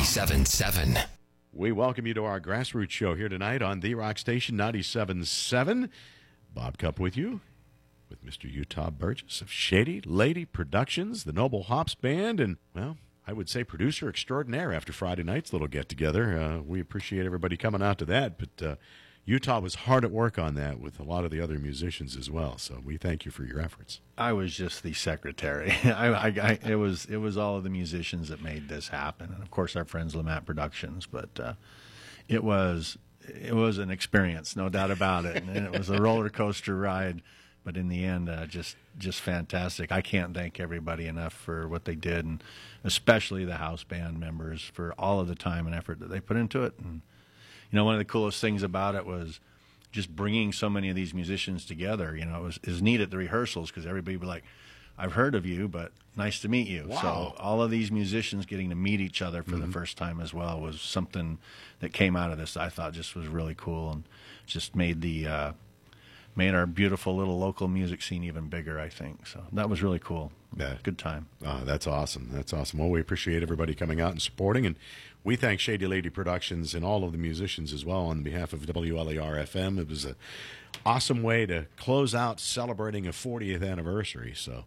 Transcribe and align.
97.7. 0.00 1.04
We 1.52 1.72
welcome 1.72 2.06
you 2.06 2.14
to 2.14 2.24
our 2.24 2.40
grassroots 2.40 2.90
show 2.90 3.14
here 3.14 3.28
tonight 3.28 3.60
on 3.60 3.80
The 3.80 3.94
Rock 3.94 4.16
Station 4.16 4.56
97.7. 4.56 5.90
Bob 6.54 6.78
Cup 6.78 6.98
with 6.98 7.18
you, 7.18 7.42
with 8.08 8.24
Mr. 8.24 8.50
Utah 8.50 8.88
Burgess 8.88 9.42
of 9.42 9.52
Shady 9.52 10.00
Lady 10.00 10.46
Productions, 10.46 11.24
the 11.24 11.34
Noble 11.34 11.64
Hops 11.64 11.94
Band, 11.94 12.40
and, 12.40 12.56
well, 12.74 12.96
I 13.26 13.34
would 13.34 13.50
say 13.50 13.62
producer 13.62 14.08
extraordinaire 14.08 14.72
after 14.72 14.90
Friday 14.90 15.22
night's 15.22 15.52
little 15.52 15.68
get 15.68 15.90
together. 15.90 16.40
Uh, 16.40 16.62
we 16.62 16.80
appreciate 16.80 17.26
everybody 17.26 17.58
coming 17.58 17.82
out 17.82 17.98
to 17.98 18.06
that, 18.06 18.38
but 18.38 18.66
uh, 18.66 18.76
Utah 19.24 19.60
was 19.60 19.74
hard 19.74 20.04
at 20.04 20.10
work 20.10 20.38
on 20.38 20.54
that 20.54 20.80
with 20.80 20.98
a 20.98 21.02
lot 21.02 21.24
of 21.24 21.30
the 21.30 21.40
other 21.40 21.58
musicians 21.58 22.16
as 22.16 22.30
well. 22.30 22.58
So 22.58 22.80
we 22.84 22.96
thank 22.96 23.24
you 23.24 23.30
for 23.30 23.44
your 23.44 23.60
efforts. 23.60 24.00
I 24.18 24.32
was 24.32 24.54
just 24.54 24.82
the 24.82 24.92
secretary. 24.92 25.70
I, 25.84 26.08
I, 26.08 26.26
I, 26.26 26.58
it 26.66 26.76
was 26.76 27.04
it 27.04 27.18
was 27.18 27.36
all 27.36 27.56
of 27.56 27.64
the 27.64 27.70
musicians 27.70 28.28
that 28.28 28.42
made 28.42 28.68
this 28.68 28.88
happen, 28.88 29.32
and 29.32 29.42
of 29.42 29.50
course 29.50 29.76
our 29.76 29.84
friends 29.84 30.14
Lamat 30.14 30.46
Productions. 30.46 31.06
But 31.06 31.38
uh, 31.38 31.52
it 32.28 32.42
was 32.42 32.98
it 33.28 33.54
was 33.54 33.78
an 33.78 33.90
experience, 33.90 34.56
no 34.56 34.68
doubt 34.68 34.90
about 34.90 35.24
it, 35.24 35.42
and 35.42 35.56
it 35.56 35.72
was 35.78 35.90
a 35.90 36.00
roller 36.00 36.28
coaster 36.28 36.76
ride. 36.76 37.22
But 37.62 37.76
in 37.76 37.88
the 37.88 38.04
end, 38.04 38.30
uh, 38.30 38.46
just 38.46 38.76
just 38.98 39.20
fantastic. 39.20 39.92
I 39.92 40.00
can't 40.00 40.34
thank 40.34 40.58
everybody 40.58 41.06
enough 41.06 41.34
for 41.34 41.68
what 41.68 41.84
they 41.84 41.94
did, 41.94 42.24
and 42.24 42.42
especially 42.84 43.44
the 43.44 43.56
house 43.56 43.84
band 43.84 44.18
members 44.18 44.62
for 44.62 44.94
all 44.98 45.20
of 45.20 45.28
the 45.28 45.34
time 45.34 45.66
and 45.66 45.74
effort 45.74 46.00
that 46.00 46.08
they 46.08 46.20
put 46.20 46.38
into 46.38 46.64
it. 46.64 46.72
And 46.78 47.02
you 47.70 47.76
know, 47.76 47.84
one 47.84 47.94
of 47.94 47.98
the 47.98 48.04
coolest 48.04 48.40
things 48.40 48.62
about 48.62 48.94
it 48.94 49.06
was 49.06 49.40
just 49.92 50.14
bringing 50.14 50.52
so 50.52 50.70
many 50.70 50.88
of 50.88 50.96
these 50.96 51.12
musicians 51.14 51.64
together. 51.64 52.16
You 52.16 52.24
know, 52.24 52.38
it 52.40 52.42
was, 52.44 52.56
it 52.62 52.68
was 52.68 52.82
neat 52.82 53.00
at 53.00 53.10
the 53.10 53.16
rehearsals 53.16 53.70
because 53.70 53.86
everybody 53.86 54.16
would 54.16 54.22
be 54.22 54.26
like, 54.26 54.44
I've 54.98 55.12
heard 55.12 55.34
of 55.34 55.46
you, 55.46 55.66
but 55.66 55.92
nice 56.16 56.40
to 56.40 56.48
meet 56.48 56.68
you. 56.68 56.86
Wow. 56.88 57.00
So 57.00 57.34
all 57.42 57.62
of 57.62 57.70
these 57.70 57.90
musicians 57.90 58.44
getting 58.44 58.68
to 58.68 58.74
meet 58.76 59.00
each 59.00 59.22
other 59.22 59.42
for 59.42 59.52
Mm-hmm. 59.52 59.60
the 59.66 59.72
first 59.72 59.96
time 59.96 60.20
as 60.20 60.34
well 60.34 60.60
was 60.60 60.80
something 60.80 61.38
that 61.80 61.92
came 61.92 62.16
out 62.16 62.30
of 62.30 62.38
this. 62.38 62.56
I 62.56 62.68
thought 62.68 62.92
just 62.92 63.16
was 63.16 63.26
really 63.26 63.54
cool 63.56 63.90
and 63.92 64.04
just 64.46 64.76
made 64.76 65.00
the 65.00 65.26
uh, 65.26 65.52
made 66.36 66.54
our 66.54 66.66
beautiful 66.66 67.16
little 67.16 67.38
local 67.38 67.68
music 67.68 68.02
scene 68.02 68.24
even 68.24 68.48
bigger. 68.48 68.78
I 68.78 68.88
think 68.88 69.26
so. 69.26 69.42
That 69.52 69.68
was 69.68 69.82
really 69.82 69.98
cool. 69.98 70.32
Yeah. 70.56 70.76
Good 70.82 70.98
time. 70.98 71.28
Uh, 71.44 71.64
that's 71.64 71.86
awesome. 71.86 72.28
That's 72.32 72.52
awesome. 72.52 72.78
Well, 72.78 72.88
we 72.88 73.00
appreciate 73.00 73.42
everybody 73.42 73.74
coming 73.74 74.00
out 74.00 74.12
and 74.12 74.22
supporting, 74.22 74.66
and 74.66 74.76
we 75.22 75.36
thank 75.36 75.60
Shady 75.60 75.86
Lady 75.86 76.10
Productions 76.10 76.74
and 76.74 76.84
all 76.84 77.04
of 77.04 77.12
the 77.12 77.18
musicians 77.18 77.72
as 77.72 77.84
well 77.84 78.06
on 78.06 78.22
behalf 78.22 78.52
of 78.52 78.60
WLER 78.62 79.42
FM. 79.44 79.78
It 79.78 79.88
was 79.88 80.04
an 80.04 80.16
awesome 80.84 81.22
way 81.22 81.46
to 81.46 81.66
close 81.76 82.14
out 82.14 82.40
celebrating 82.40 83.06
a 83.06 83.10
40th 83.10 83.68
anniversary. 83.68 84.32
So, 84.34 84.64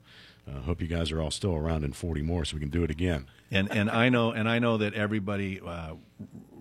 I 0.48 0.58
uh, 0.58 0.62
hope 0.62 0.82
you 0.82 0.88
guys 0.88 1.12
are 1.12 1.22
all 1.22 1.32
still 1.32 1.56
around 1.56 1.86
in 1.86 1.94
40 1.94 2.22
more, 2.22 2.44
so 2.44 2.56
we 2.56 2.60
can 2.60 2.70
do 2.70 2.84
it 2.84 2.92
again. 2.92 3.28
And 3.54 3.72
and 3.72 3.90
I 3.90 4.10
know 4.10 4.32
and 4.32 4.50
I 4.50 4.60
know 4.60 4.78
that 4.78 4.94
everybody 4.94 5.62
uh, 5.66 5.94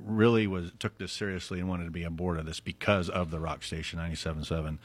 really 0.05 0.47
was 0.47 0.73
took 0.79 0.99
this 0.99 1.13
seriously 1.13 1.59
and 1.59 1.69
wanted 1.69 1.87
to 1.87 1.91
be 1.91 2.05
on 2.05 2.15
board 2.15 2.39
of 2.39 2.47
this 2.47 2.61
because 2.61 3.09
of 3.09 3.31
the 3.31 3.41
Rock 3.41 3.63
Station 3.63 3.99
97.7 3.99 4.79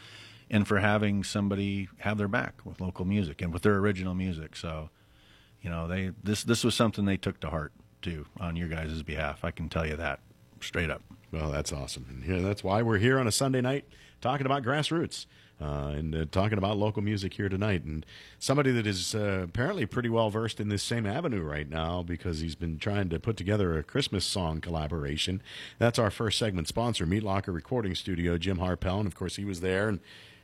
and 0.49 0.67
for 0.67 0.79
having 0.79 1.23
somebody 1.23 1.89
have 1.99 2.17
their 2.17 2.27
back 2.27 2.65
with 2.65 2.79
local 2.79 3.05
music 3.05 3.41
and 3.41 3.51
with 3.51 3.63
their 3.63 3.75
original 3.75 4.13
music. 4.15 4.55
So, 4.55 4.89
you 5.61 5.69
know, 5.69 5.87
they 5.87 6.11
this 6.23 6.43
this 6.43 6.63
was 6.63 6.75
something 6.75 7.05
they 7.05 7.17
took 7.17 7.39
to 7.41 7.49
heart 7.49 7.73
too 8.01 8.25
on 8.39 8.55
your 8.55 8.69
guys' 8.69 9.03
behalf. 9.03 9.43
I 9.43 9.51
can 9.51 9.69
tell 9.69 9.85
you 9.85 9.97
that 9.97 10.19
straight 10.61 10.89
up. 10.89 11.01
Well, 11.31 11.51
that's 11.51 11.73
awesome. 11.73 12.05
And 12.09 12.23
here, 12.23 12.41
that's 12.41 12.63
why 12.63 12.81
we're 12.81 12.99
here 12.99 13.19
on 13.19 13.27
a 13.27 13.31
Sunday 13.31 13.61
night 13.61 13.85
talking 14.21 14.45
about 14.45 14.63
grassroots 14.63 15.25
uh, 15.59 15.93
and 15.95 16.15
uh, 16.15 16.25
talking 16.31 16.57
about 16.57 16.77
local 16.77 17.01
music 17.01 17.33
here 17.33 17.49
tonight. 17.49 17.83
And 17.83 18.05
somebody 18.39 18.71
that 18.71 18.85
is 18.85 19.15
uh, 19.15 19.41
apparently 19.43 19.85
pretty 19.85 20.09
well 20.09 20.29
versed 20.29 20.59
in 20.59 20.69
this 20.69 20.83
same 20.83 21.05
avenue 21.05 21.41
right 21.41 21.69
now 21.69 22.03
because 22.03 22.39
he's 22.39 22.55
been 22.55 22.77
trying 22.77 23.09
to 23.09 23.19
put 23.19 23.37
together 23.37 23.77
a 23.77 23.83
Christmas 23.83 24.25
song 24.25 24.61
collaboration. 24.61 25.41
That's 25.79 25.99
our 25.99 26.11
first 26.11 26.37
segment 26.37 26.67
sponsor, 26.67 27.05
Meat 27.05 27.23
Locker 27.23 27.51
Recording 27.51 27.95
Studio, 27.95 28.37
Jim 28.37 28.57
Harpel. 28.57 28.99
And 28.99 29.07
of 29.07 29.15
course, 29.15 29.35
he 29.37 29.45
was 29.45 29.61
there. 29.61 29.89
And 29.89 29.99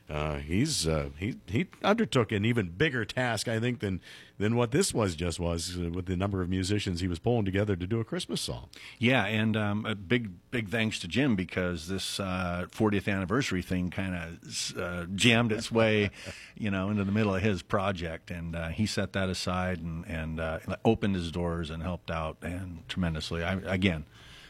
uh, 0.08 0.36
he's 0.36 0.86
uh, 0.86 1.08
he 1.16 1.36
he 1.46 1.66
undertook 1.82 2.30
an 2.30 2.44
even 2.44 2.68
bigger 2.68 3.06
task, 3.06 3.48
I 3.48 3.58
think, 3.58 3.80
than 3.80 4.02
than 4.36 4.54
what 4.54 4.70
this 4.70 4.92
was 4.92 5.14
just 5.14 5.40
was 5.40 5.78
uh, 5.78 5.88
with 5.88 6.04
the 6.04 6.16
number 6.16 6.42
of 6.42 6.50
musicians 6.50 7.00
he 7.00 7.08
was 7.08 7.18
pulling 7.18 7.46
together 7.46 7.74
to 7.74 7.86
do 7.86 8.00
a 8.00 8.04
Christmas 8.04 8.42
song. 8.42 8.68
Yeah, 8.98 9.24
and 9.24 9.56
um, 9.56 9.86
a 9.86 9.94
big 9.94 10.50
big 10.50 10.68
thanks 10.68 10.98
to 11.00 11.08
Jim 11.08 11.36
because 11.36 11.88
this 11.88 12.20
uh, 12.20 12.66
40th 12.70 13.10
anniversary 13.10 13.62
thing 13.62 13.88
kind 13.88 14.14
of 14.14 14.78
uh, 14.78 15.06
jammed 15.14 15.52
its 15.52 15.72
way, 15.72 16.10
you 16.54 16.70
know, 16.70 16.90
into 16.90 17.04
the 17.04 17.12
middle 17.12 17.34
of 17.34 17.40
his 17.40 17.62
project, 17.62 18.30
and 18.30 18.54
uh, 18.54 18.68
he 18.68 18.84
set 18.84 19.14
that 19.14 19.30
aside 19.30 19.80
and 19.80 20.06
and 20.06 20.38
uh, 20.38 20.58
opened 20.84 21.14
his 21.14 21.32
doors 21.32 21.70
and 21.70 21.82
helped 21.82 22.10
out 22.10 22.36
and 22.42 22.86
tremendously. 22.88 23.42
I, 23.42 23.54
again, 23.64 24.04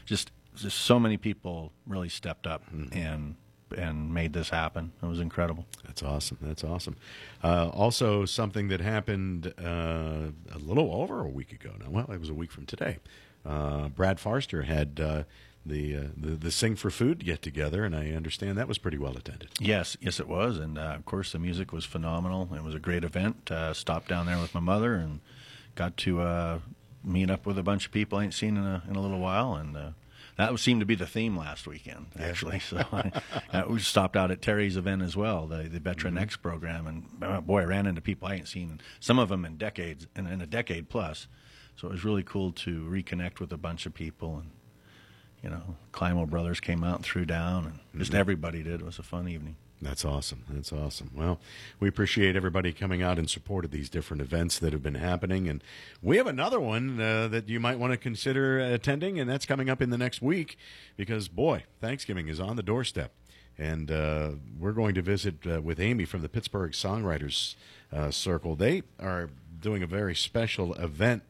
just 0.05 0.31
just 0.53 0.79
so 0.79 0.99
many 0.99 1.15
people 1.15 1.71
really 1.87 2.09
stepped 2.09 2.45
up 2.45 2.63
and 2.91 3.35
and 3.75 4.13
made 4.13 4.33
this 4.33 4.49
happen. 4.49 4.91
It 5.01 5.05
was 5.05 5.19
incredible. 5.19 5.65
That's 5.85 6.03
awesome. 6.03 6.37
That's 6.41 6.63
awesome. 6.63 6.95
Uh, 7.43 7.69
also, 7.69 8.25
something 8.25 8.67
that 8.69 8.81
happened 8.81 9.53
uh, 9.59 10.31
a 10.53 10.59
little 10.59 10.93
over 10.93 11.21
a 11.21 11.29
week 11.29 11.51
ago 11.51 11.71
now. 11.79 11.89
Well, 11.89 12.11
it 12.11 12.19
was 12.19 12.29
a 12.29 12.33
week 12.33 12.51
from 12.51 12.65
today. 12.65 12.97
Uh, 13.45 13.89
Brad 13.89 14.19
Forster 14.19 14.63
had 14.63 14.99
uh, 14.99 15.23
the, 15.65 15.95
uh, 15.95 16.01
the 16.15 16.31
the 16.31 16.51
Sing 16.51 16.75
for 16.75 16.89
Food 16.89 17.23
get 17.25 17.41
together, 17.41 17.83
and 17.83 17.95
I 17.95 18.11
understand 18.11 18.57
that 18.57 18.67
was 18.67 18.77
pretty 18.77 18.97
well 18.97 19.17
attended. 19.17 19.49
Yes, 19.59 19.97
yes, 19.99 20.19
it 20.19 20.27
was, 20.27 20.57
and 20.57 20.77
uh, 20.77 20.93
of 20.95 21.05
course 21.05 21.31
the 21.31 21.39
music 21.39 21.71
was 21.71 21.85
phenomenal. 21.85 22.49
It 22.55 22.63
was 22.63 22.75
a 22.75 22.79
great 22.79 23.03
event. 23.03 23.49
Uh, 23.51 23.73
stopped 23.73 24.07
down 24.07 24.25
there 24.25 24.39
with 24.39 24.53
my 24.53 24.59
mother 24.59 24.95
and 24.95 25.21
got 25.75 25.97
to 25.97 26.21
uh, 26.21 26.59
meet 27.03 27.29
up 27.29 27.45
with 27.45 27.57
a 27.57 27.63
bunch 27.63 27.85
of 27.85 27.91
people 27.91 28.19
I 28.19 28.23
ain't 28.25 28.33
seen 28.33 28.57
in 28.57 28.63
a 28.63 28.83
in 28.89 28.95
a 28.95 29.01
little 29.01 29.19
while, 29.19 29.55
and 29.55 29.75
uh, 29.75 29.89
that 30.37 30.57
seemed 30.59 30.81
to 30.81 30.85
be 30.85 30.95
the 30.95 31.05
theme 31.05 31.37
last 31.37 31.67
weekend 31.67 32.07
actually. 32.19 32.59
So 32.59 32.77
I, 32.91 33.11
uh, 33.51 33.63
we 33.69 33.79
stopped 33.79 34.15
out 34.15 34.31
at 34.31 34.41
Terry's 34.41 34.77
event 34.77 35.01
as 35.01 35.15
well, 35.15 35.47
the 35.47 35.63
the 35.63 35.79
Veteran 35.79 36.17
X 36.17 36.35
program, 36.35 36.87
and 36.87 37.05
uh, 37.21 37.41
boy, 37.41 37.61
I 37.61 37.65
ran 37.65 37.85
into 37.85 38.01
people 38.01 38.27
I 38.27 38.31
hadn't 38.31 38.47
seen 38.47 38.81
some 38.99 39.19
of 39.19 39.29
them 39.29 39.45
in 39.45 39.57
decades 39.57 40.07
and 40.15 40.27
in 40.27 40.41
a 40.41 40.47
decade 40.47 40.89
plus. 40.89 41.27
So 41.75 41.89
it 41.89 41.91
was 41.91 42.05
really 42.05 42.23
cool 42.23 42.51
to 42.53 42.83
reconnect 42.85 43.39
with 43.39 43.51
a 43.51 43.57
bunch 43.57 43.85
of 43.85 43.93
people 43.93 44.37
and. 44.37 44.51
You 45.43 45.51
know, 45.51 45.75
Climo 45.91 46.25
Brothers 46.25 46.59
came 46.59 46.83
out 46.83 46.95
and 46.95 47.05
threw 47.05 47.23
down, 47.23 47.67
and 47.67 47.79
just 47.99 48.15
everybody 48.15 48.63
did. 48.63 48.81
It 48.81 48.85
was 48.85 48.97
a 48.97 49.03
fun 49.03 49.27
evening. 49.27 49.57
That's 49.81 50.05
awesome. 50.05 50.43
That's 50.49 50.71
awesome. 50.71 51.11
Well, 51.13 51.39
we 51.79 51.89
appreciate 51.89 52.35
everybody 52.35 52.71
coming 52.71 53.01
out 53.01 53.19
in 53.19 53.27
support 53.27 53.65
of 53.65 53.71
these 53.71 53.89
different 53.89 54.21
events 54.21 54.57
that 54.59 54.71
have 54.71 54.81
been 54.81 54.95
happening. 54.95 55.49
And 55.49 55.63
we 56.01 56.17
have 56.17 56.27
another 56.27 56.59
one 56.59 56.99
uh, 56.99 57.27
that 57.27 57.49
you 57.49 57.59
might 57.59 57.77
want 57.77 57.91
to 57.91 57.97
consider 57.97 58.57
attending, 58.59 59.19
and 59.19 59.29
that's 59.29 59.45
coming 59.45 59.69
up 59.69 59.81
in 59.81 59.89
the 59.89 59.97
next 59.97 60.21
week 60.21 60.57
because, 60.95 61.27
boy, 61.27 61.65
Thanksgiving 61.81 62.29
is 62.29 62.39
on 62.39 62.55
the 62.55 62.63
doorstep. 62.63 63.11
And 63.57 63.91
uh, 63.91 64.31
we're 64.57 64.71
going 64.71 64.95
to 64.95 65.01
visit 65.01 65.45
uh, 65.45 65.61
with 65.61 65.79
Amy 65.79 66.05
from 66.05 66.21
the 66.21 66.29
Pittsburgh 66.29 66.71
Songwriters 66.71 67.55
uh, 67.91 68.11
Circle. 68.11 68.55
They 68.55 68.83
are 68.99 69.29
doing 69.61 69.83
a 69.83 69.87
very 69.87 70.15
special 70.15 70.73
event 70.75 71.23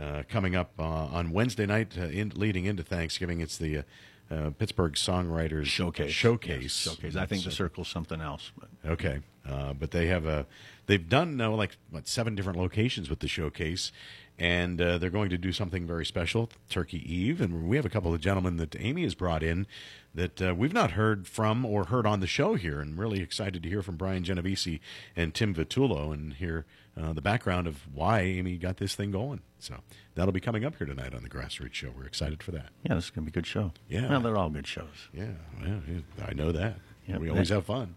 uh, 0.00 0.22
coming 0.28 0.56
up 0.56 0.72
uh, 0.78 0.82
on 0.82 1.32
Wednesday 1.32 1.66
night, 1.66 1.96
in, 1.96 2.32
leading 2.34 2.64
into 2.64 2.82
Thanksgiving. 2.82 3.40
It's 3.40 3.56
the 3.56 3.84
uh, 4.30 4.50
Pittsburgh 4.58 4.92
Songwriters 4.94 5.66
showcase. 5.66 6.12
Showcase. 6.12 6.62
Yes, 6.86 6.94
showcase. 6.96 7.16
I 7.16 7.26
think 7.26 7.44
the 7.44 7.50
circle's 7.50 7.88
something 7.88 8.20
else. 8.20 8.52
But 8.58 8.68
Okay, 8.92 9.20
uh, 9.48 9.72
but 9.72 9.90
they 9.90 10.06
have 10.06 10.26
a 10.26 10.46
they've 10.86 11.08
done 11.08 11.40
uh, 11.40 11.50
like 11.50 11.76
what 11.90 12.06
seven 12.06 12.34
different 12.34 12.58
locations 12.58 13.10
with 13.10 13.20
the 13.20 13.28
showcase, 13.28 13.92
and 14.40 14.80
uh, 14.80 14.96
they're 14.96 15.10
going 15.10 15.28
to 15.28 15.36
do 15.36 15.52
something 15.52 15.86
very 15.86 16.06
special, 16.06 16.48
Turkey 16.70 16.98
Eve, 17.14 17.42
and 17.42 17.68
we 17.68 17.76
have 17.76 17.84
a 17.84 17.90
couple 17.90 18.14
of 18.14 18.20
gentlemen 18.22 18.56
that 18.56 18.74
Amy 18.80 19.02
has 19.02 19.14
brought 19.14 19.42
in 19.42 19.66
that 20.14 20.40
uh, 20.40 20.54
we've 20.56 20.72
not 20.72 20.92
heard 20.92 21.28
from 21.28 21.64
or 21.66 21.84
heard 21.84 22.06
on 22.06 22.20
the 22.20 22.26
show 22.26 22.54
here, 22.54 22.80
and 22.80 22.98
really 22.98 23.20
excited 23.20 23.62
to 23.62 23.68
hear 23.68 23.82
from 23.82 23.96
Brian 23.96 24.24
Genovesi 24.24 24.80
and 25.14 25.34
Tim 25.34 25.54
Vitullo 25.54 26.12
and 26.12 26.32
hear 26.34 26.64
uh, 27.00 27.12
the 27.12 27.20
background 27.20 27.66
of 27.66 27.82
why 27.94 28.20
Amy 28.22 28.56
got 28.56 28.78
this 28.78 28.94
thing 28.94 29.10
going. 29.10 29.42
So 29.58 29.74
that'll 30.14 30.32
be 30.32 30.40
coming 30.40 30.64
up 30.64 30.76
here 30.76 30.86
tonight 30.86 31.14
on 31.14 31.22
the 31.22 31.28
Grassroots 31.28 31.74
Show. 31.74 31.92
We're 31.94 32.06
excited 32.06 32.42
for 32.42 32.50
that. 32.52 32.70
yeah, 32.82 32.94
this 32.94 33.04
is 33.04 33.10
going 33.10 33.26
to 33.26 33.30
be 33.30 33.38
a 33.38 33.40
good 33.40 33.46
show. 33.46 33.72
Yeah. 33.90 34.08
Well, 34.08 34.20
they're 34.20 34.38
all 34.38 34.48
good 34.50 34.66
shows. 34.66 35.08
Yeah, 35.12 35.32
well, 35.60 35.82
yeah, 35.86 36.26
I 36.26 36.32
know 36.32 36.50
that. 36.50 36.76
Yeah, 37.06 37.18
we 37.18 37.28
always 37.28 37.50
have 37.50 37.66
fun. 37.66 37.94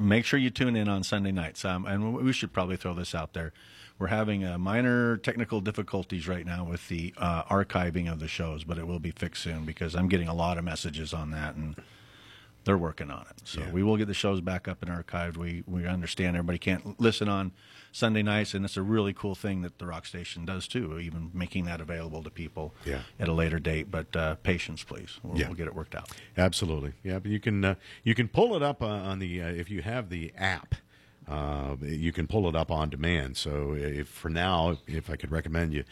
Make 0.00 0.24
sure 0.24 0.38
you 0.38 0.50
tune 0.50 0.76
in 0.76 0.88
on 0.88 1.02
Sunday 1.02 1.32
nights. 1.32 1.64
Um, 1.64 1.84
and 1.86 2.14
we 2.14 2.32
should 2.32 2.52
probably 2.52 2.76
throw 2.76 2.94
this 2.94 3.14
out 3.14 3.34
there. 3.34 3.52
We're 3.98 4.08
having 4.08 4.44
uh, 4.44 4.58
minor 4.58 5.16
technical 5.16 5.60
difficulties 5.60 6.26
right 6.26 6.44
now 6.44 6.64
with 6.64 6.88
the 6.88 7.14
uh, 7.16 7.44
archiving 7.44 8.10
of 8.10 8.18
the 8.20 8.28
shows, 8.28 8.64
but 8.64 8.76
it 8.76 8.86
will 8.86 8.98
be 8.98 9.12
fixed 9.12 9.42
soon 9.44 9.64
because 9.64 9.94
I'm 9.94 10.08
getting 10.08 10.28
a 10.28 10.34
lot 10.34 10.58
of 10.58 10.64
messages 10.64 11.14
on 11.14 11.30
that, 11.30 11.54
and 11.54 11.76
they're 12.64 12.76
working 12.78 13.10
on 13.10 13.22
it. 13.30 13.42
So 13.44 13.60
Yeah. 13.60 13.70
we 13.70 13.82
will 13.84 13.96
get 13.96 14.06
the 14.08 14.14
shows 14.14 14.40
back 14.40 14.66
up 14.66 14.82
and 14.82 14.90
archived. 14.90 15.36
We 15.36 15.62
we 15.66 15.86
understand 15.86 16.36
everybody 16.36 16.58
can't 16.58 16.98
listen 17.00 17.28
on 17.28 17.52
Sunday 17.92 18.22
nights, 18.22 18.52
and 18.54 18.64
it's 18.64 18.76
a 18.76 18.82
really 18.82 19.12
cool 19.12 19.36
thing 19.36 19.62
that 19.62 19.78
the 19.78 19.86
Rock 19.86 20.06
Station 20.06 20.44
does 20.44 20.66
too, 20.66 20.98
even 20.98 21.30
making 21.32 21.64
that 21.66 21.80
available 21.80 22.24
to 22.24 22.30
people 22.30 22.74
Yeah. 22.84 23.02
at 23.20 23.28
a 23.28 23.32
later 23.32 23.60
date. 23.60 23.92
But 23.92 24.16
uh, 24.16 24.34
patience, 24.36 24.82
please. 24.82 25.20
We'll, 25.22 25.38
Yeah. 25.38 25.46
we'll 25.46 25.56
get 25.56 25.68
it 25.68 25.74
worked 25.74 25.94
out. 25.94 26.10
Absolutely, 26.36 26.94
yeah. 27.04 27.20
But 27.20 27.30
you 27.30 27.38
can 27.38 27.64
uh, 27.64 27.74
you 28.02 28.16
can 28.16 28.26
pull 28.26 28.56
it 28.56 28.62
up 28.62 28.82
uh, 28.82 28.86
on 28.86 29.20
the 29.20 29.40
uh, 29.40 29.46
if 29.48 29.70
you 29.70 29.82
have 29.82 30.08
the 30.08 30.32
app 30.36 30.74
uh, 31.28 31.76
you 31.80 32.12
can 32.12 32.26
pull 32.26 32.48
it 32.48 32.54
up 32.54 32.70
on 32.70 32.90
demand. 32.90 33.36
So 33.36 33.74
if 33.74 34.08
for 34.08 34.28
now, 34.28 34.78
if 34.86 35.08
I 35.08 35.16
could 35.16 35.30
recommend 35.30 35.72
you 35.72 35.84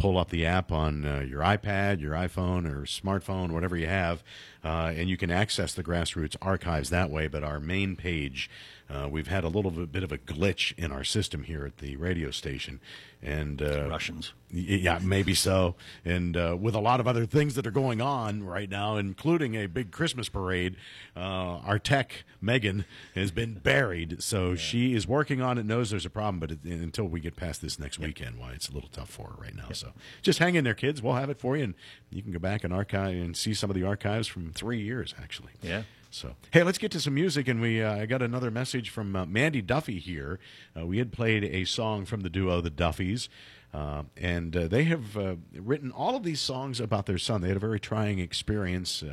pull 0.00 0.16
up 0.16 0.30
the 0.30 0.46
app 0.46 0.72
on 0.72 1.04
uh, 1.04 1.20
your 1.20 1.42
iPad, 1.42 2.00
your 2.00 2.14
iPhone, 2.14 2.66
or 2.66 2.82
smartphone, 2.86 3.50
whatever 3.52 3.76
you 3.76 3.86
have, 3.86 4.24
uh, 4.64 4.92
and 4.96 5.10
you 5.10 5.16
can 5.18 5.30
access 5.30 5.74
the 5.74 5.84
grassroots 5.84 6.36
archives 6.40 6.88
that 6.88 7.10
way. 7.10 7.28
But 7.28 7.44
our 7.44 7.60
main 7.60 7.96
page, 7.96 8.48
uh, 8.92 9.08
we've 9.08 9.28
had 9.28 9.44
a 9.44 9.48
little 9.48 9.70
bit 9.70 10.02
of 10.02 10.10
a 10.10 10.18
glitch 10.18 10.76
in 10.76 10.90
our 10.90 11.04
system 11.04 11.44
here 11.44 11.64
at 11.64 11.78
the 11.78 11.96
radio 11.96 12.30
station, 12.30 12.80
and 13.22 13.62
uh, 13.62 13.86
Russians. 13.88 14.32
yeah, 14.50 14.98
maybe 15.00 15.34
so. 15.34 15.76
And 16.04 16.36
uh, 16.36 16.56
with 16.58 16.74
a 16.74 16.80
lot 16.80 16.98
of 16.98 17.06
other 17.06 17.26
things 17.26 17.54
that 17.54 17.66
are 17.66 17.70
going 17.70 18.00
on 18.00 18.42
right 18.42 18.68
now, 18.68 18.96
including 18.96 19.54
a 19.54 19.66
big 19.66 19.92
Christmas 19.92 20.28
parade, 20.28 20.76
uh, 21.16 21.20
our 21.64 21.78
tech 21.78 22.24
Megan 22.40 22.84
has 23.14 23.30
been 23.30 23.54
buried. 23.54 24.22
So 24.22 24.56
she 24.56 24.94
is 24.94 25.06
working 25.06 25.40
on 25.40 25.58
it. 25.58 25.66
Knows 25.66 25.90
there's 25.90 26.06
a 26.06 26.10
problem, 26.10 26.40
but 26.40 26.50
it, 26.50 26.64
until 26.64 27.04
we 27.04 27.20
get 27.20 27.36
past 27.36 27.62
this 27.62 27.78
next 27.78 27.98
weekend, 27.98 28.38
why 28.38 28.52
it's 28.52 28.68
a 28.68 28.72
little 28.72 28.90
tough 28.90 29.10
for 29.10 29.28
her 29.28 29.40
right 29.40 29.54
now. 29.54 29.68
So 29.72 29.92
just 30.22 30.38
hang 30.40 30.56
in 30.56 30.64
there, 30.64 30.74
kids. 30.74 31.00
We'll 31.00 31.14
have 31.14 31.30
it 31.30 31.38
for 31.38 31.56
you, 31.56 31.64
and 31.64 31.74
you 32.10 32.22
can 32.22 32.32
go 32.32 32.38
back 32.40 32.64
and 32.64 32.72
archive 32.72 33.14
and 33.14 33.36
see 33.36 33.54
some 33.54 33.70
of 33.70 33.76
the 33.76 33.84
archives 33.84 34.26
from 34.26 34.52
three 34.52 34.80
years 34.80 35.14
actually. 35.20 35.52
Yeah. 35.62 35.82
So, 36.12 36.34
hey, 36.50 36.64
let's 36.64 36.78
get 36.78 36.90
to 36.92 37.00
some 37.00 37.14
music. 37.14 37.46
And 37.46 37.60
we 37.60 37.80
uh, 37.80 37.94
I 37.94 38.06
got 38.06 38.20
another 38.20 38.50
message 38.50 38.90
from 38.90 39.14
uh, 39.14 39.26
Mandy 39.26 39.62
Duffy 39.62 40.00
here. 40.00 40.40
Uh, 40.76 40.84
we 40.84 40.98
had 40.98 41.12
played 41.12 41.44
a 41.44 41.64
song 41.64 42.04
from 42.04 42.22
the 42.22 42.28
duo, 42.28 42.60
the 42.60 42.70
Duffies. 42.70 43.28
Uh, 43.72 44.02
and 44.16 44.56
uh, 44.56 44.66
they 44.66 44.82
have 44.84 45.16
uh, 45.16 45.36
written 45.54 45.92
all 45.92 46.16
of 46.16 46.24
these 46.24 46.40
songs 46.40 46.80
about 46.80 47.06
their 47.06 47.18
son. 47.18 47.40
They 47.40 47.48
had 47.48 47.56
a 47.56 47.60
very 47.60 47.78
trying 47.78 48.18
experience 48.18 49.04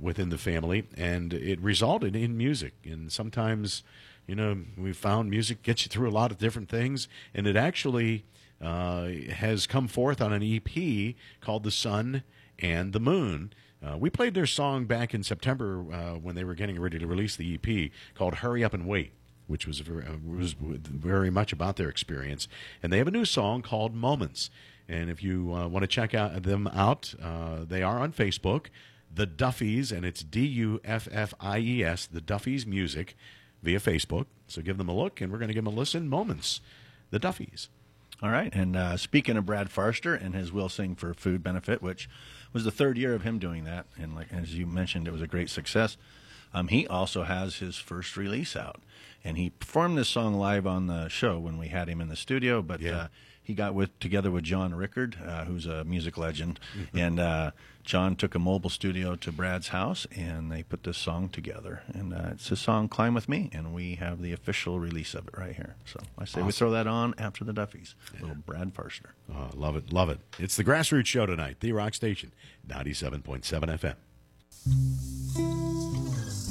within 0.00 0.30
the 0.30 0.38
family, 0.38 0.84
and 0.96 1.34
it 1.34 1.60
resulted 1.60 2.16
in 2.16 2.38
music. 2.38 2.72
And 2.84 3.12
sometimes, 3.12 3.82
you 4.26 4.34
know, 4.34 4.62
we 4.78 4.94
found 4.94 5.28
music 5.28 5.62
gets 5.62 5.84
you 5.84 5.90
through 5.90 6.08
a 6.08 6.10
lot 6.10 6.30
of 6.30 6.38
different 6.38 6.70
things, 6.70 7.06
and 7.34 7.46
it 7.46 7.56
actually 7.56 8.24
has 8.62 9.66
come 9.66 9.88
forth 9.88 10.22
on 10.22 10.32
an 10.32 10.42
EP 10.42 11.14
called 11.42 11.64
The 11.64 11.70
Sun 11.70 12.22
and 12.58 12.94
the 12.94 13.00
Moon. 13.00 13.52
Uh, 13.84 13.96
we 13.96 14.08
played 14.08 14.34
their 14.34 14.46
song 14.46 14.86
back 14.86 15.12
in 15.12 15.22
September 15.22 15.84
uh, 15.92 16.14
when 16.14 16.34
they 16.34 16.44
were 16.44 16.54
getting 16.54 16.80
ready 16.80 16.98
to 16.98 17.06
release 17.06 17.36
the 17.36 17.54
EP 17.54 17.90
called 18.14 18.36
"Hurry 18.36 18.64
Up 18.64 18.72
and 18.72 18.86
Wait," 18.86 19.12
which 19.46 19.66
was 19.66 19.80
very, 19.80 20.04
uh, 20.06 20.16
was 20.24 20.54
very 20.54 21.30
much 21.30 21.52
about 21.52 21.76
their 21.76 21.88
experience. 21.88 22.48
And 22.82 22.92
they 22.92 22.98
have 22.98 23.08
a 23.08 23.12
new 23.12 23.24
song 23.24 23.62
called 23.62 23.94
"Moments." 23.94 24.50
And 24.88 25.10
if 25.10 25.22
you 25.22 25.54
uh, 25.54 25.66
want 25.68 25.82
to 25.82 25.86
check 25.86 26.14
out 26.14 26.42
them 26.42 26.66
out, 26.68 27.14
uh, 27.22 27.64
they 27.66 27.82
are 27.82 27.98
on 27.98 28.12
Facebook, 28.12 28.66
the 29.12 29.26
Duffies, 29.26 29.92
and 29.92 30.04
it's 30.04 30.22
D 30.22 30.44
U 30.46 30.80
F 30.84 31.08
F 31.10 31.34
I 31.40 31.58
E 31.58 31.84
S, 31.84 32.06
the 32.06 32.20
Duffies 32.20 32.66
Music, 32.66 33.16
via 33.62 33.80
Facebook. 33.80 34.26
So 34.46 34.62
give 34.62 34.78
them 34.78 34.88
a 34.88 34.94
look, 34.94 35.20
and 35.20 35.32
we're 35.32 35.38
going 35.38 35.48
to 35.48 35.54
give 35.54 35.64
them 35.64 35.74
a 35.74 35.76
listen. 35.76 36.08
"Moments," 36.08 36.60
the 37.10 37.18
Duffies. 37.18 37.68
All 38.22 38.30
right. 38.30 38.54
And 38.54 38.76
uh, 38.76 38.96
speaking 38.96 39.36
of 39.36 39.44
Brad 39.44 39.68
Farster 39.68 40.18
and 40.18 40.34
his 40.34 40.52
Will 40.52 40.68
Sing 40.68 40.94
for 40.94 41.12
Food 41.14 41.42
benefit, 41.42 41.82
which 41.82 42.08
was 42.54 42.64
the 42.64 42.70
third 42.70 42.96
year 42.96 43.12
of 43.14 43.22
him 43.22 43.38
doing 43.38 43.64
that, 43.64 43.84
and 44.00 44.14
like 44.14 44.32
as 44.32 44.54
you 44.56 44.66
mentioned, 44.66 45.06
it 45.06 45.10
was 45.12 45.20
a 45.22 45.26
great 45.26 45.50
success. 45.50 45.98
Um, 46.54 46.68
he 46.68 46.86
also 46.86 47.24
has 47.24 47.56
his 47.56 47.76
first 47.76 48.16
release 48.16 48.54
out, 48.56 48.80
and 49.24 49.36
he 49.36 49.50
performed 49.50 49.98
this 49.98 50.08
song 50.08 50.34
live 50.34 50.66
on 50.66 50.86
the 50.86 51.08
show 51.08 51.38
when 51.38 51.58
we 51.58 51.68
had 51.68 51.88
him 51.88 52.00
in 52.00 52.08
the 52.08 52.16
studio. 52.16 52.62
But 52.62 52.80
Yeah. 52.80 52.96
uh, 52.96 53.08
he 53.44 53.54
got 53.54 53.74
with 53.74 53.96
together 54.00 54.30
with 54.30 54.42
John 54.42 54.74
Rickard, 54.74 55.16
uh, 55.24 55.44
who's 55.44 55.66
a 55.66 55.84
music 55.84 56.16
legend, 56.16 56.58
and 56.94 57.20
uh, 57.20 57.50
John 57.84 58.16
took 58.16 58.34
a 58.34 58.38
mobile 58.38 58.70
studio 58.70 59.14
to 59.16 59.30
Brad's 59.30 59.68
house, 59.68 60.06
and 60.16 60.50
they 60.50 60.62
put 60.62 60.82
this 60.84 60.96
song 60.96 61.28
together. 61.28 61.82
And 61.92 62.14
uh, 62.14 62.30
it's 62.32 62.50
a 62.50 62.56
song 62.56 62.88
"Climb 62.88 63.12
with 63.14 63.28
Me," 63.28 63.50
and 63.52 63.74
we 63.74 63.96
have 63.96 64.22
the 64.22 64.32
official 64.32 64.80
release 64.80 65.14
of 65.14 65.28
it 65.28 65.36
right 65.36 65.54
here. 65.54 65.76
So 65.84 66.00
I 66.18 66.24
say 66.24 66.40
we 66.42 66.52
throw 66.52 66.70
that 66.70 66.86
on 66.86 67.14
after 67.18 67.44
the 67.44 67.52
Duffies. 67.52 67.94
Little 68.18 68.36
Brad 68.36 68.74
Farster. 68.74 69.10
Oh, 69.30 69.50
love 69.54 69.76
it, 69.76 69.92
love 69.92 70.08
it. 70.08 70.20
It's 70.38 70.56
the 70.56 70.64
Grassroots 70.64 71.06
Show 71.06 71.26
tonight, 71.26 71.58
the 71.60 71.72
Rock 71.72 71.92
Station, 71.94 72.32
97.7 72.66 73.42
FM. 73.44 73.94
So 74.64 74.70
sweet, 75.34 76.43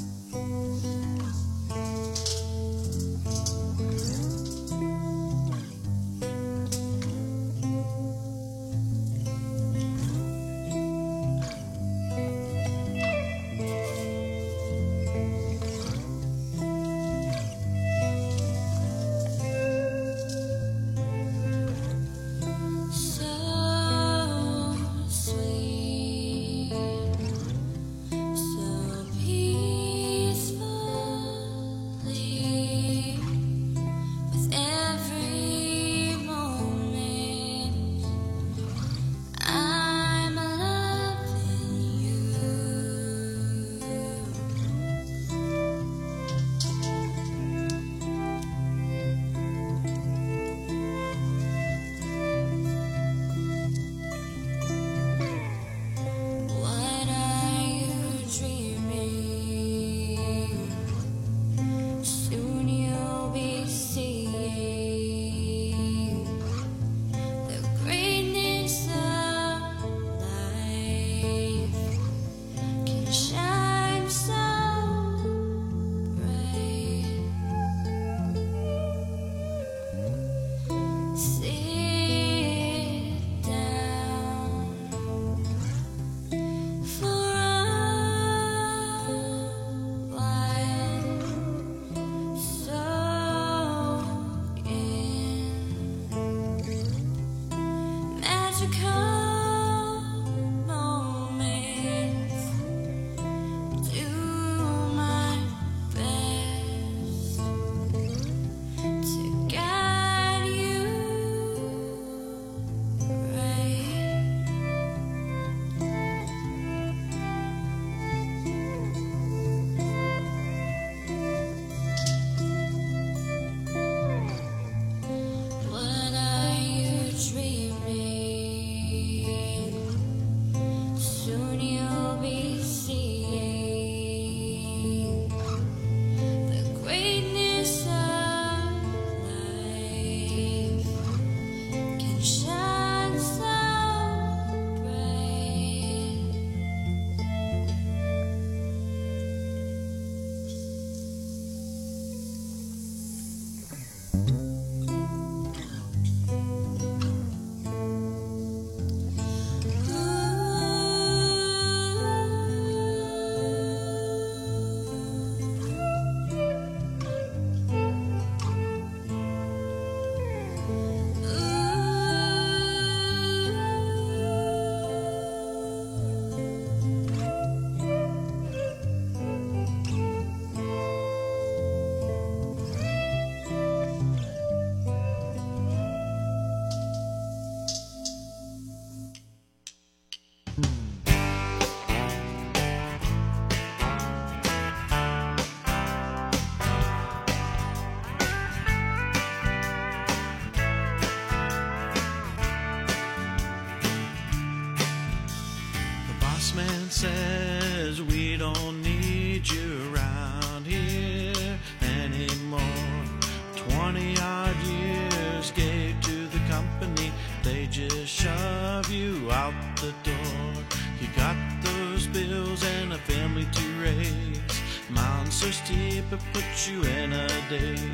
you 226.68 226.82
in 226.82 227.12
a 227.12 227.28
daze. 227.50 227.93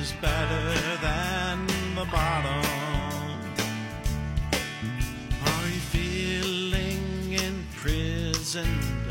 Is 0.00 0.12
better 0.12 0.96
than 1.02 1.66
the 1.94 2.06
bottom. 2.10 2.64
Are 5.46 5.66
you 5.74 5.82
feeling 5.94 7.32
imprisoned 7.32 9.04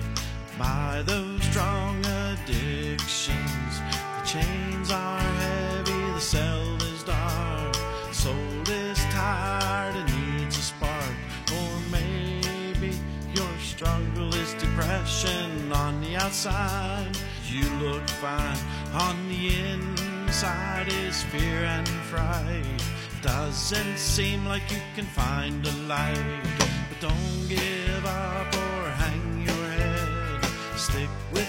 by 0.58 1.04
those 1.06 1.44
strong 1.44 2.04
addictions? 2.06 3.72
The 4.16 4.26
chains 4.26 4.90
are 4.92 5.20
heavy, 5.20 6.02
the 6.14 6.20
cell 6.20 6.76
is 6.94 7.04
dark, 7.04 7.76
soul 8.12 8.62
is 8.68 8.98
tired 9.12 9.96
and 9.96 10.10
needs 10.40 10.58
a 10.58 10.62
spark. 10.62 11.16
Or 11.52 11.72
maybe 11.92 12.98
your 13.36 13.56
struggle 13.60 14.34
is 14.34 14.54
depression 14.54 15.72
on 15.72 16.02
the 16.02 16.16
outside. 16.16 17.16
You 17.46 17.70
look 17.86 18.08
fine 18.10 18.58
on 18.94 19.16
the 19.30 19.56
inside 19.56 19.99
is 20.44 21.22
fear 21.24 21.66
and 21.66 21.88
fright. 21.88 22.84
Doesn't 23.22 23.98
seem 23.98 24.46
like 24.46 24.72
you 24.72 24.78
can 24.96 25.06
find 25.06 25.66
a 25.66 25.72
light. 25.86 26.44
But 26.58 27.02
don't 27.02 27.50
give 27.50 28.06
up 28.06 28.48
or 28.56 28.90
hang 28.90 29.42
your 29.42 29.68
head. 29.80 30.46
Stick 30.78 31.10
with 31.34 31.49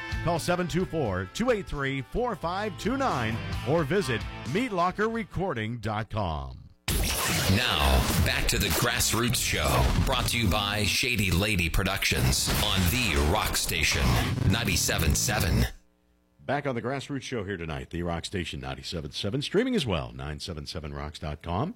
Call 0.23 0.39
724 0.39 1.29
283 1.33 2.01
4529 2.11 3.37
or 3.69 3.83
visit 3.83 4.21
meatlockerrecording.com. 4.49 6.57
Now, 7.55 8.01
back 8.25 8.47
to 8.49 8.57
the 8.57 8.67
Grassroots 8.67 9.35
Show, 9.35 9.83
brought 10.05 10.27
to 10.27 10.37
you 10.37 10.47
by 10.47 10.85
Shady 10.85 11.31
Lady 11.31 11.69
Productions 11.69 12.49
on 12.63 12.79
the 12.91 13.15
Rock 13.31 13.57
Station 13.57 14.03
97.7. 14.47 15.65
Back 16.45 16.67
on 16.67 16.75
the 16.75 16.81
Grassroots 16.81 17.23
Show 17.23 17.43
here 17.43 17.57
tonight, 17.57 17.89
the 17.89 18.03
Rock 18.03 18.25
Station 18.25 18.61
97.7, 18.61 19.43
streaming 19.43 19.75
as 19.75 19.85
well, 19.85 20.13
977rocks.com. 20.15 21.75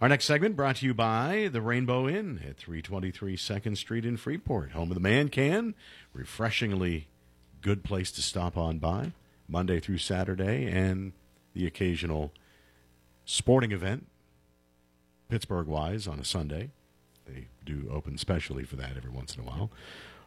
Our 0.00 0.08
next 0.08 0.24
segment 0.24 0.56
brought 0.56 0.76
to 0.76 0.86
you 0.86 0.94
by 0.94 1.48
the 1.52 1.62
Rainbow 1.62 2.08
Inn 2.08 2.40
at 2.46 2.56
323 2.56 3.36
2nd 3.36 3.76
Street 3.76 4.04
in 4.04 4.16
Freeport, 4.16 4.72
home 4.72 4.90
of 4.90 4.94
the 4.94 5.00
Man 5.00 5.28
Can. 5.28 5.74
Refreshingly 6.12 7.06
good 7.64 7.82
place 7.82 8.12
to 8.12 8.20
stop 8.22 8.56
on 8.58 8.78
by 8.78 9.12
Monday 9.48 9.80
through 9.80 9.96
Saturday 9.98 10.66
and 10.66 11.12
the 11.54 11.66
occasional 11.66 12.30
sporting 13.24 13.72
event, 13.72 14.06
Pittsburgh 15.30 15.66
wise, 15.66 16.06
on 16.06 16.18
a 16.20 16.24
Sunday. 16.24 16.70
They 17.26 17.46
do 17.64 17.88
open 17.90 18.18
specially 18.18 18.64
for 18.64 18.76
that 18.76 18.98
every 18.98 19.10
once 19.10 19.34
in 19.34 19.40
a 19.42 19.46
while. 19.46 19.70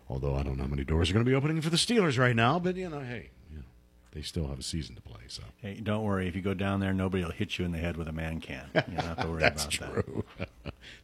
Although 0.09 0.35
I 0.35 0.41
don't 0.41 0.57
know 0.57 0.63
how 0.63 0.69
many 0.69 0.83
doors 0.83 1.09
are 1.11 1.13
going 1.13 1.23
to 1.25 1.29
be 1.29 1.35
opening 1.35 1.61
for 1.61 1.69
the 1.69 1.77
Steelers 1.77 2.17
right 2.17 2.35
now, 2.35 2.57
but 2.57 2.75
you 2.75 2.89
know, 2.89 3.01
hey, 3.01 3.29
you 3.51 3.57
know, 3.59 3.63
they 4.13 4.23
still 4.23 4.47
have 4.47 4.57
a 4.57 4.63
season 4.63 4.95
to 4.95 5.01
play. 5.01 5.21
So 5.27 5.43
Hey, 5.57 5.75
don't 5.75 6.03
worry. 6.03 6.27
If 6.27 6.35
you 6.35 6.41
go 6.41 6.55
down 6.55 6.79
there, 6.79 6.93
nobody 6.93 7.23
will 7.23 7.31
hit 7.31 7.59
you 7.59 7.65
in 7.65 7.71
the 7.71 7.77
head 7.77 7.97
with 7.97 8.07
a 8.07 8.11
man 8.13 8.39
can. 8.39 8.65
You 8.73 8.81
don't 8.95 9.05
have 9.05 9.21
to 9.21 9.27
worry 9.27 9.39
that's 9.41 9.63
about 9.77 9.95
that. 9.95 10.03
true. 10.05 10.23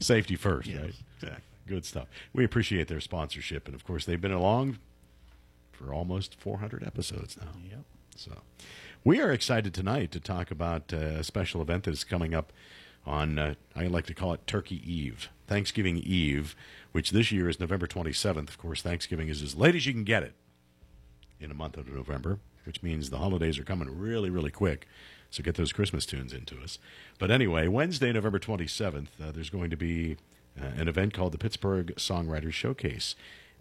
Safety 0.00 0.36
first, 0.36 0.68
Yes, 0.68 0.80
right? 0.80 0.94
exactly. 1.20 1.42
Good 1.66 1.84
stuff. 1.84 2.06
We 2.32 2.44
appreciate 2.44 2.88
their 2.88 3.00
sponsorship, 3.00 3.66
and 3.66 3.74
of 3.74 3.84
course, 3.84 4.04
they've 4.06 4.20
been 4.20 4.32
along 4.32 4.78
for 5.76 5.92
almost 5.92 6.34
400 6.40 6.82
episodes 6.84 7.36
now. 7.36 7.48
Yep. 7.68 7.84
So, 8.16 8.32
we 9.04 9.20
are 9.20 9.30
excited 9.30 9.72
tonight 9.72 10.10
to 10.12 10.20
talk 10.20 10.50
about 10.50 10.92
uh, 10.92 10.96
a 10.96 11.24
special 11.24 11.62
event 11.62 11.84
that 11.84 11.92
is 11.92 12.02
coming 12.02 12.34
up 12.34 12.52
on, 13.06 13.38
uh, 13.38 13.54
I 13.76 13.86
like 13.86 14.06
to 14.06 14.14
call 14.14 14.32
it 14.32 14.46
Turkey 14.46 14.82
Eve, 14.84 15.28
Thanksgiving 15.46 15.98
Eve, 15.98 16.56
which 16.92 17.10
this 17.10 17.30
year 17.30 17.48
is 17.48 17.60
November 17.60 17.86
27th. 17.86 18.48
Of 18.48 18.58
course, 18.58 18.82
Thanksgiving 18.82 19.28
is 19.28 19.42
as 19.42 19.54
late 19.54 19.74
as 19.74 19.86
you 19.86 19.92
can 19.92 20.04
get 20.04 20.22
it 20.22 20.34
in 21.38 21.50
a 21.50 21.54
month 21.54 21.76
of 21.76 21.88
November, 21.88 22.40
which 22.64 22.82
means 22.82 23.10
the 23.10 23.18
holidays 23.18 23.58
are 23.58 23.64
coming 23.64 23.96
really, 23.96 24.30
really 24.30 24.50
quick. 24.50 24.88
So 25.30 25.42
get 25.42 25.54
those 25.54 25.72
Christmas 25.72 26.06
tunes 26.06 26.32
into 26.32 26.60
us. 26.60 26.78
But 27.18 27.30
anyway, 27.30 27.68
Wednesday, 27.68 28.12
November 28.12 28.38
27th, 28.38 29.08
uh, 29.22 29.32
there's 29.32 29.50
going 29.50 29.70
to 29.70 29.76
be 29.76 30.16
uh, 30.60 30.64
an 30.76 30.88
event 30.88 31.14
called 31.14 31.32
the 31.32 31.38
Pittsburgh 31.38 31.94
Songwriters 31.96 32.54
Showcase. 32.54 33.14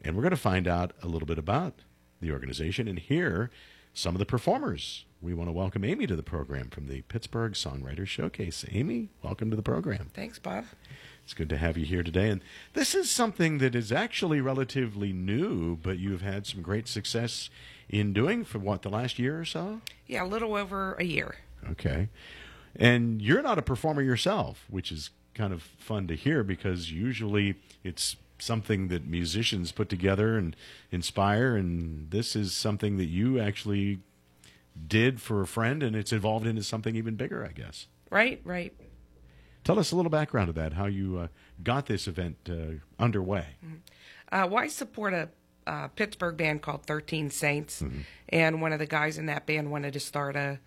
And 0.04 0.16
we're 0.16 0.22
going 0.22 0.32
to 0.32 0.38
find 0.38 0.68
out 0.68 0.94
a 1.04 1.08
little 1.08 1.26
bit 1.26 1.38
about 1.38 1.82
the 2.22 2.32
organization 2.32 2.88
and 2.88 3.00
hear 3.00 3.50
some 3.94 4.16
of 4.16 4.20
the 4.20 4.26
performers. 4.26 5.06
We 5.22 5.34
want 5.34 5.48
to 5.48 5.54
welcome 5.54 5.84
Amy 5.84 6.06
to 6.08 6.16
the 6.16 6.24
program 6.24 6.70
from 6.70 6.88
the 6.88 7.02
Pittsburgh 7.04 7.54
Songwriters 7.54 8.08
Showcase. 8.08 8.66
Amy, 8.72 9.10
welcome 9.24 9.50
to 9.50 9.56
the 9.56 9.64
program. 9.64 10.12
Thanks, 10.14 10.38
Bob. 10.38 10.66
It's 11.24 11.34
good 11.34 11.50
to 11.50 11.58
have 11.58 11.78
you 11.78 11.86
here 11.86 12.04
today. 12.04 12.30
And 12.30 12.42
this 12.74 12.94
is 12.94 13.10
something 13.10 13.58
that 13.58 13.74
is 13.74 13.92
actually 13.92 14.42
relatively 14.42 15.12
new, 15.14 15.78
but 15.78 15.98
you've 15.98 16.22
had 16.22 16.46
some 16.46 16.62
great 16.62 16.88
success 16.88 17.50
in 17.90 18.14
doing 18.14 18.44
for 18.44 18.60
what, 18.60 18.84
the 18.84 18.90
last 18.90 19.18
year 19.18 19.40
or 19.40 19.46
so? 19.46 19.82
Yeah, 20.06 20.24
a 20.24 20.28
little 20.28 20.56
over 20.56 20.94
a 21.00 21.04
year. 21.04 21.38
Okay. 21.72 22.10
And 22.76 23.22
you're 23.22 23.42
not 23.42 23.58
a 23.58 23.64
performer 23.64 24.02
yourself, 24.02 24.66
which 24.70 24.92
is 24.92 25.10
kind 25.34 25.54
of 25.54 25.64
fun 25.64 26.08
to 26.08 26.16
hear 26.16 26.44
because 26.44 26.92
usually 26.92 27.56
it's 27.84 28.18
something 28.38 28.88
that 28.90 29.06
musicians 29.06 29.72
put 29.72 29.90
together 29.90 30.38
and 30.38 30.56
inspire. 30.92 31.56
And 31.56 32.10
this 32.12 32.36
is 32.36 32.54
something 32.54 32.98
that 32.98 33.06
you 33.06 33.40
actually 33.40 34.00
did 34.88 35.22
for 35.22 35.42
a 35.42 35.48
friend, 35.48 35.82
and 35.82 35.96
it's 35.96 36.12
evolved 36.12 36.46
into 36.46 36.64
something 36.64 36.96
even 36.96 37.16
bigger, 37.16 37.46
I 37.46 37.54
guess. 37.54 37.88
Right, 38.10 38.42
right. 38.44 38.74
Tell 39.64 39.80
us 39.80 39.92
a 39.92 39.96
little 39.96 40.12
background 40.12 40.50
of 40.50 40.56
that, 40.56 40.74
how 40.74 40.86
you 40.86 41.18
uh, 41.18 41.28
got 41.64 41.86
this 41.88 42.08
event 42.08 42.38
uh, 42.50 42.84
underway. 43.02 43.46
Uh, 44.32 44.48
well, 44.50 44.64
I 44.64 44.68
support 44.68 45.14
a, 45.14 45.30
uh 45.68 45.88
Pittsburgh 45.88 46.38
band 46.38 46.62
called 46.62 46.86
Thirteen 46.86 47.32
Saints, 47.32 47.84
and 48.30 48.62
one 48.62 48.72
of 48.72 48.78
the 48.78 48.86
guys 48.86 49.18
in 49.18 49.26
that 49.26 49.48
band 49.48 49.72
wanted 49.72 49.94
to 49.94 50.00
start 50.00 50.36
a 50.36 50.60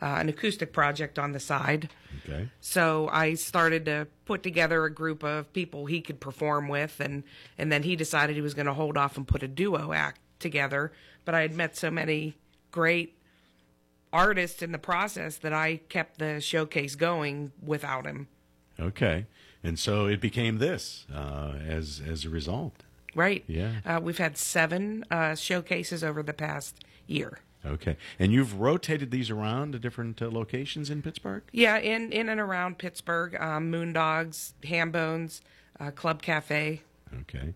uh, 0.00 0.16
an 0.18 0.28
acoustic 0.28 0.72
project 0.72 1.18
on 1.18 1.32
the 1.32 1.40
side. 1.40 1.88
Okay. 2.24 2.48
So 2.60 3.08
I 3.12 3.34
started 3.34 3.84
to 3.86 4.06
put 4.24 4.42
together 4.42 4.84
a 4.84 4.92
group 4.92 5.22
of 5.22 5.52
people 5.52 5.86
he 5.86 6.00
could 6.00 6.20
perform 6.20 6.68
with, 6.68 7.00
and 7.00 7.24
and 7.58 7.70
then 7.70 7.82
he 7.82 7.96
decided 7.96 8.36
he 8.36 8.42
was 8.42 8.54
going 8.54 8.66
to 8.66 8.74
hold 8.74 8.96
off 8.96 9.16
and 9.16 9.26
put 9.26 9.42
a 9.42 9.48
duo 9.48 9.92
act 9.92 10.20
together. 10.38 10.92
But 11.24 11.34
I 11.34 11.42
had 11.42 11.54
met 11.54 11.76
so 11.76 11.90
many 11.90 12.36
great 12.70 13.16
artists 14.12 14.62
in 14.62 14.72
the 14.72 14.78
process 14.78 15.36
that 15.38 15.52
I 15.52 15.80
kept 15.88 16.18
the 16.18 16.40
showcase 16.40 16.94
going 16.94 17.52
without 17.62 18.06
him. 18.06 18.28
Okay. 18.78 19.26
And 19.62 19.78
so 19.78 20.06
it 20.06 20.20
became 20.20 20.58
this 20.58 21.06
uh, 21.12 21.54
as 21.66 22.00
as 22.06 22.24
a 22.24 22.30
result. 22.30 22.82
Right. 23.14 23.44
Yeah. 23.46 23.72
Uh, 23.86 24.00
we've 24.02 24.18
had 24.18 24.36
seven 24.36 25.04
uh, 25.10 25.34
showcases 25.34 26.02
over 26.02 26.22
the 26.22 26.32
past 26.32 26.84
year. 27.06 27.38
Okay. 27.66 27.96
And 28.18 28.32
you've 28.32 28.60
rotated 28.60 29.10
these 29.10 29.30
around 29.30 29.72
to 29.72 29.78
different 29.78 30.20
uh, 30.20 30.30
locations 30.30 30.90
in 30.90 31.02
Pittsburgh? 31.02 31.42
Yeah, 31.52 31.78
in 31.78 32.12
in 32.12 32.28
and 32.28 32.40
around 32.40 32.78
Pittsburgh, 32.78 33.34
um, 33.40 33.70
Moondogs, 33.72 34.52
Hambones, 34.64 35.40
uh, 35.80 35.90
Club 35.90 36.22
Cafe. 36.22 36.82
Okay. 37.22 37.54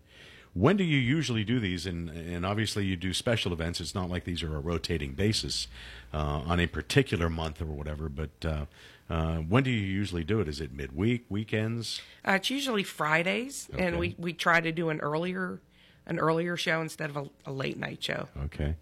When 0.55 0.77
do 0.77 0.83
you 0.83 0.97
usually 0.97 1.43
do 1.43 1.59
these? 1.59 1.85
And, 1.85 2.09
and 2.09 2.43
obviously, 2.45 2.83
you 2.85 2.95
do 2.95 3.13
special 3.13 3.53
events. 3.53 3.79
It's 3.79 3.93
not 3.93 4.09
like 4.09 4.23
these 4.23 4.41
are 4.41 4.55
a 4.55 4.59
rotating 4.59 5.13
basis 5.13 5.67
uh, 6.11 6.17
on 6.17 6.59
a 6.59 6.65
particular 6.65 7.29
month 7.29 7.61
or 7.61 7.65
whatever. 7.65 8.09
But 8.09 8.31
uh, 8.43 8.65
uh, 9.09 9.37
when 9.37 9.63
do 9.63 9.69
you 9.69 9.79
usually 9.85 10.23
do 10.23 10.39
it? 10.39 10.47
Is 10.47 10.59
it 10.59 10.73
midweek, 10.73 11.25
weekends? 11.29 12.01
Uh, 12.27 12.33
it's 12.33 12.49
usually 12.49 12.83
Fridays, 12.83 13.69
Okay. 13.73 13.85
and 13.85 13.99
we, 13.99 14.15
we 14.17 14.33
try 14.33 14.59
to 14.59 14.71
do 14.71 14.89
an 14.89 14.99
earlier 15.01 15.61
an 16.07 16.17
earlier 16.17 16.57
show 16.57 16.81
instead 16.81 17.11
of 17.11 17.17
a, 17.17 17.29
a 17.45 17.51
late 17.51 17.77
night 17.77 18.01
show. 18.03 18.27
Okay. 18.45 18.75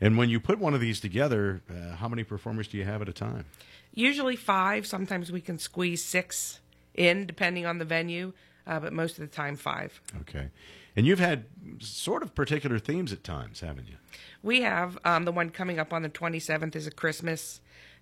And 0.00 0.18
when 0.18 0.28
you 0.28 0.40
put 0.40 0.58
one 0.58 0.74
of 0.74 0.80
these 0.80 1.00
together, 1.00 1.62
uh, 1.70 1.96
how 1.96 2.08
many 2.08 2.22
performers 2.24 2.68
do 2.68 2.76
you 2.76 2.84
have 2.84 3.00
at 3.02 3.08
a 3.08 3.12
time? 3.12 3.46
Usually 3.94 4.36
five. 4.36 4.86
Sometimes 4.86 5.32
we 5.32 5.40
can 5.40 5.58
squeeze 5.58 6.04
six 6.04 6.60
in, 6.94 7.26
depending 7.26 7.64
on 7.64 7.78
the 7.78 7.84
venue, 7.84 8.32
uh, 8.66 8.78
but 8.80 8.92
most 8.92 9.12
of 9.12 9.20
the 9.20 9.34
time 9.34 9.56
five. 9.56 10.00
Okay. 10.20 10.48
And 10.96 11.06
you've 11.06 11.18
had 11.18 11.44
sort 11.78 12.22
of 12.22 12.34
particular 12.34 12.78
themes 12.78 13.12
at 13.12 13.22
times, 13.22 13.60
haven't 13.60 13.88
you? 13.88 13.96
We 14.42 14.62
have 14.62 14.98
um, 15.04 15.24
the 15.24 15.32
one 15.32 15.50
coming 15.50 15.78
up 15.78 15.92
on 15.92 16.02
the 16.02 16.08
27th 16.08 16.74
is 16.74 16.86
a 16.86 16.90
Christmas 16.90 17.60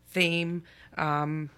theme. 0.08 0.62
Um, 0.96 1.50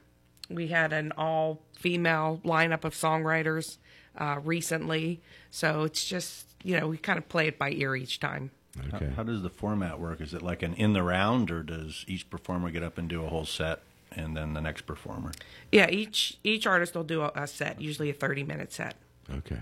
we 0.48 0.68
had 0.68 0.92
an 0.92 1.12
all 1.16 1.62
female 1.74 2.40
lineup 2.44 2.84
of 2.84 2.94
songwriters 2.94 3.76
uh, 4.16 4.40
recently. 4.42 5.20
So 5.50 5.84
it's 5.84 6.04
just, 6.04 6.46
you 6.62 6.78
know, 6.78 6.88
we 6.88 6.96
kind 6.96 7.18
of 7.18 7.28
play 7.28 7.48
it 7.48 7.58
by 7.58 7.70
ear 7.70 7.94
each 7.96 8.20
time. 8.20 8.50
How- 8.90 8.96
Okay. 8.96 9.10
How, 9.16 9.22
does 9.22 9.42
the 9.42 9.50
format 9.50 9.98
work? 9.98 10.20
Is 10.20 10.32
it 10.34 10.42
like 10.42 10.62
an 10.62 10.74
in 10.74 10.92
the 10.92 11.02
round, 11.02 11.50
or 11.50 11.62
does 11.62 12.04
each 12.06 12.28
performer 12.30 12.70
get 12.70 12.82
up 12.82 12.98
and 12.98 13.08
do 13.08 13.24
a 13.24 13.28
whole 13.28 13.44
set, 13.44 13.80
and 14.12 14.36
then 14.36 14.52
the 14.54 14.60
next 14.60 14.82
performer? 14.82 15.32
Yeah, 15.72 15.88
each 15.90 16.38
each 16.44 16.66
artist 16.66 16.94
will 16.94 17.04
do 17.04 17.22
a, 17.22 17.32
a 17.34 17.46
set, 17.46 17.80
usually 17.80 18.10
a 18.10 18.14
30 18.14 18.44
minute 18.44 18.72
set. 18.72 18.94
Okay. 19.30 19.60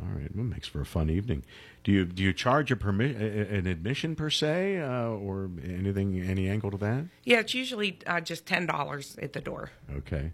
All 0.00 0.08
right. 0.14 0.34
Well, 0.34 0.44
makes 0.44 0.66
for 0.68 0.80
a 0.80 0.86
fun 0.86 1.10
evening. 1.10 1.44
Do 1.84 1.92
you 1.92 2.04
do 2.04 2.22
you 2.22 2.32
charge 2.32 2.70
a 2.70 2.76
permi- 2.76 3.18
an 3.52 3.66
admission 3.66 4.14
per 4.16 4.30
se, 4.30 4.78
uh, 4.78 5.08
or 5.08 5.50
anything 5.62 6.20
any 6.20 6.48
angle 6.48 6.70
to 6.70 6.76
that? 6.78 7.04
Yeah, 7.24 7.40
it's 7.40 7.54
usually 7.54 7.98
uh, 8.06 8.20
just 8.20 8.46
$10 8.46 9.22
at 9.22 9.32
the 9.32 9.40
door. 9.40 9.70
Okay. 9.94 10.32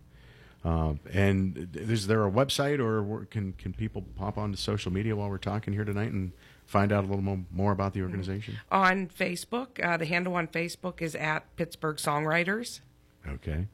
Uh, 0.64 0.94
and 1.12 1.68
is 1.74 2.08
there 2.08 2.26
a 2.26 2.30
website, 2.30 2.80
or 2.80 3.24
can 3.26 3.52
can 3.54 3.72
people 3.72 4.02
pop 4.16 4.36
onto 4.38 4.56
social 4.56 4.92
media 4.92 5.14
while 5.14 5.30
we're 5.30 5.38
talking 5.38 5.72
here 5.72 5.84
tonight 5.84 6.10
and 6.12 6.32
find 6.66 6.92
out 6.92 7.04
a 7.04 7.06
little 7.06 7.22
mo- 7.22 7.44
more 7.50 7.72
about 7.72 7.94
the 7.94 8.02
organization? 8.02 8.58
On 8.70 9.06
Facebook, 9.08 9.82
uh, 9.84 9.96
the 9.96 10.06
handle 10.06 10.34
on 10.34 10.48
Facebook 10.48 11.00
is 11.00 11.14
at 11.14 11.54
Pittsburgh 11.56 11.96
Songwriters. 11.96 12.80
Okay. 13.28 13.66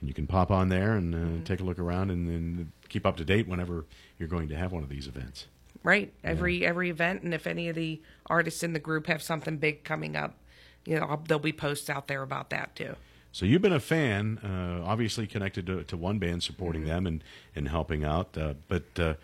And 0.00 0.08
you 0.08 0.14
can 0.14 0.26
pop 0.26 0.50
on 0.50 0.68
there 0.68 0.92
and 0.92 1.14
uh, 1.14 1.44
take 1.44 1.60
a 1.60 1.64
look 1.64 1.78
around 1.78 2.10
and, 2.10 2.28
and 2.28 2.72
keep 2.88 3.06
up 3.06 3.16
to 3.18 3.24
date 3.24 3.48
whenever 3.48 3.86
you're 4.18 4.28
going 4.28 4.48
to 4.48 4.56
have 4.56 4.72
one 4.72 4.82
of 4.82 4.88
these 4.88 5.06
events. 5.06 5.46
Right. 5.82 6.12
Every 6.22 6.66
every 6.66 6.90
event, 6.90 7.22
and 7.22 7.32
if 7.32 7.46
any 7.46 7.68
of 7.68 7.74
the 7.74 8.02
artists 8.26 8.62
in 8.62 8.74
the 8.74 8.78
group 8.78 9.06
have 9.06 9.22
something 9.22 9.56
big 9.56 9.82
coming 9.82 10.14
up, 10.14 10.36
you 10.84 10.98
know, 10.98 11.06
I'll, 11.06 11.22
there'll 11.26 11.40
be 11.40 11.52
posts 11.52 11.88
out 11.88 12.06
there 12.06 12.22
about 12.22 12.50
that 12.50 12.76
too. 12.76 12.96
So 13.32 13.46
you've 13.46 13.62
been 13.62 13.72
a 13.72 13.80
fan, 13.80 14.38
uh, 14.38 14.84
obviously 14.84 15.26
connected 15.26 15.66
to, 15.66 15.84
to 15.84 15.96
one 15.96 16.18
band, 16.18 16.42
supporting 16.42 16.84
them 16.84 17.06
and, 17.06 17.22
and 17.54 17.68
helping 17.68 18.04
out, 18.04 18.36
uh, 18.36 18.54
but 18.66 18.98
uh, 18.98 19.14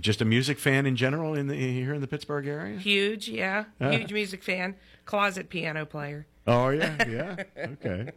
just 0.00 0.20
a 0.20 0.24
music 0.24 0.58
fan 0.58 0.86
in 0.86 0.96
general 0.96 1.34
in 1.34 1.46
the, 1.48 1.54
here 1.54 1.94
in 1.94 2.00
the 2.00 2.06
Pittsburgh 2.06 2.46
area. 2.46 2.78
Huge, 2.78 3.28
yeah, 3.28 3.64
huge 3.80 4.12
music 4.12 4.42
fan, 4.42 4.76
closet 5.04 5.48
piano 5.48 5.84
player. 5.86 6.26
Oh 6.46 6.68
yeah, 6.70 6.96
yeah, 7.08 7.42
okay. 7.58 8.10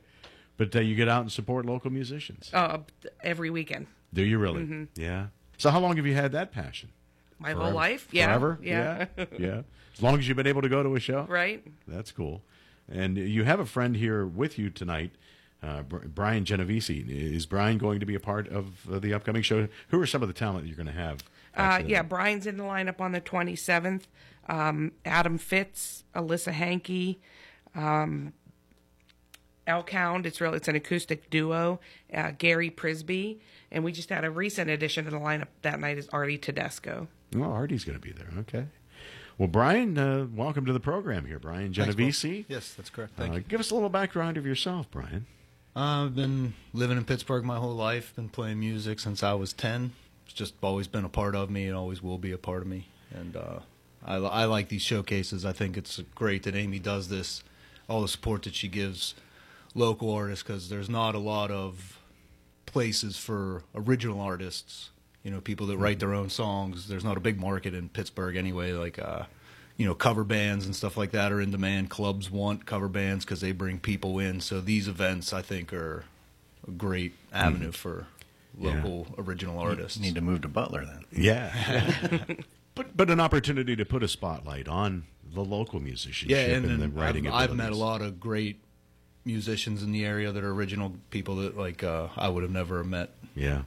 But 0.58 0.76
uh, 0.76 0.80
you 0.82 0.96
get 0.96 1.08
out 1.08 1.22
and 1.22 1.32
support 1.32 1.66
local 1.66 1.92
musicians. 1.92 2.52
Uh, 2.54 2.80
every 3.24 3.50
weekend, 3.50 3.88
Do 4.14 4.22
you 4.24 4.38
really? 4.38 4.88
Yeah. 4.96 5.28
So 5.58 5.70
how 5.70 5.80
long 5.80 5.96
have 5.98 6.06
you 6.06 6.14
had 6.16 6.32
that 6.34 6.52
passion? 6.52 6.90
my 7.40 7.54
Forever? 7.54 7.64
whole 7.66 7.74
life. 7.74 8.08
Yeah, 8.12 8.28
Forever? 8.28 8.60
yeah, 8.62 9.06
yeah. 9.18 9.26
yeah. 9.40 9.62
As 9.96 10.02
long 10.04 10.20
as 10.20 10.28
you've 10.28 10.38
been 10.38 10.48
able 10.48 10.62
to 10.62 10.70
go 10.70 10.84
to 10.84 10.96
a 10.96 11.00
show. 11.00 11.24
right. 11.28 11.66
That's 11.88 12.12
cool. 12.12 12.42
And 12.92 13.18
you 13.18 13.44
have 13.46 13.60
a 13.60 13.66
friend 13.66 13.96
here 13.96 14.26
with 14.26 14.60
you 14.60 14.70
tonight, 14.70 15.12
uh, 15.64 15.82
Brian 15.84 16.44
Genovesi. 16.46 17.08
Is 17.10 17.46
Brian 17.46 17.78
going 17.78 18.00
to 18.00 18.06
be 18.06 18.16
a 18.16 18.20
part 18.20 18.48
of 18.50 18.88
uh, 18.92 19.00
the 19.00 19.14
upcoming 19.14 19.42
show? 19.44 19.68
Who 19.90 20.00
are 20.02 20.06
some 20.08 20.22
of 20.22 20.28
the 20.28 20.34
talent 20.34 20.68
you're 20.68 20.76
going 20.76 20.88
to 20.88 20.92
have? 20.94 21.24
Uh, 21.56 21.82
yeah, 21.86 22.02
Brian's 22.02 22.48
in 22.48 22.58
the 22.58 22.64
lineup 22.64 23.00
on 23.02 23.12
the 23.12 23.22
27th. 23.22 24.04
Um, 24.48 24.92
Adam 25.06 25.38
Fitz, 25.38 26.04
Alyssa 26.16 26.52
Hankey, 26.52 27.20
um, 27.76 28.34
Elkhound. 29.68 30.26
It's 30.26 30.42
real. 30.42 30.54
It's 30.54 30.68
an 30.68 30.76
acoustic 30.76 31.30
duo. 31.30 31.80
Uh, 32.14 32.32
Gary 32.38 32.70
Prisby, 32.70 33.38
and 33.72 33.84
we 33.84 33.92
just 33.92 34.10
had 34.10 34.26
a 34.26 34.32
recent 34.32 34.70
addition 34.70 35.06
to 35.06 35.12
the 35.12 35.20
lineup 35.20 35.48
that 35.62 35.80
night 35.80 35.98
is 35.98 36.08
Artie 36.10 36.38
Tedesco. 36.38 37.08
Well, 37.34 37.52
Artie's 37.52 37.86
going 37.86 37.98
to 38.00 38.02
be 38.06 38.12
there. 38.12 38.28
Okay. 38.40 38.66
Well, 39.38 39.48
Brian, 39.48 39.98
uh, 39.98 40.28
welcome 40.36 40.66
to 40.66 40.74
the 40.74 40.80
program 40.80 41.26
here, 41.26 41.40
Brian 41.40 41.74
Thanks, 41.74 41.96
Genovesi. 41.96 42.40
Will. 42.50 42.56
Yes, 42.56 42.74
that's 42.74 42.90
correct. 42.90 43.14
Thank 43.16 43.34
Uh, 43.34 43.36
you. 43.38 43.42
give 43.42 43.60
us 43.60 43.72
a 43.72 43.74
little 43.74 43.90
background 43.90 44.38
of 44.38 44.46
yourself, 44.46 44.90
Brian. 44.92 45.26
I've 45.76 46.16
been 46.16 46.54
living 46.74 46.98
in 46.98 47.06
Pittsburgh 47.06 47.46
my 47.46 47.58
whole 47.58 47.74
life. 47.74 48.14
Been 48.16 48.28
playing 48.30 48.60
music 48.60 49.00
since 49.00 49.24
I 49.24 49.34
was 49.34 49.54
ten. 49.54 49.94
It's 50.26 50.34
just 50.34 50.54
always 50.62 50.88
been 50.88 51.06
a 51.06 51.10
part 51.10 51.36
of 51.36 51.50
me. 51.50 51.68
and 51.68 51.76
always 51.76 52.02
will 52.02 52.18
be 52.18 52.32
a 52.32 52.38
part 52.38 52.62
of 52.62 52.68
me. 52.68 52.88
And 53.14 53.36
uh, 53.36 53.60
I, 54.06 54.16
I 54.16 54.46
like 54.46 54.70
these 54.70 54.82
showcases. 54.82 55.46
I 55.46 55.52
think 55.52 55.78
it's 55.78 56.00
great 56.16 56.44
that 56.44 56.56
Amy 56.56 56.80
does 56.80 57.10
this. 57.10 57.44
All 57.90 58.02
the 58.02 58.08
support 58.08 58.44
that 58.44 58.56
she 58.56 58.68
gives 58.68 59.16
local 59.76 60.14
artists 60.14 60.44
because 60.44 60.70
there's 60.70 60.90
not 60.90 61.16
a 61.16 61.20
lot 61.20 61.52
of 61.52 62.00
places 62.66 63.18
for 63.18 63.64
original 63.76 64.22
artists. 64.22 64.90
You 65.24 65.32
know, 65.32 65.42
people 65.42 65.68
that 65.68 65.78
write 65.78 66.00
their 66.00 66.14
own 66.14 66.30
songs. 66.30 66.88
There's 66.88 67.04
not 67.04 67.18
a 67.18 67.20
big 67.20 67.40
market 67.40 67.74
in 67.74 67.90
Pittsburgh 67.90 68.36
anyway. 68.36 68.72
Like, 68.72 68.98
uh, 68.98 69.24
you 69.78 69.86
know, 69.86 69.94
cover 69.94 70.24
bands 70.24 70.66
and 70.66 70.76
stuff 70.76 70.98
like 70.98 71.12
that 71.12 71.32
are 71.32 71.42
in 71.42 71.52
demand. 71.52 71.90
Clubs 71.90 72.32
want 72.32 72.66
cover 72.66 72.88
bands 72.88 73.26
because 73.26 73.42
they 73.42 73.52
bring 73.52 73.80
people 73.80 74.20
in. 74.20 74.42
So 74.42 74.62
these 74.62 74.88
events, 74.88 75.34
I 75.34 75.42
think, 75.42 75.74
are 75.74 76.06
a 76.68 76.72
great 76.72 77.14
avenue 77.32 77.72
for 77.72 78.08
Yeah. 78.58 78.76
local 78.76 79.08
original 79.18 79.58
artists. 79.60 80.00
Need 80.00 80.16
to 80.16 80.22
move 80.22 80.42
to 80.42 80.48
Butler 80.48 80.86
then. 80.86 81.06
Yeah. 81.12 82.24
but 82.76 82.96
but 82.96 83.10
an 83.10 83.20
opportunity 83.20 83.76
to 83.76 83.86
put 83.86 84.04
a 84.04 84.08
spotlight 84.08 84.68
on 84.68 85.06
the 85.34 85.42
local 85.42 85.80
musicianship 85.80 86.30
yeah, 86.30 86.56
and, 86.56 86.66
and, 86.66 86.76
the 86.76 86.88
then 86.88 86.94
writing 86.94 87.28
I've, 87.28 87.52
I've 87.52 87.56
met 87.56 87.72
a 87.72 87.76
lot 87.76 88.02
of 88.02 88.20
great 88.20 88.60
musicians 89.24 89.84
in 89.84 89.92
the 89.92 90.04
area 90.04 90.32
that 90.32 90.44
are 90.44 90.52
original 90.52 90.96
people 91.10 91.38
that 91.38 91.58
like 91.58 91.84
uh, 91.84 92.08
I 92.18 92.30
would 92.30 92.44
have 92.44 92.52
never 92.52 92.84
met. 92.84 93.12
Yeah. 93.36 93.64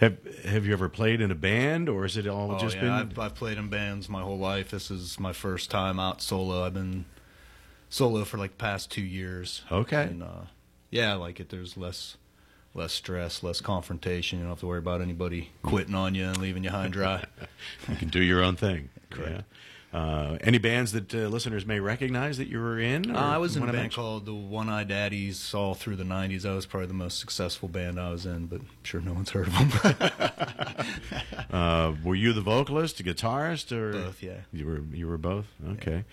Have 0.00 0.18
Have 0.44 0.66
you 0.66 0.72
ever 0.72 0.88
played 0.88 1.20
in 1.20 1.30
a 1.30 1.34
band, 1.34 1.88
or 1.88 2.02
has 2.02 2.16
it 2.16 2.26
all 2.26 2.52
Oh, 2.52 2.58
just 2.58 2.76
yeah, 2.76 2.82
been? 2.82 2.90
I've, 2.90 3.18
I've 3.18 3.34
played 3.34 3.58
in 3.58 3.68
bands 3.68 4.08
my 4.08 4.20
whole 4.20 4.38
life. 4.38 4.70
This 4.70 4.90
is 4.90 5.18
my 5.18 5.32
first 5.32 5.70
time 5.70 5.98
out 5.98 6.20
solo. 6.20 6.64
I've 6.64 6.74
been 6.74 7.06
solo 7.88 8.24
for 8.24 8.36
like 8.36 8.52
the 8.52 8.62
past 8.62 8.90
two 8.90 9.02
years. 9.02 9.62
Okay. 9.72 10.02
And 10.02 10.22
uh, 10.22 10.42
yeah, 10.90 11.12
I 11.12 11.16
like 11.16 11.40
it. 11.40 11.48
There's 11.48 11.76
less 11.76 12.16
less 12.78 12.92
stress, 12.92 13.42
less 13.42 13.60
confrontation. 13.60 14.38
You 14.38 14.44
don't 14.44 14.52
have 14.52 14.60
to 14.60 14.66
worry 14.66 14.78
about 14.78 15.02
anybody 15.02 15.50
quitting 15.62 15.94
on 15.94 16.14
you 16.14 16.26
and 16.26 16.38
leaving 16.38 16.64
you 16.64 16.70
high 16.70 16.84
and 16.84 16.92
dry. 16.92 17.24
you 17.88 17.96
can 17.96 18.08
do 18.08 18.22
your 18.22 18.42
own 18.42 18.56
thing. 18.56 18.88
Correct. 19.10 19.30
Yeah. 19.32 19.42
Uh, 19.90 20.36
any 20.42 20.58
bands 20.58 20.92
that 20.92 21.14
uh, 21.14 21.28
listeners 21.28 21.64
may 21.64 21.80
recognize 21.80 22.36
that 22.36 22.46
you 22.46 22.58
were 22.60 22.78
in? 22.78 23.16
Uh, 23.16 23.18
I 23.18 23.38
was 23.38 23.56
in 23.56 23.66
a 23.66 23.72
band 23.72 23.94
called 23.94 24.26
the 24.26 24.34
One 24.34 24.68
Eye 24.68 24.84
Daddies 24.84 25.54
all 25.54 25.74
through 25.74 25.96
the 25.96 26.04
'90s. 26.04 26.42
That 26.42 26.50
was 26.54 26.66
probably 26.66 26.88
the 26.88 26.94
most 26.94 27.18
successful 27.18 27.68
band 27.70 27.98
I 27.98 28.10
was 28.10 28.26
in, 28.26 28.46
but 28.46 28.60
I'm 28.60 28.68
sure 28.82 29.00
no 29.00 29.14
one's 29.14 29.30
heard 29.30 29.48
of 29.48 29.54
them. 29.54 30.10
Uh, 31.50 31.94
were 32.04 32.14
you 32.14 32.34
the 32.34 32.42
vocalist, 32.42 32.98
the 32.98 33.02
guitarist, 33.02 33.72
or 33.72 33.92
Both, 33.92 34.22
yeah. 34.22 34.40
You 34.52 34.66
were 34.66 34.82
you 34.92 35.08
were 35.08 35.16
both. 35.16 35.46
Okay. 35.72 36.04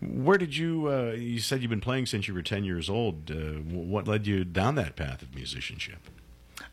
Where 0.00 0.38
did 0.38 0.56
you? 0.56 0.88
Uh, 0.88 1.12
you 1.12 1.40
said 1.40 1.60
you've 1.60 1.70
been 1.70 1.80
playing 1.80 2.06
since 2.06 2.26
you 2.26 2.34
were 2.34 2.42
ten 2.42 2.64
years 2.64 2.88
old. 2.88 3.30
Uh, 3.30 3.60
what 3.60 4.08
led 4.08 4.26
you 4.26 4.44
down 4.44 4.74
that 4.76 4.96
path 4.96 5.22
of 5.22 5.34
musicianship? 5.34 5.98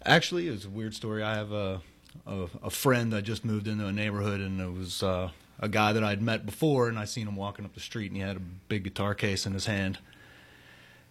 Actually, 0.05 0.47
it 0.47 0.51
was 0.51 0.65
a 0.65 0.69
weird 0.69 0.93
story. 0.93 1.23
I 1.23 1.35
have 1.35 1.51
a 1.51 1.81
a, 2.25 2.47
a 2.63 2.69
friend 2.69 3.11
that 3.13 3.23
just 3.23 3.43
moved 3.43 3.67
into 3.67 3.85
a 3.85 3.91
neighborhood, 3.91 4.39
and 4.39 4.61
it 4.61 4.71
was 4.71 5.03
uh, 5.03 5.29
a 5.59 5.69
guy 5.69 5.93
that 5.93 6.03
I'd 6.03 6.21
met 6.21 6.45
before, 6.45 6.87
and 6.87 6.97
I 6.97 7.05
seen 7.05 7.27
him 7.27 7.35
walking 7.35 7.65
up 7.65 7.73
the 7.73 7.79
street, 7.79 8.11
and 8.11 8.15
he 8.15 8.21
had 8.21 8.37
a 8.37 8.41
big 8.69 8.83
guitar 8.83 9.13
case 9.13 9.45
in 9.45 9.53
his 9.53 9.65
hand. 9.65 9.99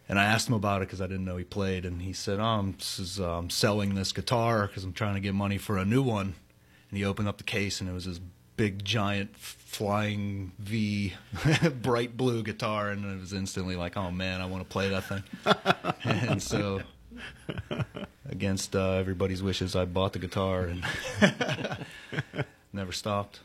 And 0.09 0.19
I 0.21 0.25
asked 0.25 0.49
him 0.49 0.55
about 0.55 0.83
it 0.83 0.89
because 0.89 1.01
I 1.01 1.09
didn't 1.09 1.25
know 1.25 1.37
he 1.37 1.45
played, 1.45 1.85
and 1.85 2.01
he 2.01 2.13
said, 2.13 2.39
"Oh, 2.39 2.45
I'm, 2.45 2.77
is, 2.81 3.19
uh, 3.21 3.39
I'm 3.39 3.51
selling 3.51 3.95
this 3.95 4.13
guitar 4.13 4.67
because 4.67 4.85
I'm 4.85 4.93
trying 4.93 5.15
to 5.15 5.21
get 5.21 5.35
money 5.35 5.59
for 5.59 5.77
a 5.77 5.85
new 5.85 6.03
one." 6.03 6.35
And 6.91 6.99
he 6.99 7.05
opened 7.05 7.29
up 7.29 7.39
the 7.39 7.45
case, 7.45 7.81
and 7.81 7.91
it 7.91 7.93
was 7.93 8.05
this 8.05 8.21
big, 8.57 8.85
giant, 8.85 9.37
flying 9.37 10.53
V, 10.59 11.15
bright 11.83 12.17
blue 12.17 12.43
guitar, 12.43 12.91
and 12.91 13.05
it 13.05 13.21
was 13.21 13.33
instantly 13.33 13.77
like, 13.77 13.97
"Oh 13.97 14.11
man, 14.11 14.41
I 14.41 14.47
want 14.47 14.63
to 14.63 14.69
play 14.69 14.89
that 14.89 15.05
thing." 15.05 15.23
and 16.05 16.43
so 16.43 16.83
against 18.29 18.75
uh, 18.75 18.93
everybody's 18.93 19.43
wishes, 19.43 19.77
I 19.77 19.85
bought 19.85 20.13
the 20.13 20.19
guitar 20.19 20.63
and 20.67 20.85
never 22.73 22.93
stopped. 22.93 23.41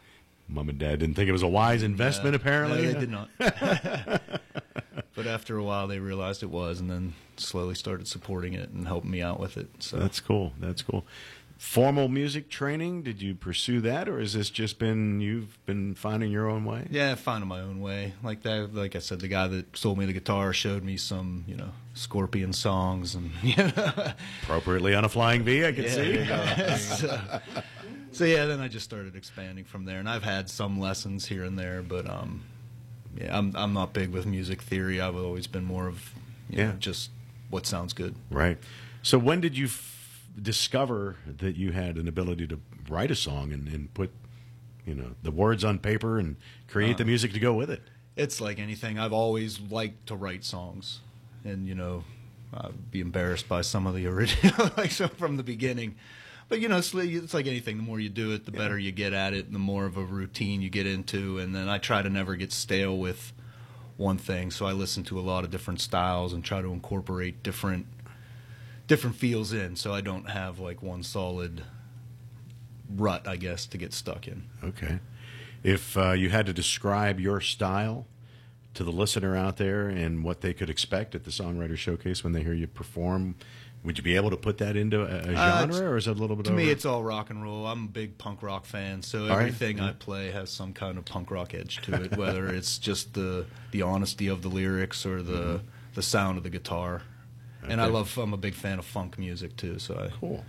Mom 0.48 0.68
and 0.68 0.78
Dad 0.78 1.00
didn't 1.00 1.16
think 1.16 1.30
it 1.30 1.34
was 1.34 1.44
a 1.44 1.48
wise 1.48 1.82
investment. 1.82 2.36
Uh, 2.36 2.40
apparently, 2.40 2.82
no, 2.82 2.92
they 2.94 3.00
did 3.00 3.10
not. 3.10 3.30
but 5.16 5.26
after 5.26 5.56
a 5.58 5.64
while, 5.64 5.88
they 5.88 6.00
realized 6.00 6.44
it 6.44 6.50
was, 6.50 6.82
and 6.82 6.90
then 6.90 7.14
slowly 7.38 7.76
started 7.76 8.08
supporting 8.08 8.54
it 8.54 8.70
and 8.70 8.86
helping 8.88 9.12
me 9.12 9.22
out 9.22 9.40
with 9.40 9.58
it. 9.58 9.70
So 9.80 9.98
That's 9.98 10.20
cool. 10.20 10.52
That's 10.60 10.82
cool. 10.82 11.06
Formal 11.66 12.08
music 12.08 12.50
training? 12.50 13.04
Did 13.04 13.22
you 13.22 13.36
pursue 13.36 13.82
that, 13.82 14.10
or 14.10 14.20
has 14.20 14.34
this 14.34 14.50
just 14.50 14.80
been 14.80 15.22
you've 15.22 15.64
been 15.68 15.94
finding 15.94 16.32
your 16.32 16.50
own 16.50 16.66
way? 16.66 16.88
yeah, 16.90 17.14
finding 17.14 17.48
my 17.48 17.62
own 17.62 17.80
way. 17.82 18.14
Like 18.24 18.42
that, 18.42 18.74
like 18.74 18.96
I 18.96 19.00
said, 19.00 19.20
the 19.20 19.28
guy 19.28 19.46
that 19.48 19.78
sold 19.78 20.00
me 20.00 20.06
the 20.08 20.12
guitar 20.12 20.54
showed 20.54 20.84
me 20.84 20.98
some, 20.98 21.44
you 21.48 21.56
know, 21.56 21.70
Scorpion 21.94 22.52
songs, 22.52 23.14
and 23.14 23.30
you 23.44 23.56
know, 23.58 24.12
Appropriately 24.42 24.96
on 24.96 25.06
a 25.06 25.10
flying 25.10 25.44
V, 25.44 25.64
I 25.64 25.72
can 25.72 25.88
see. 25.88 26.26
so, 26.78 27.40
so 28.12 28.26
yeah, 28.26 28.48
then 28.48 28.60
I 28.60 28.68
just 28.68 28.84
started 28.84 29.16
expanding 29.16 29.64
from 29.64 29.86
there, 29.86 30.00
and 30.00 30.10
I've 30.10 30.24
had 30.24 30.50
some 30.50 30.80
lessons 30.80 31.28
here 31.28 31.44
and 31.44 31.60
there, 31.60 31.84
but 31.84 32.10
um, 32.10 32.42
yeah, 33.16 33.38
I'm 33.38 33.56
I'm 33.56 33.72
not 33.74 33.94
big 33.94 34.10
with 34.10 34.26
music 34.26 34.64
theory. 34.64 35.00
I've 35.00 35.16
always 35.16 35.46
been 35.46 35.66
more 35.66 35.88
of 35.88 36.12
you 36.50 36.58
Yeah. 36.58 36.72
know, 36.72 36.78
just 36.80 37.12
what 37.52 37.68
sounds 37.68 37.94
good. 37.94 38.16
Right. 38.32 38.58
So 39.04 39.20
when 39.20 39.42
did 39.42 39.56
you 39.56 39.66
f- 39.68 40.01
discover 40.40 41.18
that 41.26 41.56
you 41.56 41.72
had 41.72 41.98
an 41.98 42.08
ability 42.08 42.48
to 42.48 42.60
write 42.90 43.12
a 43.12 43.16
song 43.16 43.52
and, 43.52 43.68
and 43.68 43.94
put, 43.94 44.12
you 44.86 44.96
know, 44.96 45.12
the 45.24 45.32
words 45.32 45.64
on 45.64 45.80
paper 45.80 46.20
and 46.20 46.36
create 46.68 46.96
Uh, 46.96 47.00
the 47.00 47.06
music 47.06 47.34
to 47.34 47.40
go 47.40 47.54
with 47.54 47.70
it? 47.70 47.82
It's 48.16 48.42
like 48.42 48.60
anything. 48.60 49.00
I've 49.00 49.14
always 49.14 49.60
liked 49.60 50.08
to 50.08 50.16
write 50.16 50.44
songs, 50.44 51.00
and 51.44 51.66
you 51.68 51.76
know, 51.76 52.04
I'd 52.54 52.92
be 52.92 53.00
embarrassed 53.00 53.48
by 53.48 53.62
some 53.62 53.88
of 53.88 53.96
the 53.96 54.06
original, 54.16 54.72
like 54.78 54.92
so 54.92 55.08
from 55.08 55.38
the 55.38 55.44
beginning. 55.44 55.96
But 56.50 56.60
you 56.60 56.68
know, 56.68 56.78
it's, 56.78 56.94
it's 56.94 57.34
like 57.34 57.48
anything. 57.48 57.78
The 57.78 57.84
more 57.84 58.00
you 58.00 58.10
do 58.10 58.34
it, 58.34 58.46
the 58.46 58.52
better 58.52 58.78
you 58.78 58.92
get 58.92 59.14
at 59.14 59.34
it, 59.34 59.46
and 59.46 59.56
the 59.56 59.60
more 59.60 59.86
of 59.86 59.96
a 59.96 60.04
routine 60.04 60.62
you 60.62 60.70
get 60.70 60.86
into. 60.86 61.40
And 61.40 61.56
then 61.56 61.70
I 61.70 61.78
try 61.78 62.02
to 62.02 62.10
never 62.10 62.36
get 62.36 62.52
stale 62.52 62.98
with 62.98 63.32
one 63.96 64.18
thing. 64.18 64.52
So 64.52 64.66
I 64.66 64.74
listen 64.74 65.04
to 65.06 65.20
a 65.20 65.22
lot 65.22 65.46
of 65.46 65.50
different 65.50 65.80
styles 65.80 66.34
and 66.34 66.44
try 66.44 66.62
to 66.62 66.74
incorporate 66.74 67.42
different 67.42 67.86
different 68.92 69.16
feels 69.16 69.54
in. 69.54 69.76
So 69.78 69.94
I 69.94 70.02
don't 70.02 70.30
have 70.30 70.60
like 70.60 70.84
one 70.84 71.02
solid 71.02 71.64
rut, 72.94 73.26
I 73.28 73.38
guess, 73.38 73.66
to 73.68 73.78
get 73.78 73.94
stuck 73.94 74.28
in. 74.28 74.44
Okay. 74.64 75.00
If 75.64 75.96
uh, 75.98 76.12
you 76.12 76.30
had 76.30 76.46
to 76.48 76.54
describe 76.54 77.20
your 77.20 77.40
style 77.40 78.06
to 78.74 78.84
the 78.84 78.92
listener 78.92 79.36
out 79.38 79.56
there 79.58 79.88
and 79.88 80.24
what 80.26 80.42
they 80.42 80.54
could 80.54 80.70
expect 80.70 81.16
at 81.16 81.24
the 81.24 81.32
Songwriter 81.32 81.78
Showcase 81.78 82.24
when 82.24 82.34
they 82.34 82.44
hear 82.44 82.54
you 82.54 82.68
perform, 82.68 83.36
would 83.84 83.98
you 83.98 84.04
be 84.04 84.16
able 84.18 84.30
to 84.30 84.38
put 84.38 84.58
that 84.58 84.76
into 84.76 85.02
a, 85.02 85.06
a 85.06 85.34
Uh, 85.34 85.36
genre, 85.36 85.64
it's- 85.64 85.80
or 85.80 85.98
is 85.98 86.08
it 86.08 86.18
a 86.18 86.20
little 86.20 86.36
bit 86.36 86.46
To 86.46 86.52
over? 86.52 86.60
me, 86.62 86.70
it's 86.70 86.86
all 86.86 87.02
rock 87.04 87.30
and 87.30 87.42
roll. 87.42 87.66
I'm 87.68 87.86
a 87.86 87.88
big 87.88 88.18
punk 88.18 88.44
rock 88.44 88.66
fan, 88.66 89.02
so 89.02 89.28
right. 89.28 89.32
everything 89.40 89.80
I 89.80 89.94
play 89.94 90.32
has 90.32 90.50
some 90.50 90.74
kind 90.74 90.98
of 90.98 91.06
punk 91.06 91.32
rock 91.32 91.54
edge 91.54 91.82
to 91.84 92.04
it. 92.04 92.18
Whether 92.18 92.48
it's 92.58 92.78
just 92.78 93.14
the 93.14 93.46
the 93.72 93.82
honesty 93.84 94.28
of 94.28 94.42
the 94.42 94.50
lyrics 94.50 95.06
or 95.06 95.24
the 95.24 95.62
the 95.94 96.02
sound 96.02 96.38
of 96.38 96.44
the 96.44 96.50
guitar. 96.50 97.04
And 97.68 97.82
I 97.82 97.86
love. 97.86 98.18
I'm 98.18 98.34
a 98.34 98.38
big 98.38 98.54
fan 98.54 98.80
of 98.80 98.86
funk 98.86 99.18
music 99.18 99.56
too, 99.56 99.80
so 99.80 99.96
I 99.96 100.16
cool. 100.20 100.44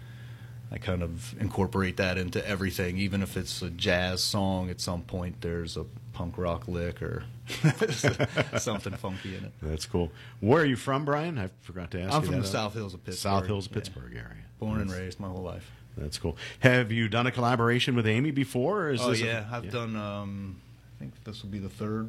I 0.71 0.79
kind 0.79 1.03
of 1.03 1.39
incorporate 1.39 1.99
that 1.99 2.17
into 2.17 2.47
everything. 2.49 2.97
Even 2.97 3.23
if 3.23 3.37
it's 3.37 3.61
a 3.61 3.69
jazz 3.69 4.23
song, 4.23 4.71
at 4.71 4.81
some 4.81 5.03
point 5.03 5.43
there's 5.43 5.77
a 5.77 5.85
punk 6.15 6.39
rock 6.39 6.67
lick 6.67 7.03
or 7.03 7.25
something 8.59 8.95
funky 8.95 9.37
in 9.37 9.45
it. 9.45 9.53
That's 9.61 9.85
cool. 9.85 10.11
Where 10.41 10.63
are 10.63 10.67
you 10.67 10.77
from, 10.77 11.05
Brian? 11.05 11.39
I 11.39 11.51
forgot 11.61 11.91
to 11.91 12.01
ask 12.01 12.15
I'm 12.15 12.23
you 12.23 12.31
from 12.31 12.41
the 12.41 12.47
South 12.47 12.73
Hills 12.73 12.95
of 12.95 13.05
Pittsburgh. 13.05 13.21
South 13.21 13.47
Hills, 13.47 13.69
yeah. 13.69 13.75
Pittsburgh 13.75 14.15
area. 14.15 14.45
Born 14.59 14.81
and 14.81 14.91
raised 14.91 15.21
my 15.21 15.29
whole 15.29 15.43
life. 15.43 15.71
That's 15.97 16.17
cool. 16.17 16.39
Have 16.61 16.91
you 16.91 17.09
done 17.09 17.27
a 17.27 17.31
collaboration 17.31 17.95
with 17.95 18.07
Amy 18.07 18.31
before? 18.31 18.85
Or 18.85 18.91
is 18.93 19.03
Oh 19.03 19.13
yeah, 19.13 19.45
I've 19.53 19.71
done. 19.71 19.95
Um, 19.95 20.61
I 20.97 21.01
think 21.01 21.25
this 21.25 21.43
will 21.43 21.51
be 21.51 21.59
the 21.59 21.69
third 21.69 22.09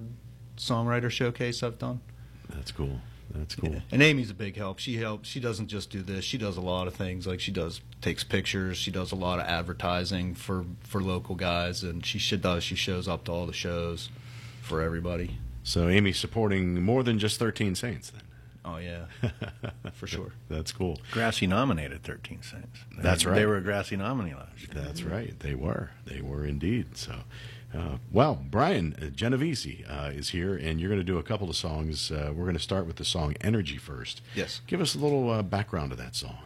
songwriter 0.56 1.10
showcase 1.12 1.64
I've 1.64 1.80
done. 1.80 2.00
That's 2.50 2.72
cool. 2.72 3.02
That's 3.34 3.56
cool. 3.56 3.82
And 3.92 4.02
Amy's 4.04 4.30
a 4.30 4.34
big 4.34 4.56
help. 4.56 4.80
She 4.80 4.98
helps. 4.98 5.28
She 5.28 5.40
doesn't 5.40 5.68
just 5.68 5.90
do 5.90 6.02
this. 6.02 6.24
She 6.24 6.38
does 6.38 6.56
a 6.58 6.62
lot 6.62 6.88
of 6.88 6.94
things. 6.94 7.26
Like 7.26 7.40
she 7.40 7.52
does 7.52 7.82
takes 8.02 8.24
pictures. 8.24 8.78
She 8.78 8.92
does 8.92 9.12
a 9.12 9.16
lot 9.16 9.40
of 9.40 9.46
advertising 9.46 10.36
for 10.36 10.66
for 10.82 11.02
local 11.02 11.36
guys, 11.36 11.84
and 11.84 12.06
she 12.06 12.20
should 12.20 12.42
does. 12.42 12.64
She 12.64 12.76
shows 12.76 13.08
up 13.08 13.26
to 13.26 13.32
all 13.32 13.46
the 13.48 13.54
shows 13.54 14.10
for 14.62 14.82
everybody. 14.82 15.38
So 15.64 15.88
Amy's 15.90 16.20
supporting 16.20 16.82
more 16.84 17.04
than 17.04 17.20
just 17.20 17.40
Thirteen 17.40 17.76
Saints. 17.76 18.12
Then 18.12 18.22
Oh 18.66 18.78
yeah, 18.78 19.06
for 19.94 20.08
sure. 20.08 20.32
that's 20.50 20.72
cool. 20.72 21.00
Grassy 21.12 21.48
nominated 21.48 22.04
13 22.04 22.42
Saints. 22.44 22.80
That's 22.98 23.26
right. 23.26 23.36
They 23.36 23.46
were 23.46 23.58
a 23.58 23.62
Grassy 23.62 23.98
nominee 23.98 24.34
last 24.34 24.60
year. 24.60 24.70
That's 24.74 25.04
right. 25.04 25.38
They 25.40 25.54
were. 25.54 25.92
They 26.06 26.22
were 26.22 26.46
indeed. 26.46 26.96
So 26.98 27.14
Uh, 27.76 27.98
well, 28.12 28.40
Brian 28.50 28.96
uh, 29.02 29.06
Genovesi 29.06 29.84
uh, 29.90 30.12
is 30.12 30.30
here, 30.30 30.56
and 30.56 30.80
you're 30.80 30.90
going 30.90 31.00
to 31.00 31.04
do 31.04 31.18
a 31.18 31.24
couple 31.24 31.50
of 31.50 31.56
songs. 31.56 32.12
Uh, 32.12 32.32
we're 32.36 32.44
going 32.44 32.56
to 32.56 32.62
start 32.62 32.86
with 32.86 32.98
the 32.98 33.06
song 33.06 33.36
"Energy" 33.42 33.78
first. 33.78 34.22
Yes. 34.36 34.62
Give 34.68 34.80
us 34.80 34.94
a 34.94 35.00
little 35.00 35.30
uh, 35.30 35.42
background 35.42 35.90
to 35.90 35.96
that 35.98 36.16
song. 36.16 36.38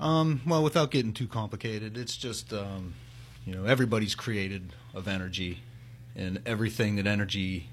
Um, 0.00 0.42
well, 0.46 0.62
without 0.62 0.90
getting 0.90 1.12
too 1.12 1.28
complicated, 1.28 1.96
it's 1.96 2.16
just 2.16 2.52
um, 2.52 2.94
you 3.44 3.54
know 3.54 3.64
everybody's 3.64 4.14
created 4.14 4.72
of 4.94 5.06
energy, 5.06 5.60
and 6.16 6.40
everything 6.44 6.96
that 6.96 7.06
energy 7.06 7.68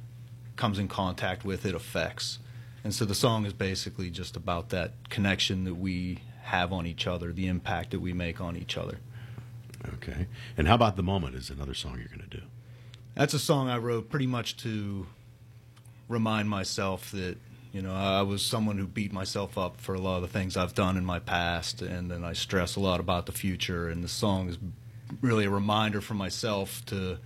comes 0.56 0.78
in 0.78 0.88
contact 0.88 1.44
with 1.44 1.66
it 1.66 1.74
affects. 1.74 2.38
And 2.84 2.94
so 2.94 3.06
the 3.06 3.16
song 3.16 3.46
is 3.46 3.54
basically 3.54 4.10
just 4.10 4.36
about 4.36 4.70
that 4.70 5.10
connection 5.10 5.63
that 5.63 5.76
we 5.76 6.20
have 6.44 6.74
on 6.74 6.86
each 6.86 7.08
other, 7.08 7.32
the 7.32 7.48
impact 7.48 7.92
that 7.92 8.00
we 8.02 8.13
make 8.13 8.42
on 8.42 8.58
each 8.58 8.78
other. 8.78 9.00
Okay. 9.96 10.28
And 10.58 10.67
how 10.67 10.76
about 10.76 10.96
"The 10.96 11.04
Moment" 11.04 11.36
is 11.36 11.50
another 11.50 11.74
song 11.74 11.98
you're 12.00 12.08
going 12.08 12.28
to 12.30 12.38
do? 12.38 12.43
That's 13.15 13.34
a 13.34 13.39
song 13.39 13.69
I 13.69 13.78
wrote 13.78 14.10
pretty 14.10 14.28
much 14.28 14.58
to 14.58 15.06
remind 16.10 16.50
myself 16.50 17.12
that 17.12 17.38
you 17.72 17.82
know 17.82 17.93
I 17.93 18.22
was 18.22 18.46
someone 18.46 18.78
who 18.78 18.88
beat 18.88 19.12
myself 19.13 19.58
up 19.58 19.80
for 19.80 19.93
a 19.96 20.00
lot 20.00 20.17
of 20.17 20.22
the 20.24 20.28
things 20.28 20.56
I've 20.58 20.74
done 20.74 20.98
in 20.98 21.06
my 21.06 21.19
past, 21.19 21.82
and 21.82 22.10
then 22.10 22.24
I 22.24 22.34
stress 22.34 22.76
a 22.76 22.80
lot 22.80 23.00
about 23.00 23.26
the 23.26 23.32
future. 23.32 23.89
And 23.89 24.04
the 24.04 24.08
song 24.08 24.50
is 24.50 24.58
really 25.22 25.46
a 25.46 25.50
reminder 25.50 26.02
for 26.02 26.13
myself 26.13 26.84
to 26.88 27.17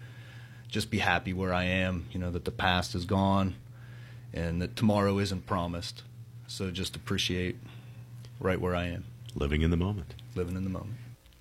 just 0.67 0.89
be 0.91 0.98
happy 1.00 1.32
where 1.34 1.54
I 1.54 1.63
am. 1.65 2.08
You 2.12 2.20
know 2.20 2.32
that 2.32 2.46
the 2.46 2.52
past 2.52 2.96
is 2.96 3.06
gone, 3.06 3.56
and 4.34 4.62
that 4.62 4.76
tomorrow 4.76 5.20
isn't 5.20 5.46
promised. 5.46 6.04
So 6.48 6.72
just 6.72 6.96
appreciate 6.96 7.58
right 8.39 8.60
where 8.60 8.76
I 8.76 8.86
am, 8.88 9.04
Living 9.36 9.62
in 9.63 9.70
the 9.72 9.78
moment. 9.78 10.13
living 10.36 10.56
in 10.56 10.63
the 10.63 10.70
moment. 10.70 10.96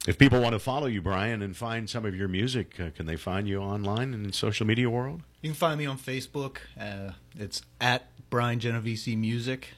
If 0.07 0.19
people 0.19 0.41
want 0.41 0.53
to 0.53 0.59
follow 0.61 0.87
you, 0.87 1.03
Brian, 1.03 1.43
and 1.43 1.57
find 1.57 1.91
some 1.91 2.05
of 2.05 2.15
your 2.15 2.29
music, 2.29 2.79
uh, 2.79 2.91
can 2.95 3.07
they 3.07 3.17
find 3.17 3.49
you 3.49 3.59
online 3.59 4.15
and 4.15 4.25
in 4.25 4.33
social 4.33 4.65
media 4.67 4.89
world? 4.89 5.23
You 5.43 5.51
can 5.51 5.57
find 5.57 5.79
me 5.79 5.87
on 5.87 5.99
Facebook. 5.99 6.59
Uh, 6.81 7.13
it's 7.37 7.63
at 7.81 8.07
Brian 8.31 8.61
Genovesi 8.61 9.17
Music 9.19 9.71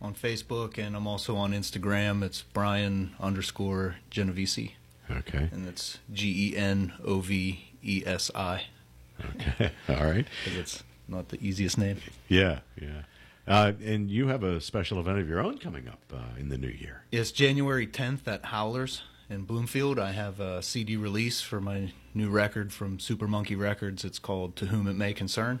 on 0.00 0.14
Facebook, 0.14 0.78
and 0.78 0.96
I'm 0.96 1.06
also 1.06 1.36
on 1.36 1.52
Instagram. 1.52 2.22
It's 2.22 2.42
Brian 2.42 3.14
underscore 3.20 3.96
Genovesi, 4.10 4.72
Okay. 5.10 5.48
and 5.52 5.68
it's 5.68 5.98
G 6.12 6.52
E 6.52 6.56
N 6.56 6.94
O 7.04 7.20
V 7.20 7.66
E 7.82 8.02
S 8.06 8.30
I. 8.34 8.64
Okay. 9.22 9.70
All 9.88 10.04
right. 10.06 10.26
Because 10.44 10.58
it's 10.58 10.82
not 11.08 11.28
the 11.28 11.38
easiest 11.46 11.76
name. 11.76 11.98
Yeah. 12.28 12.60
Yeah. 12.80 13.02
Uh, 13.46 13.72
and 13.84 14.10
you 14.10 14.28
have 14.28 14.42
a 14.42 14.58
special 14.62 14.98
event 14.98 15.18
of 15.18 15.28
your 15.28 15.40
own 15.40 15.58
coming 15.58 15.86
up 15.86 16.00
uh, 16.10 16.38
in 16.38 16.48
the 16.48 16.56
new 16.56 16.68
year. 16.68 17.02
It's 17.12 17.30
January 17.30 17.86
10th 17.86 18.26
at 18.26 18.46
Howlers 18.46 19.02
in 19.30 19.42
Bloomfield. 19.42 19.98
I 19.98 20.12
have 20.12 20.40
a 20.40 20.62
CD 20.62 20.96
release 20.96 21.40
for 21.40 21.60
my 21.60 21.92
new 22.14 22.30
record 22.30 22.72
from 22.72 22.98
Super 22.98 23.26
Monkey 23.26 23.54
Records. 23.56 24.04
It's 24.04 24.18
called 24.18 24.56
To 24.56 24.66
Whom 24.66 24.86
It 24.86 24.94
May 24.94 25.12
Concern. 25.12 25.60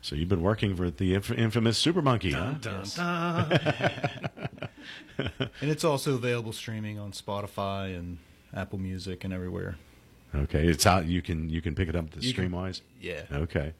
So 0.00 0.16
you've 0.16 0.28
been 0.28 0.42
working 0.42 0.74
for 0.74 0.90
the 0.90 1.14
inf- 1.14 1.30
infamous 1.30 1.78
Super 1.78 2.02
Monkey, 2.02 2.32
huh? 2.32 2.54
And 5.60 5.70
it's 5.70 5.84
also 5.84 6.14
available 6.14 6.52
streaming 6.52 6.98
on 6.98 7.12
Spotify 7.12 7.96
and 7.96 8.18
Apple 8.54 8.78
Music 8.78 9.22
and 9.24 9.32
everywhere. 9.32 9.76
Okay, 10.34 10.66
it's 10.66 10.86
out. 10.86 11.06
You 11.06 11.22
can 11.22 11.48
you 11.50 11.60
can 11.60 11.74
pick 11.74 11.88
it 11.88 11.94
up 11.94 12.10
the 12.10 12.20
You 12.20 12.32
can- 12.34 12.50
Streamwise. 12.50 12.80
Yeah. 13.00 13.22
Okay. 13.30 13.74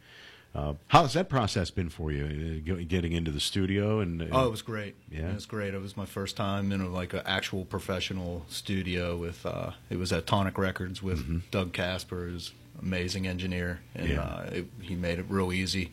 Uh, 0.54 0.74
how's 0.88 1.14
that 1.14 1.28
process 1.30 1.70
been 1.70 1.88
for 1.88 2.12
you? 2.12 2.62
uh, 2.70 2.82
Getting 2.86 3.12
into 3.12 3.30
the 3.30 3.40
studio 3.40 4.00
and 4.00 4.20
uh, 4.20 4.26
Oh, 4.32 4.46
it 4.48 4.50
was 4.50 4.60
great. 4.62 4.94
Yeah? 5.10 5.30
it 5.30 5.34
was 5.34 5.46
great. 5.46 5.72
It 5.72 5.80
was 5.80 5.96
my 5.96 6.04
first 6.04 6.36
time 6.36 6.72
in 6.72 6.80
a, 6.82 6.88
like 6.88 7.14
an 7.14 7.22
actual 7.24 7.64
professional 7.64 8.44
studio 8.48 9.16
with. 9.16 9.46
Uh, 9.46 9.70
it 9.88 9.98
was 9.98 10.12
at 10.12 10.26
Tonic 10.26 10.58
Records 10.58 11.02
with 11.02 11.50
Doug 11.50 11.72
Casper, 11.72 12.26
who's 12.28 12.52
an 12.78 12.86
amazing 12.86 13.26
engineer, 13.26 13.80
and 13.94 14.08
Yeah. 14.10 14.20
uh, 14.20 14.50
it, 14.52 14.66
he 14.82 14.94
made 14.94 15.18
it 15.18 15.24
real 15.28 15.52
easy. 15.52 15.92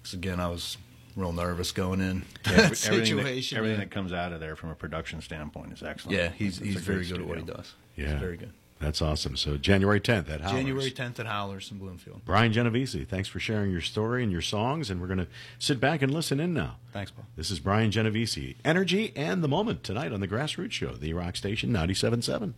Because 0.00 0.14
again, 0.14 0.40
I 0.40 0.48
was 0.48 0.78
real 1.14 1.32
nervous 1.32 1.70
going 1.72 2.00
in 2.00 2.16
Yeah, 2.16 2.22
that 2.52 2.58
everything, 2.64 2.66
that, 2.68 2.76
situation. 2.76 3.58
everything 3.58 3.74
and- 3.74 3.82
that 3.82 3.90
comes 3.90 4.12
out 4.14 4.32
of 4.32 4.40
there 4.40 4.56
from 4.56 4.70
a 4.70 4.74
production 4.74 5.20
standpoint 5.20 5.74
is 5.74 5.82
excellent. 5.82 6.16
yeah, 6.16 6.28
he's 6.30 6.56
It's 6.58 6.66
he's 6.66 6.76
very 6.76 7.04
good 7.04 7.20
at 7.20 7.26
what 7.26 7.36
he 7.36 7.44
does. 7.44 7.74
Yeah. 7.96 8.12
he's 8.12 8.20
very 8.20 8.38
good. 8.38 8.52
That's 8.80 9.02
awesome. 9.02 9.36
So 9.36 9.58
January 9.58 10.00
10th 10.00 10.30
at 10.30 10.40
Howlers. 10.40 10.58
January 10.58 10.90
10th 10.90 11.20
at 11.20 11.26
Howlers 11.26 11.70
in 11.70 11.78
Bloomfield. 11.78 12.22
Brian 12.24 12.50
Genovesi, 12.52 13.06
thanks 13.06 13.28
for 13.28 13.38
sharing 13.38 13.70
your 13.70 13.82
story 13.82 14.22
and 14.22 14.32
your 14.32 14.40
songs, 14.40 14.90
and 14.90 15.00
we're 15.00 15.06
going 15.06 15.18
to 15.18 15.28
sit 15.58 15.78
back 15.78 16.00
and 16.00 16.12
listen 16.12 16.40
in 16.40 16.54
now. 16.54 16.76
Thanks, 16.92 17.10
Paul. 17.10 17.26
This 17.36 17.50
is 17.50 17.60
Brian 17.60 17.90
Genovesi, 17.90 18.56
Energy 18.64 19.12
and 19.14 19.44
the 19.44 19.48
Moment 19.48 19.84
tonight 19.84 20.12
on 20.12 20.20
the 20.20 20.28
Grassroots 20.28 20.72
Show, 20.72 20.92
the 20.94 21.12
Rock 21.12 21.36
Station 21.36 21.70
97.7. 21.70 22.54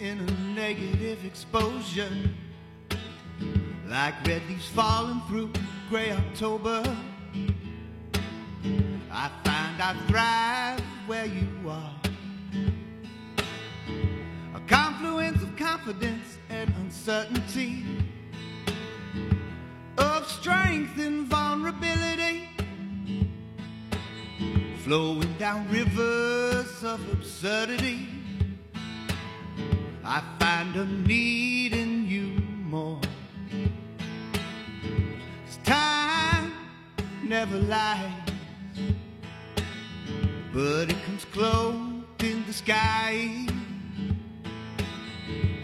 in 0.00 0.18
a 0.18 0.54
negative 0.54 1.22
exposure, 1.26 2.10
like 3.86 4.14
red 4.26 4.40
leaves 4.48 4.66
falling 4.68 5.20
through 5.28 5.52
gray 5.90 6.10
October. 6.10 6.82
I 9.12 9.30
find 9.44 9.82
I 9.82 9.94
thrive 10.08 10.80
where 11.06 11.26
you 11.26 11.68
are. 11.68 11.94
A 14.54 14.60
confluence 14.66 15.42
of 15.42 15.54
confidence 15.56 16.38
and 16.48 16.72
uncertainty, 16.76 17.84
of 19.98 20.26
strength 20.26 20.98
and 20.98 21.26
vulnerability 21.26 22.48
flowing 24.78 25.34
down 25.34 25.68
rivers 25.70 26.82
of 26.82 27.00
absurdity. 27.12 28.19
I 30.12 30.22
find 30.40 30.74
a 30.74 30.86
need 30.86 31.72
in 31.72 32.08
you 32.08 32.42
more. 32.68 33.00
'Cause 35.44 35.58
time 35.62 36.52
never 37.22 37.56
lies, 37.60 38.10
but 40.52 40.90
it 40.90 41.00
comes 41.06 41.24
cloaked 41.26 42.24
in 42.24 42.44
the 42.48 42.52
sky, 42.52 43.46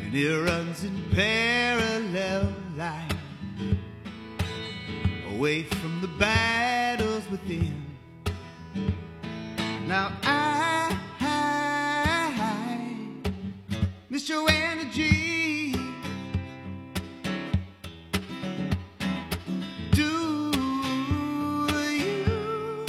and 0.00 0.14
it 0.14 0.32
runs 0.48 0.84
in 0.84 0.94
parallel 1.10 2.54
lines 2.76 3.14
away 5.32 5.64
from 5.64 6.00
the 6.00 6.12
battles 6.24 7.24
within. 7.32 7.74
Now 9.88 10.12
I 10.22 10.55
miss 14.16 14.30
your 14.30 14.48
energy. 14.48 15.72
Do 19.90 20.50
you 22.00 22.86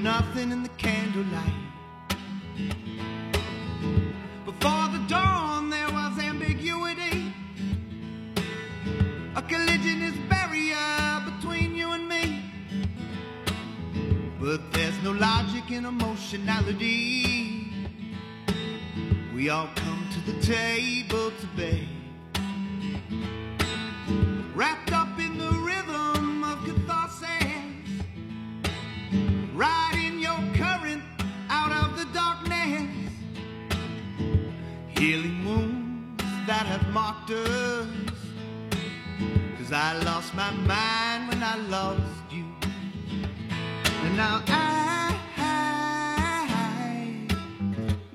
Nothing 0.02 0.50
in 0.50 0.64
the 0.64 0.68
candlelight. 0.70 1.61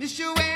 Miss 0.08 0.20
your 0.20 0.47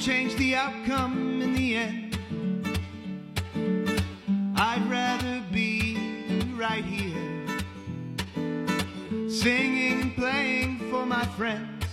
change 0.00 0.34
the 0.36 0.54
outcome 0.54 1.42
in 1.42 1.52
the 1.52 1.76
end. 1.76 2.16
I'd 4.56 4.82
rather 4.88 5.42
be 5.52 5.94
right 6.56 6.82
here, 6.82 7.46
singing 9.28 10.00
and 10.00 10.16
playing 10.16 10.78
for 10.90 11.04
my 11.04 11.26
friends. 11.36 11.84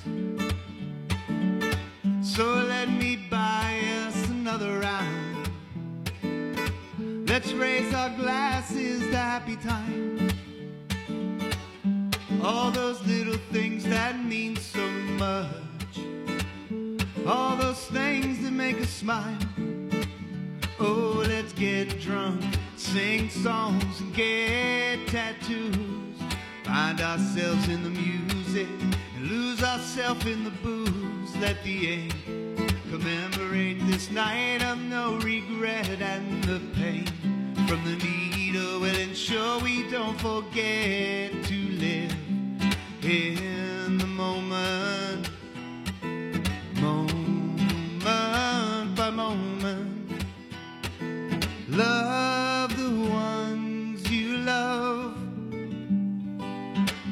So 2.22 2.46
let 2.46 2.88
me 2.90 3.18
buy 3.30 3.82
us 4.06 4.30
another 4.30 4.80
round. 4.80 5.50
Let's 7.28 7.52
raise 7.52 7.94
our 7.94 8.12
glasses 8.12 9.02
to 9.02 9.18
happy 9.18 9.58
times. 9.58 10.32
All 12.42 12.72
those 12.72 13.06
little 13.06 13.40
things 13.52 13.84
that 13.84 14.24
mean 14.24 14.56
so 14.56 14.88
much 15.20 15.67
all 17.28 17.58
those 17.58 17.86
things 17.88 18.42
that 18.44 18.52
make 18.52 18.80
us 18.80 18.90
smile. 18.90 19.38
Oh, 20.80 21.24
let's 21.28 21.52
get 21.54 22.00
drunk, 22.00 22.42
sing 22.78 23.30
songs, 23.30 24.00
and 24.00 24.14
get 24.14 25.08
tattoos. 25.08 26.16
Find 26.64 27.02
ourselves 27.02 27.68
in 27.68 27.84
the 27.84 27.90
music 27.90 28.68
and 29.16 29.28
lose 29.28 29.62
ourselves 29.62 30.26
in 30.26 30.44
the 30.44 30.52
booze. 30.52 31.36
Let 31.38 31.62
the 31.64 31.94
ink 31.94 32.16
commemorate 32.90 33.86
this 33.88 34.10
night 34.10 34.64
of 34.64 34.80
no 34.80 35.18
regret 35.18 36.02
and 36.02 36.44
the 36.46 36.62
pain 36.76 37.06
from 37.68 37.84
the 37.84 37.96
needle 38.04 38.80
will 38.80 38.98
ensure 38.98 39.60
we 39.60 39.90
don't 39.90 40.20
forget 40.20 41.32
to 41.44 41.56
live 41.80 42.16
in 43.04 43.77
Love 51.78 52.76
the 52.76 52.90
ones 53.08 54.10
you 54.10 54.38
love. 54.38 55.16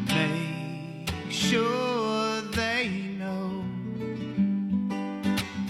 Make 0.07 1.11
sure 1.29 2.41
they 2.41 2.89
know. 3.19 3.63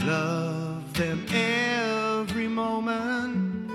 Love 0.05 0.93
them 0.93 1.25
every 1.29 2.47
moment. 2.47 3.69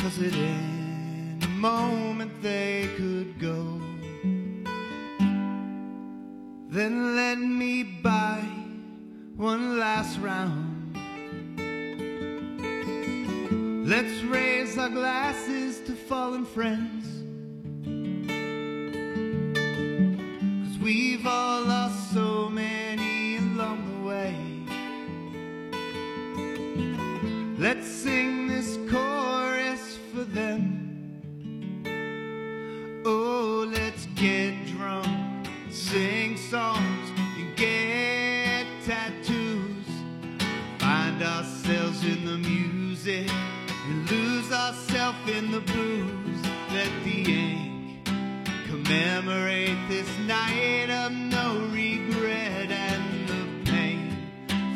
Cause 0.00 0.18
at 0.20 0.34
any 0.34 1.46
moment 1.46 2.42
they 2.42 2.88
could 2.96 3.38
go. 3.38 3.80
Then 6.70 7.14
let 7.14 7.38
me 7.38 7.84
buy 7.84 8.40
one 9.36 9.78
last 9.78 10.18
round. 10.18 10.75
Let's 13.86 14.20
raise 14.24 14.76
our 14.78 14.88
glasses 14.88 15.78
to 15.82 15.92
fallen 15.92 16.44
friends. 16.44 17.06
Cause 20.66 20.78
we've 20.80 21.24
all 21.24 21.62
lost 21.62 22.12
so 22.12 22.48
many 22.48 23.36
along 23.36 23.86
the 23.86 24.08
way. 24.08 24.34
Let's 27.56 27.86
sing 27.86 28.48
this 28.48 28.76
chorus 28.90 29.98
for 30.12 30.24
them. 30.24 31.22
Oh, 33.06 33.70
let's 33.72 34.06
get 34.16 34.66
drunk, 34.66 35.46
sing 35.70 36.36
songs, 36.36 37.10
and 37.38 37.56
get 37.56 38.66
tattoos. 38.84 39.86
Find 40.80 41.22
ourselves 41.22 42.02
in 42.02 42.24
the 42.24 42.38
music 42.38 43.30
ourselves 44.66 45.30
in 45.30 45.52
the 45.52 45.60
blues. 45.60 46.40
Let 46.72 46.90
the 47.04 47.18
ink 47.22 48.04
commemorate 48.66 49.78
this 49.88 50.08
night 50.26 50.90
of 50.90 51.12
no 51.12 51.68
regret 51.72 52.72
and 52.72 53.28
the 53.28 53.70
pain 53.70 54.10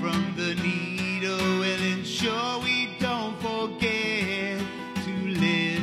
from 0.00 0.32
the 0.36 0.54
needle 0.62 1.58
will 1.58 1.82
ensure 1.82 2.60
we 2.62 2.90
don't 3.00 3.36
forget 3.42 4.60
to 5.06 5.12
live 5.26 5.82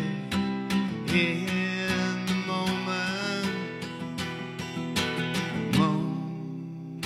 in 1.14 2.26
the 2.28 2.38
moment. 2.48 3.52
Moment 5.78 7.06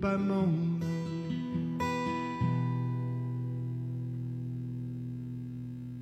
by 0.00 0.16
moment. 0.16 0.69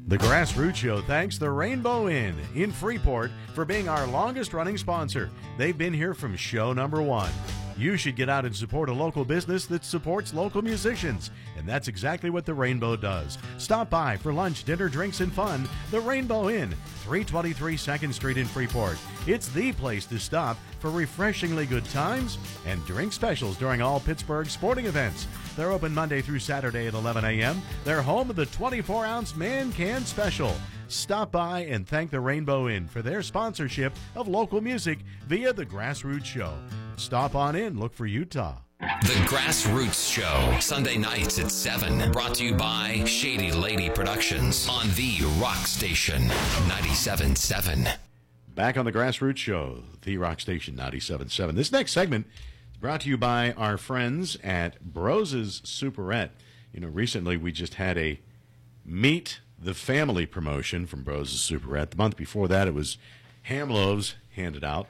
The 0.09 0.16
Grassroots 0.16 0.76
Show 0.76 1.02
thanks 1.02 1.36
the 1.36 1.50
Rainbow 1.50 2.09
Inn 2.09 2.34
in 2.54 2.72
Freeport 2.72 3.30
for 3.54 3.66
being 3.66 3.90
our 3.90 4.06
longest 4.06 4.54
running 4.54 4.78
sponsor. 4.78 5.28
They've 5.59 5.76
been 5.76 5.92
here 5.92 6.14
from 6.14 6.34
show 6.34 6.72
number 6.72 7.02
one. 7.02 7.30
You 7.79 7.97
should 7.97 8.16
get 8.16 8.29
out 8.29 8.45
and 8.45 8.55
support 8.55 8.89
a 8.89 8.93
local 8.93 9.24
business 9.24 9.66
that 9.66 9.85
supports 9.85 10.35
local 10.35 10.62
musicians, 10.62 11.31
and 11.57 11.64
that's 11.64 11.87
exactly 11.87 12.29
what 12.29 12.45
the 12.45 12.53
Rainbow 12.53 12.97
does. 12.97 13.39
Stop 13.57 13.89
by 13.89 14.16
for 14.16 14.33
lunch, 14.33 14.64
dinner, 14.64 14.89
drinks, 14.89 15.20
and 15.20 15.33
fun. 15.33 15.68
The 15.93 16.01
Rainbow 16.01 16.49
Inn, 16.49 16.74
323 17.05 17.76
2nd 17.76 18.12
Street 18.12 18.37
in 18.37 18.47
Freeport. 18.47 18.99
It's 19.29 19.47
the 19.51 19.70
place 19.70 20.07
to 20.07 20.18
stop 20.18 20.57
for 20.81 20.91
refreshingly 20.91 21.66
good 21.66 21.85
times 21.85 22.37
and 22.66 22.85
drink 22.85 23.12
specials 23.12 23.57
during 23.57 23.81
all 23.81 24.01
Pittsburgh 24.01 24.49
sporting 24.49 24.87
events. 24.87 25.29
They're 25.57 25.70
open 25.70 25.95
Monday 25.95 26.20
through 26.20 26.41
Saturday 26.41 26.89
at 26.89 26.95
11 26.95 27.24
a.m. 27.24 27.62
They're 27.85 28.03
home 28.03 28.29
of 28.29 28.35
the 28.35 28.47
24 28.47 29.07
ounce 29.07 29.37
man 29.37 29.70
can 29.70 30.05
special. 30.05 30.57
Stop 30.89 31.31
by 31.31 31.61
and 31.61 31.87
thank 31.87 32.11
the 32.11 32.18
Rainbow 32.18 32.68
Inn 32.68 32.89
for 32.89 33.03
their 33.03 33.22
sponsorship 33.22 33.93
of 34.16 34.26
local 34.26 34.61
music 34.61 34.99
via 35.29 35.53
the 35.53 35.66
Grassroots 35.66 36.24
Show. 36.24 36.55
Stop 36.99 37.36
on 37.36 37.55
in, 37.55 37.78
look 37.78 37.94
for 37.94 38.07
Utah. 38.07 38.57
The 38.80 39.24
Grassroots 39.26 40.12
Show, 40.12 40.59
Sunday 40.59 40.99
nights 40.99 41.38
at 41.38 41.51
7. 41.51 42.11
Brought 42.11 42.34
to 42.34 42.44
you 42.44 42.55
by 42.55 43.05
Shady 43.07 43.53
Lady 43.53 43.88
Productions 43.88 44.68
on 44.68 44.88
the 44.96 45.18
Rock 45.40 45.64
Station 45.66 46.22
97.7. 46.22 47.94
Back 48.49 48.76
on 48.76 48.84
the 48.84 48.92
Grassroots 48.92 49.36
Show, 49.36 49.84
the 50.03 50.18
Rock 50.18 50.40
Station 50.40 50.74
97.7. 50.74 51.55
This 51.55 51.70
next 51.70 51.92
segment 51.92 52.26
is 52.72 52.76
brought 52.78 53.03
to 53.03 53.09
you 53.09 53.16
by 53.16 53.53
our 53.53 53.78
friends 53.78 54.36
at 54.42 54.82
Broses 54.82 55.62
Superette. 55.62 56.30
You 56.72 56.80
know, 56.80 56.88
recently 56.88 57.36
we 57.36 57.53
just 57.53 57.74
had 57.74 57.96
a 57.96 58.18
Meet 58.84 59.40
the 59.57 59.74
Family 59.74 60.26
promotion 60.26 60.84
from 60.84 61.05
Broses 61.05 61.49
Superette. 61.49 61.90
The 61.90 61.96
month 61.96 62.16
before 62.16 62.49
that, 62.49 62.66
it 62.66 62.74
was 62.74 62.99
ham 63.42 63.70
loaves 63.70 64.16
handed 64.34 64.64
out. 64.64 64.88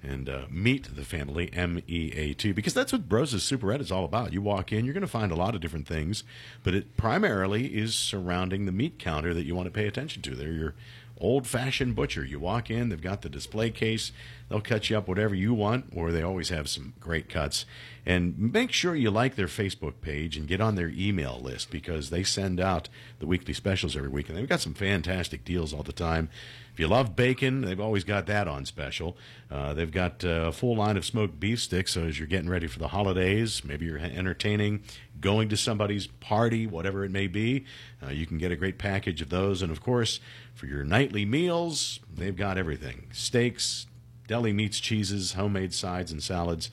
And 0.00 0.28
uh, 0.28 0.42
meet 0.48 0.94
the 0.94 1.04
family, 1.04 1.50
M 1.52 1.82
E 1.88 2.12
A 2.14 2.32
T, 2.32 2.52
because 2.52 2.72
that's 2.72 2.92
what 2.92 3.08
Broses 3.08 3.42
Superette 3.42 3.80
is 3.80 3.90
all 3.90 4.04
about. 4.04 4.32
You 4.32 4.40
walk 4.40 4.72
in, 4.72 4.84
you're 4.84 4.94
going 4.94 5.00
to 5.00 5.08
find 5.08 5.32
a 5.32 5.36
lot 5.36 5.56
of 5.56 5.60
different 5.60 5.88
things, 5.88 6.22
but 6.62 6.72
it 6.72 6.96
primarily 6.96 7.76
is 7.76 7.96
surrounding 7.96 8.64
the 8.64 8.72
meat 8.72 9.00
counter 9.00 9.34
that 9.34 9.44
you 9.44 9.56
want 9.56 9.66
to 9.66 9.72
pay 9.72 9.88
attention 9.88 10.22
to. 10.22 10.36
They're 10.36 10.52
your 10.52 10.74
old 11.20 11.48
fashioned 11.48 11.96
butcher. 11.96 12.24
You 12.24 12.38
walk 12.38 12.70
in, 12.70 12.90
they've 12.90 13.00
got 13.00 13.22
the 13.22 13.28
display 13.28 13.70
case, 13.70 14.12
they'll 14.48 14.60
cut 14.60 14.88
you 14.88 14.96
up 14.96 15.08
whatever 15.08 15.34
you 15.34 15.52
want, 15.52 15.86
or 15.92 16.12
they 16.12 16.22
always 16.22 16.50
have 16.50 16.68
some 16.68 16.94
great 17.00 17.28
cuts. 17.28 17.66
And 18.06 18.38
make 18.38 18.70
sure 18.70 18.94
you 18.94 19.10
like 19.10 19.34
their 19.34 19.48
Facebook 19.48 20.00
page 20.00 20.36
and 20.36 20.46
get 20.46 20.60
on 20.60 20.76
their 20.76 20.88
email 20.88 21.40
list 21.42 21.72
because 21.72 22.10
they 22.10 22.22
send 22.22 22.60
out 22.60 22.88
the 23.18 23.26
weekly 23.26 23.52
specials 23.52 23.96
every 23.96 24.08
week. 24.08 24.28
And 24.28 24.38
they've 24.38 24.48
got 24.48 24.60
some 24.60 24.74
fantastic 24.74 25.44
deals 25.44 25.74
all 25.74 25.82
the 25.82 25.92
time. 25.92 26.30
If 26.78 26.82
you 26.82 26.86
love 26.86 27.16
bacon, 27.16 27.62
they've 27.62 27.80
always 27.80 28.04
got 28.04 28.26
that 28.26 28.46
on 28.46 28.64
special. 28.64 29.16
Uh, 29.50 29.74
they've 29.74 29.90
got 29.90 30.24
uh, 30.24 30.28
a 30.46 30.52
full 30.52 30.76
line 30.76 30.96
of 30.96 31.04
smoked 31.04 31.40
beef 31.40 31.60
sticks. 31.60 31.94
So 31.94 32.04
as 32.04 32.20
you're 32.20 32.28
getting 32.28 32.48
ready 32.48 32.68
for 32.68 32.78
the 32.78 32.86
holidays, 32.86 33.64
maybe 33.64 33.86
you're 33.86 33.98
entertaining, 33.98 34.84
going 35.20 35.48
to 35.48 35.56
somebody's 35.56 36.06
party, 36.06 36.68
whatever 36.68 37.04
it 37.04 37.10
may 37.10 37.26
be, 37.26 37.64
uh, 38.00 38.10
you 38.10 38.26
can 38.26 38.38
get 38.38 38.52
a 38.52 38.56
great 38.56 38.78
package 38.78 39.20
of 39.20 39.28
those. 39.28 39.60
And 39.60 39.72
of 39.72 39.82
course, 39.82 40.20
for 40.54 40.66
your 40.66 40.84
nightly 40.84 41.24
meals, 41.24 41.98
they've 42.14 42.36
got 42.36 42.56
everything 42.56 43.08
steaks, 43.12 43.88
deli 44.28 44.52
meats, 44.52 44.78
cheeses, 44.78 45.32
homemade 45.32 45.74
sides 45.74 46.12
and 46.12 46.22
salads. 46.22 46.70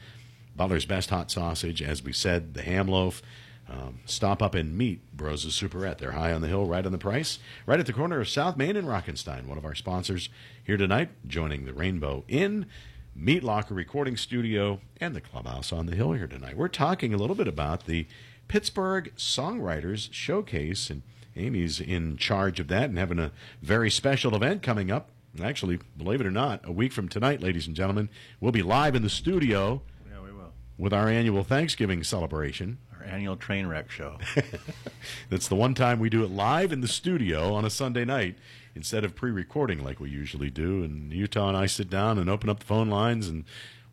Butler's 0.56 0.86
Best 0.86 1.10
Hot 1.10 1.32
Sausage, 1.32 1.82
as 1.82 2.03
we 2.03 2.14
said, 2.14 2.53
the 2.53 2.62
ham 2.62 2.88
loaf. 2.88 3.24
Um, 3.68 3.99
stop 4.05 4.43
up 4.43 4.53
and 4.53 4.78
meet 4.78 5.16
Broses 5.18 5.59
Superette. 5.59 5.97
They're 5.97 6.11
high 6.11 6.32
on 6.34 6.41
the 6.41 6.47
hill, 6.47 6.66
right 6.68 6.86
on 6.86 6.91
the 6.91 6.97
price, 6.99 7.39
right 7.66 7.80
at 7.80 7.88
the 7.88 7.93
corner 7.93 8.20
of 8.20 8.30
South 8.30 8.57
Main 8.57 8.76
and 8.76 8.88
Rockenstein. 8.88 9.45
One 9.47 9.57
of 9.57 9.66
our 9.66 9.74
sponsors 9.74 10.30
here 10.63 10.78
tonight, 10.78 11.09
joining 11.28 11.66
the 11.66 11.74
Rainbow 11.74 12.24
Inn, 12.28 12.68
Meat 13.16 13.43
Locker 13.43 13.74
Recording 13.74 14.18
Studio, 14.18 14.82
and 15.01 15.16
the 15.16 15.22
Clubhouse 15.22 15.72
on 15.74 15.88
the 15.88 15.95
Hill 15.95 16.11
here 16.13 16.28
tonight. 16.28 16.57
We're 16.57 16.68
talking 16.68 17.11
a 17.13 17.18
little 17.18 17.36
bit 17.36 17.47
about 17.47 17.86
the 17.88 18.05
Pittsburgh 18.47 19.11
Songwriters 19.18 20.09
Showcase, 20.13 20.91
and 20.91 21.01
Amy's 21.36 21.80
in 21.82 22.18
charge 22.18 22.59
of 22.59 22.68
that 22.68 22.89
and 22.89 22.99
having 22.99 23.18
a 23.20 23.32
very 23.63 23.89
special 23.89 24.36
event 24.36 24.61
coming 24.61 24.91
up. 24.91 25.09
Actually, 25.41 25.80
believe 25.97 26.22
it 26.22 26.28
or 26.28 26.32
not, 26.32 26.61
a 26.63 26.72
week 26.72 26.93
from 26.93 27.09
tonight, 27.09 27.41
ladies 27.41 27.66
and 27.68 27.76
gentlemen, 27.76 28.09
we'll 28.39 28.51
be 28.51 28.61
live 28.61 28.95
in 28.95 29.01
the 29.01 29.09
studio 29.09 29.82
Yeah, 30.09 30.22
we 30.22 30.32
will. 30.32 30.53
with 30.78 30.93
our 30.93 31.09
annual 31.09 31.43
Thanksgiving 31.43 32.03
celebration. 32.03 32.78
Annual 33.06 33.38
train 33.38 33.68
wreck 33.68 33.89
show. 33.89 34.18
That's 35.30 35.47
the 35.47 35.56
one 35.56 35.74
time 35.74 35.99
we 35.99 36.10
do 36.10 36.24
it 36.24 36.32
live 36.32 36.72
in 36.72 36.82
the 36.82 36.88
studio 36.88 37.53
on 37.53 37.66
a 37.66 37.70
Sunday 37.70 38.06
night 38.06 38.38
instead 38.76 39.03
of 39.03 39.16
pre 39.16 39.32
recording 39.32 39.84
like 39.84 39.99
we 39.99 40.10
usually 40.10 40.49
do. 40.49 40.84
And 40.84 41.12
Utah 41.12 41.47
and 41.49 41.58
I 41.58 41.66
sit 41.66 41.89
down 41.89 42.18
and 42.18 42.30
open 42.30 42.49
up 42.49 42.60
the 42.60 42.66
phone 42.66 42.89
lines, 42.89 43.28
and 43.28 43.45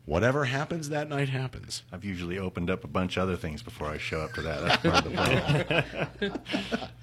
whatever 0.05 0.45
happens 0.45 0.89
that 0.89 1.07
night 1.09 1.29
happens. 1.29 1.83
I've 1.91 2.03
usually 2.03 2.37
opened 2.37 2.69
up 2.69 2.83
a 2.83 2.87
bunch 2.87 3.17
of 3.17 3.23
other 3.23 3.37
things 3.37 3.63
before 3.63 3.87
I 3.87 3.97
show 3.97 4.21
up 4.21 4.33
to 4.33 4.41
that. 4.41 4.61
That's 4.61 4.81
part 4.81 5.05
of 5.05 5.11
the 6.21 6.31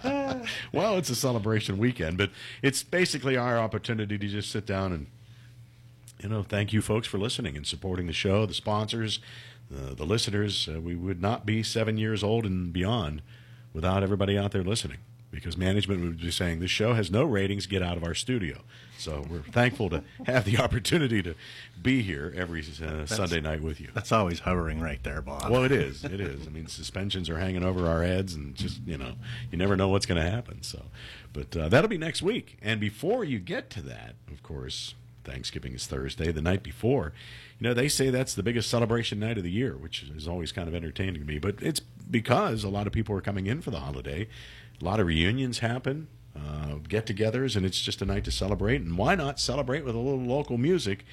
problem. 0.02 0.40
Well, 0.72 0.96
it's 0.96 1.10
a 1.10 1.14
celebration 1.14 1.78
weekend, 1.78 2.16
but 2.16 2.30
it's 2.62 2.82
basically 2.82 3.36
our 3.36 3.58
opportunity 3.58 4.16
to 4.18 4.28
just 4.28 4.50
sit 4.50 4.66
down 4.66 4.92
and, 4.92 5.06
you 6.22 6.28
know, 6.28 6.42
thank 6.42 6.72
you 6.72 6.80
folks 6.80 7.06
for 7.06 7.18
listening 7.18 7.56
and 7.56 7.66
supporting 7.66 8.06
the 8.06 8.12
show, 8.12 8.46
the 8.46 8.54
sponsors, 8.54 9.20
the, 9.70 9.94
the 9.94 10.04
listeners. 10.04 10.68
Uh, 10.68 10.80
we 10.80 10.94
would 10.94 11.22
not 11.22 11.46
be 11.46 11.62
seven 11.62 11.96
years 11.96 12.22
old 12.22 12.44
and 12.44 12.72
beyond 12.72 13.22
without 13.72 14.02
everybody 14.02 14.36
out 14.36 14.52
there 14.52 14.64
listening 14.64 14.98
because 15.30 15.56
management 15.56 16.02
would 16.02 16.20
be 16.20 16.30
saying 16.30 16.58
this 16.60 16.70
show 16.70 16.94
has 16.94 17.10
no 17.10 17.24
ratings, 17.24 17.66
get 17.66 17.82
out 17.82 17.96
of 17.96 18.04
our 18.04 18.14
studio. 18.14 18.58
So 18.98 19.24
we're 19.30 19.42
thankful 19.42 19.88
to 19.90 20.02
have 20.26 20.44
the 20.44 20.58
opportunity 20.62 21.22
to 21.22 21.34
be 21.80 22.02
here 22.02 22.34
every 22.36 22.62
uh, 22.62 23.06
Sunday 23.06 23.40
night 23.40 23.62
with 23.62 23.80
you. 23.80 23.88
That's 23.94 24.12
always 24.12 24.40
hovering 24.40 24.80
right 24.80 25.02
there, 25.02 25.22
Bob. 25.22 25.50
Well, 25.50 25.64
it 25.64 25.72
is. 25.72 26.04
It 26.04 26.20
is. 26.20 26.46
I 26.46 26.50
mean, 26.50 26.66
suspensions 26.66 27.30
are 27.30 27.38
hanging 27.38 27.62
over 27.62 27.86
our 27.86 28.02
heads, 28.02 28.34
and 28.34 28.54
just 28.54 28.80
you 28.84 28.98
know, 28.98 29.14
you 29.50 29.56
never 29.56 29.76
know 29.76 29.88
what's 29.88 30.06
going 30.06 30.22
to 30.22 30.28
happen. 30.28 30.62
So, 30.62 30.82
but 31.32 31.56
uh, 31.56 31.68
that'll 31.68 31.88
be 31.88 31.98
next 31.98 32.22
week. 32.22 32.58
And 32.60 32.80
before 32.80 33.24
you 33.24 33.38
get 33.38 33.70
to 33.70 33.82
that, 33.82 34.16
of 34.30 34.42
course, 34.42 34.94
Thanksgiving 35.24 35.74
is 35.74 35.86
Thursday. 35.86 36.32
The 36.32 36.42
night 36.42 36.62
before, 36.62 37.12
you 37.58 37.68
know, 37.68 37.74
they 37.74 37.88
say 37.88 38.10
that's 38.10 38.34
the 38.34 38.42
biggest 38.42 38.70
celebration 38.70 39.20
night 39.20 39.38
of 39.38 39.44
the 39.44 39.50
year, 39.50 39.76
which 39.76 40.02
is 40.02 40.26
always 40.26 40.52
kind 40.52 40.68
of 40.68 40.74
entertaining 40.74 41.20
to 41.20 41.26
me. 41.26 41.38
But 41.38 41.56
it's 41.60 41.80
because 41.80 42.64
a 42.64 42.68
lot 42.68 42.86
of 42.86 42.92
people 42.92 43.16
are 43.16 43.20
coming 43.20 43.46
in 43.46 43.60
for 43.60 43.70
the 43.70 43.80
holiday. 43.80 44.28
A 44.80 44.84
lot 44.84 45.00
of 45.00 45.06
reunions 45.06 45.58
happen, 45.58 46.08
uh, 46.34 46.76
get-togethers, 46.88 47.56
and 47.56 47.66
it's 47.66 47.80
just 47.80 48.00
a 48.00 48.06
night 48.06 48.24
to 48.24 48.30
celebrate. 48.30 48.80
And 48.80 48.96
why 48.96 49.14
not 49.14 49.38
celebrate 49.38 49.84
with 49.84 49.94
a 49.94 49.98
little 49.98 50.24
local 50.24 50.58
music? 50.58 51.04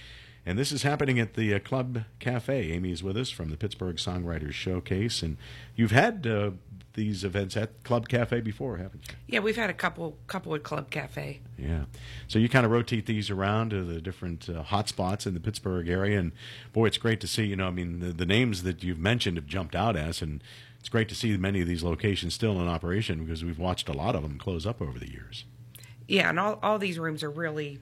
And 0.45 0.57
this 0.57 0.71
is 0.71 0.83
happening 0.83 1.19
at 1.19 1.33
the 1.33 1.53
uh, 1.53 1.59
Club 1.59 2.05
Cafe. 2.19 2.71
Amy 2.71 2.91
is 2.93 3.03
with 3.03 3.17
us 3.17 3.29
from 3.29 3.49
the 3.49 3.57
Pittsburgh 3.57 3.97
Songwriters 3.97 4.53
Showcase, 4.53 5.21
and 5.21 5.35
you've 5.75 5.91
had 5.91 6.25
uh, 6.25 6.51
these 6.97 7.23
events 7.23 7.55
at 7.55 7.83
Club 7.83 8.09
Cafe 8.09 8.41
before, 8.41 8.77
haven't 8.77 9.07
you? 9.07 9.15
Yeah, 9.27 9.39
we've 9.39 9.55
had 9.55 9.69
a 9.69 9.73
couple 9.73 10.17
couple 10.27 10.53
at 10.55 10.63
Club 10.63 10.89
Cafe. 10.89 11.39
Yeah. 11.57 11.85
So 12.27 12.39
you 12.39 12.49
kind 12.49 12.65
of 12.65 12.71
rotate 12.71 13.05
these 13.05 13.29
around 13.29 13.69
to 13.69 13.83
the 13.83 14.01
different 14.01 14.49
uh, 14.49 14.63
hot 14.63 14.89
spots 14.89 15.25
in 15.25 15.33
the 15.33 15.39
Pittsburgh 15.39 15.87
area, 15.87 16.19
and 16.19 16.33
boy, 16.73 16.87
it's 16.87 16.97
great 16.97 17.21
to 17.21 17.27
see. 17.27 17.45
You 17.45 17.55
know, 17.55 17.67
I 17.67 17.71
mean, 17.71 17.99
the, 17.99 18.11
the 18.11 18.25
names 18.25 18.63
that 18.63 18.83
you've 18.83 18.99
mentioned 18.99 19.37
have 19.37 19.45
jumped 19.45 19.75
out 19.75 19.95
as, 19.95 20.21
and 20.21 20.43
it's 20.79 20.89
great 20.89 21.07
to 21.09 21.15
see 21.15 21.37
many 21.37 21.61
of 21.61 21.67
these 21.67 21.83
locations 21.83 22.33
still 22.33 22.59
in 22.59 22.67
operation 22.67 23.23
because 23.23 23.45
we've 23.45 23.59
watched 23.59 23.87
a 23.87 23.93
lot 23.93 24.15
of 24.15 24.23
them 24.23 24.37
close 24.39 24.65
up 24.65 24.81
over 24.81 24.99
the 24.99 25.09
years. 25.09 25.45
Yeah, 26.07 26.29
and 26.29 26.39
all, 26.39 26.57
all 26.63 26.79
these 26.79 26.97
rooms 26.97 27.21
are 27.21 27.29
really 27.29 27.79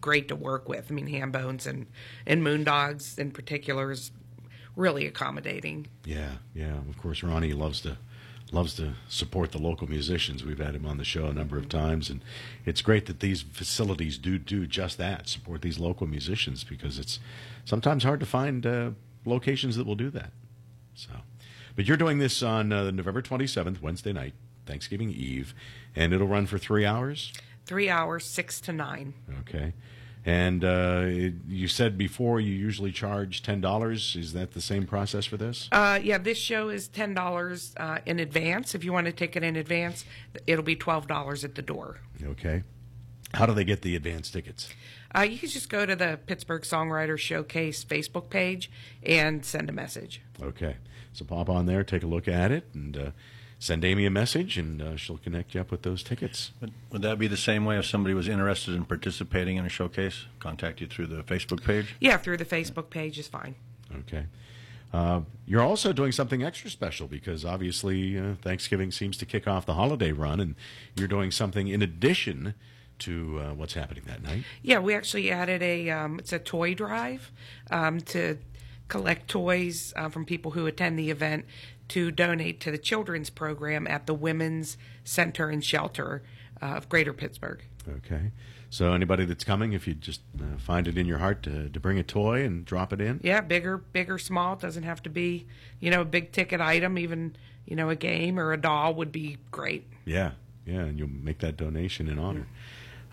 great 0.00 0.26
to 0.28 0.36
work 0.36 0.68
with. 0.68 0.86
I 0.90 0.94
mean, 0.94 1.06
Hambones 1.06 1.66
and, 1.66 1.86
and 2.26 2.42
Moondogs 2.42 3.18
in 3.18 3.30
particular 3.30 3.92
is 3.92 4.10
really 4.74 5.06
accommodating. 5.06 5.86
Yeah, 6.04 6.32
yeah. 6.54 6.78
Of 6.88 6.98
course, 6.98 7.22
Ronnie 7.22 7.52
loves 7.52 7.82
to 7.82 7.98
loves 8.52 8.74
to 8.74 8.92
support 9.08 9.52
the 9.52 9.58
local 9.58 9.88
musicians. 9.88 10.44
We've 10.44 10.58
had 10.58 10.74
him 10.74 10.86
on 10.86 10.98
the 10.98 11.04
show 11.04 11.26
a 11.26 11.32
number 11.32 11.56
of 11.56 11.68
times, 11.68 12.10
and 12.10 12.22
it's 12.66 12.82
great 12.82 13.06
that 13.06 13.20
these 13.20 13.42
facilities 13.42 14.18
do 14.18 14.38
do 14.38 14.66
just 14.66 14.98
that 14.98 15.28
support 15.28 15.62
these 15.62 15.78
local 15.78 16.06
musicians 16.06 16.62
because 16.62 16.98
it's 16.98 17.18
sometimes 17.64 18.04
hard 18.04 18.20
to 18.20 18.26
find 18.26 18.66
uh, 18.66 18.90
locations 19.24 19.76
that 19.76 19.86
will 19.86 19.94
do 19.94 20.10
that. 20.10 20.32
So, 20.94 21.10
but 21.74 21.86
you're 21.86 21.96
doing 21.96 22.18
this 22.18 22.42
on 22.42 22.72
uh, 22.72 22.90
November 22.90 23.22
27th, 23.22 23.80
Wednesday 23.80 24.12
night, 24.12 24.34
Thanksgiving 24.66 25.10
Eve, 25.10 25.54
and 25.96 26.12
it'll 26.12 26.28
run 26.28 26.46
for 26.46 26.58
three 26.58 26.84
hours. 26.84 27.32
Three 27.64 27.88
hours, 27.88 28.26
six 28.26 28.60
to 28.62 28.72
nine. 28.72 29.14
Okay. 29.40 29.72
And 30.24 30.64
uh, 30.64 31.02
it- 31.06 31.34
you 31.48 31.66
said 31.66 31.98
before 31.98 32.38
you 32.40 32.52
usually 32.52 32.92
charge 32.92 33.42
ten 33.42 33.60
dollars. 33.60 34.14
Is 34.16 34.32
that 34.34 34.52
the 34.52 34.60
same 34.60 34.86
process 34.86 35.24
for 35.26 35.36
this? 35.36 35.68
Uh, 35.72 35.98
yeah, 36.02 36.18
this 36.18 36.38
show 36.38 36.68
is 36.68 36.86
ten 36.88 37.12
dollars 37.14 37.74
uh, 37.76 37.98
in 38.06 38.20
advance. 38.20 38.74
If 38.74 38.84
you 38.84 38.92
want 38.92 39.08
a 39.08 39.12
ticket 39.12 39.42
in 39.42 39.56
advance, 39.56 40.04
it'll 40.46 40.64
be 40.64 40.76
twelve 40.76 41.08
dollars 41.08 41.44
at 41.44 41.56
the 41.56 41.62
door. 41.62 41.98
Okay. 42.24 42.62
How 43.34 43.46
do 43.46 43.54
they 43.54 43.64
get 43.64 43.82
the 43.82 43.96
advance 43.96 44.30
tickets? 44.30 44.68
Uh, 45.14 45.22
you 45.22 45.38
can 45.38 45.48
just 45.48 45.68
go 45.70 45.84
to 45.86 45.96
the 45.96 46.18
Pittsburgh 46.26 46.62
Songwriter 46.62 47.18
Showcase 47.18 47.82
Facebook 47.84 48.28
page 48.30 48.70
and 49.02 49.44
send 49.44 49.68
a 49.70 49.72
message. 49.72 50.20
Okay. 50.42 50.76
So 51.14 51.24
pop 51.24 51.48
on 51.50 51.66
there, 51.66 51.82
take 51.82 52.02
a 52.02 52.06
look 52.06 52.28
at 52.28 52.52
it, 52.52 52.68
and 52.74 52.96
uh, 52.96 53.10
send 53.62 53.84
Amy 53.84 54.04
a 54.06 54.10
message, 54.10 54.58
and 54.58 54.82
uh, 54.82 54.96
she'll 54.96 55.18
connect 55.18 55.54
you 55.54 55.60
up 55.60 55.70
with 55.70 55.82
those 55.82 56.02
tickets. 56.02 56.50
Would, 56.60 56.72
would 56.90 57.02
that 57.02 57.16
be 57.16 57.28
the 57.28 57.36
same 57.36 57.64
way 57.64 57.78
if 57.78 57.86
somebody 57.86 58.12
was 58.12 58.26
interested 58.26 58.74
in 58.74 58.84
participating 58.84 59.56
in 59.56 59.64
a 59.64 59.68
showcase? 59.68 60.24
Contact 60.40 60.80
you 60.80 60.88
through 60.88 61.06
the 61.06 61.22
Facebook 61.22 61.62
page? 61.62 61.94
Yeah, 62.00 62.16
through 62.16 62.38
the 62.38 62.44
Facebook 62.44 62.90
page 62.90 63.20
is 63.20 63.28
fine. 63.28 63.54
Okay. 64.00 64.26
Uh, 64.92 65.20
you're 65.46 65.62
also 65.62 65.92
doing 65.92 66.10
something 66.10 66.42
extra 66.42 66.68
special 66.68 67.06
because 67.06 67.44
obviously 67.44 68.18
uh, 68.18 68.34
Thanksgiving 68.42 68.90
seems 68.90 69.16
to 69.18 69.26
kick 69.26 69.46
off 69.46 69.64
the 69.64 69.74
holiday 69.74 70.10
run, 70.10 70.40
and 70.40 70.56
you're 70.96 71.08
doing 71.08 71.30
something 71.30 71.68
in 71.68 71.82
addition 71.82 72.54
to 72.98 73.38
uh, 73.38 73.54
what's 73.54 73.74
happening 73.74 74.02
that 74.06 74.24
night. 74.24 74.42
Yeah, 74.62 74.80
we 74.80 74.92
actually 74.92 75.30
added 75.30 75.62
a 75.62 75.88
um, 75.88 76.18
it's 76.18 76.32
a 76.32 76.38
toy 76.40 76.74
drive 76.74 77.30
um, 77.70 78.00
to 78.00 78.38
collect 78.88 79.28
toys 79.28 79.92
uh, 79.96 80.08
from 80.08 80.26
people 80.26 80.50
who 80.50 80.66
attend 80.66 80.98
the 80.98 81.10
event 81.10 81.46
to 81.92 82.10
donate 82.10 82.58
to 82.60 82.70
the 82.70 82.78
children's 82.78 83.28
program 83.28 83.86
at 83.86 84.06
the 84.06 84.14
Women's 84.14 84.78
Center 85.04 85.50
and 85.50 85.62
Shelter 85.62 86.22
uh, 86.62 86.76
of 86.76 86.88
Greater 86.88 87.12
Pittsburgh. 87.12 87.62
Okay. 87.86 88.30
So 88.70 88.94
anybody 88.94 89.26
that's 89.26 89.44
coming, 89.44 89.74
if 89.74 89.86
you 89.86 89.92
just 89.92 90.22
uh, 90.40 90.56
find 90.56 90.88
it 90.88 90.96
in 90.96 91.04
your 91.04 91.18
heart 91.18 91.42
to, 91.42 91.68
to 91.68 91.80
bring 91.80 91.98
a 91.98 92.02
toy 92.02 92.44
and 92.44 92.64
drop 92.64 92.94
it 92.94 93.02
in. 93.02 93.20
Yeah, 93.22 93.42
bigger, 93.42 93.76
bigger, 93.76 94.16
small. 94.16 94.54
It 94.54 94.60
doesn't 94.60 94.84
have 94.84 95.02
to 95.02 95.10
be, 95.10 95.46
you 95.80 95.90
know, 95.90 96.00
a 96.00 96.06
big 96.06 96.32
ticket 96.32 96.62
item. 96.62 96.96
Even, 96.96 97.36
you 97.66 97.76
know, 97.76 97.90
a 97.90 97.96
game 97.96 98.38
or 98.38 98.54
a 98.54 98.56
doll 98.56 98.94
would 98.94 99.12
be 99.12 99.36
great. 99.50 99.86
Yeah, 100.06 100.30
yeah, 100.64 100.80
and 100.80 100.98
you'll 100.98 101.08
make 101.08 101.40
that 101.40 101.58
donation 101.58 102.08
in 102.08 102.18
honor. 102.18 102.46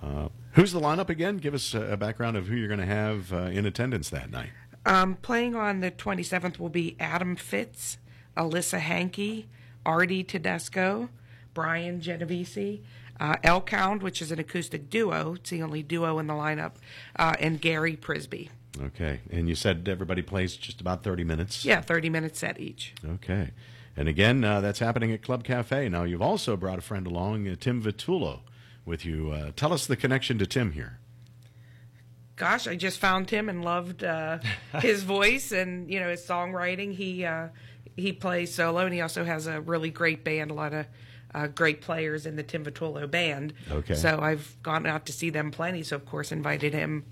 Uh, 0.02 0.30
who's 0.54 0.72
the 0.72 0.80
lineup 0.80 1.10
again? 1.10 1.36
Give 1.36 1.54
us 1.54 1.74
a, 1.74 1.82
a 1.92 1.98
background 1.98 2.38
of 2.38 2.48
who 2.48 2.56
you're 2.56 2.70
going 2.70 2.80
to 2.80 2.86
have 2.86 3.34
uh, 3.34 3.38
in 3.48 3.66
attendance 3.66 4.10
that 4.12 4.32
night. 4.32 4.52
Um, 4.86 5.16
playing 5.16 5.58
on 5.58 5.82
the 5.82 5.92
27th 5.92 6.58
will 6.58 6.70
be 6.70 6.96
Adam 7.02 7.36
Fitz, 7.36 7.98
Alyssa 8.40 8.80
Hankey, 8.80 9.48
Artie 9.86 10.24
Tedesco, 10.24 11.10
Brian 11.54 12.00
Genovesi, 12.00 12.82
uh, 13.20 13.36
Elkound, 13.44 14.02
which 14.02 14.22
is 14.22 14.32
an 14.32 14.40
acoustic 14.40 14.90
duo. 14.90 15.34
It's 15.34 15.50
the 15.50 15.62
only 15.62 15.84
duo 15.84 16.20
in 16.20 16.28
the 16.28 16.34
lineup, 16.34 16.74
uh, 17.18 17.36
and 17.40 17.60
Gary 17.60 17.98
Prisby. 17.98 18.50
Okay, 18.82 19.20
and 19.30 19.50
you 19.50 19.56
said 19.56 19.90
everybody 19.90 20.22
plays 20.22 20.56
just 20.56 20.80
about 20.80 21.04
30 21.04 21.26
minutes. 21.26 21.66
Yeah, 21.66 21.82
30 21.82 22.10
minutes 22.10 22.40
set 22.40 22.60
each. 22.60 22.94
Okay, 23.06 23.52
and 23.98 24.08
again, 24.08 24.44
uh, 24.46 24.62
that's 24.62 24.80
happening 24.80 25.12
at 25.12 25.22
Club 25.22 25.44
Cafe. 25.44 25.90
Now, 25.90 26.04
you've 26.04 26.22
also 26.22 26.56
brought 26.56 26.80
a 26.80 26.82
friend 26.82 27.06
along, 27.06 27.48
uh, 27.48 27.56
Tim 27.60 27.84
Vitullo, 27.84 28.40
with 28.86 29.04
you. 29.04 29.32
Uh, 29.32 29.52
tell 29.56 29.74
us 29.74 29.86
the 29.86 29.98
connection 29.98 30.38
to 30.38 30.46
Tim 30.46 30.72
here. 30.72 31.00
Gosh, 32.38 32.68
I 32.68 32.78
just 32.78 33.00
found 33.00 33.30
him 33.30 33.50
and 33.50 33.66
loved 33.66 34.02
uh, 34.02 34.40
his 34.80 35.04
voice 35.18 35.52
and 35.52 35.92
you 35.92 36.00
know 36.00 36.10
his 36.10 36.26
songwriting. 36.26 36.94
He 36.94 37.26
uh, 37.26 37.50
he 38.00 38.14
plays 38.14 38.54
solo 38.54 38.80
and 38.86 38.94
he 38.94 39.02
also 39.02 39.24
has 39.24 39.48
a 39.48 39.62
really 39.62 39.90
great 39.90 40.24
band. 40.24 40.52
A 40.52 40.54
lot 40.54 40.74
of 40.74 40.86
uh, 41.34 41.48
great 41.48 41.82
players 41.82 42.26
in 42.26 42.36
the 42.36 42.44
Tim 42.44 42.66
Vitullo 42.66 43.10
band. 43.10 43.54
Okay. 43.70 43.94
So 43.94 44.20
I've 44.20 44.56
gone 44.64 44.86
out 44.86 45.06
to 45.08 45.14
see 45.14 45.30
them 45.30 45.52
plenty. 45.52 45.84
So 45.84 45.96
of 45.96 46.06
course 46.06 46.32
invited 46.32 46.74
him 46.74 47.06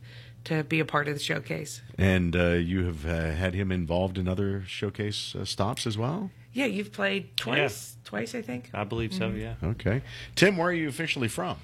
to 0.45 0.63
be 0.63 0.79
a 0.79 0.85
part 0.85 1.07
of 1.07 1.13
the 1.13 1.19
showcase. 1.19 1.81
And 1.97 2.35
uh, 2.35 2.51
you 2.51 2.85
have 2.85 3.05
uh, 3.05 3.31
had 3.31 3.53
him 3.53 3.71
involved 3.71 4.17
in 4.17 4.27
other 4.27 4.63
showcase 4.65 5.35
uh, 5.35 5.45
stops 5.45 5.85
as 5.85 5.97
well? 5.97 6.31
Yeah, 6.53 6.65
you've 6.65 6.91
played 6.91 7.37
twice. 7.37 7.97
Twice, 8.03 8.33
I 8.33 8.41
think. 8.41 8.71
I 8.73 8.83
believe 8.83 9.13
so. 9.13 9.29
Yeah. 9.29 9.55
Okay. 9.61 10.01
Tim, 10.35 10.57
where 10.57 10.69
are 10.69 10.73
you 10.73 10.87
officially 10.87 11.27
from? 11.27 11.57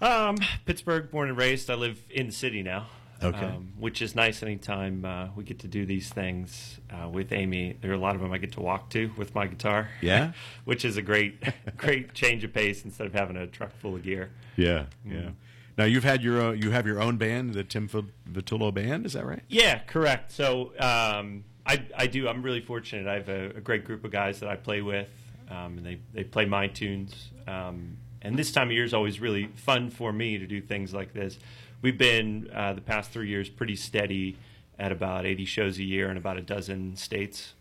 Um, 0.00 0.38
Pittsburgh, 0.64 1.10
born 1.10 1.28
and 1.28 1.36
raised. 1.36 1.70
I 1.70 1.74
live 1.74 2.02
in 2.10 2.28
the 2.28 2.32
city 2.32 2.62
now. 2.62 2.86
Okay. 3.22 3.44
Um, 3.44 3.72
which 3.78 4.00
is 4.00 4.14
nice 4.14 4.42
anytime 4.42 5.04
uh, 5.04 5.28
we 5.36 5.44
get 5.44 5.58
to 5.60 5.68
do 5.68 5.84
these 5.84 6.08
things 6.08 6.80
uh, 6.90 7.08
with 7.08 7.32
Amy. 7.32 7.76
There 7.80 7.90
are 7.90 7.94
a 7.94 7.98
lot 7.98 8.14
of 8.14 8.20
them 8.22 8.32
I 8.32 8.38
get 8.38 8.52
to 8.52 8.60
walk 8.60 8.90
to 8.90 9.10
with 9.16 9.34
my 9.34 9.46
guitar. 9.46 9.88
Yeah? 10.00 10.32
which 10.64 10.84
is 10.84 10.96
a 10.96 11.02
great, 11.02 11.42
great 11.76 12.14
change 12.14 12.44
of 12.44 12.52
pace 12.52 12.84
instead 12.84 13.06
of 13.06 13.12
having 13.12 13.36
a 13.36 13.46
truck 13.46 13.76
full 13.76 13.94
of 13.94 14.02
gear. 14.02 14.30
Yeah, 14.56 14.86
yeah. 15.04 15.30
Now 15.76 15.84
you've 15.84 16.04
had 16.04 16.22
your 16.22 16.40
own, 16.40 16.58
you 16.58 16.70
have 16.70 16.86
your 16.86 17.00
own 17.00 17.16
band, 17.16 17.54
the 17.54 17.64
Tim 17.64 17.88
Vit- 17.88 18.04
Vitullo 18.30 18.72
band. 18.72 19.06
Is 19.06 19.14
that 19.14 19.24
right? 19.24 19.42
Yeah, 19.48 19.78
correct. 19.78 20.32
So 20.32 20.72
um, 20.78 21.44
I, 21.66 21.84
I 21.96 22.06
do. 22.06 22.28
I'm 22.28 22.42
really 22.42 22.60
fortunate. 22.60 23.06
I 23.06 23.14
have 23.14 23.28
a, 23.28 23.56
a 23.56 23.60
great 23.60 23.84
group 23.84 24.04
of 24.04 24.10
guys 24.10 24.40
that 24.40 24.48
I 24.48 24.56
play 24.56 24.82
with, 24.82 25.08
um, 25.48 25.78
and 25.78 25.86
they, 25.86 26.00
they 26.12 26.24
play 26.24 26.44
my 26.44 26.66
tunes. 26.66 27.30
Um, 27.46 27.96
and 28.22 28.36
this 28.36 28.52
time 28.52 28.68
of 28.68 28.72
year 28.72 28.84
is 28.84 28.92
always 28.92 29.20
really 29.20 29.46
fun 29.54 29.90
for 29.90 30.12
me 30.12 30.38
to 30.38 30.46
do 30.46 30.60
things 30.60 30.92
like 30.92 31.14
this. 31.14 31.38
We've 31.82 31.96
been 31.98 32.50
uh, 32.54 32.74
the 32.74 32.80
past 32.80 33.10
three 33.10 33.28
years 33.28 33.48
pretty 33.48 33.76
steady 33.76 34.36
at 34.78 34.92
about 34.92 35.26
80 35.26 35.44
shows 35.44 35.78
a 35.78 35.82
year 35.82 36.10
in 36.10 36.16
about 36.16 36.36
a 36.38 36.42
dozen 36.42 36.96
states 36.96 37.54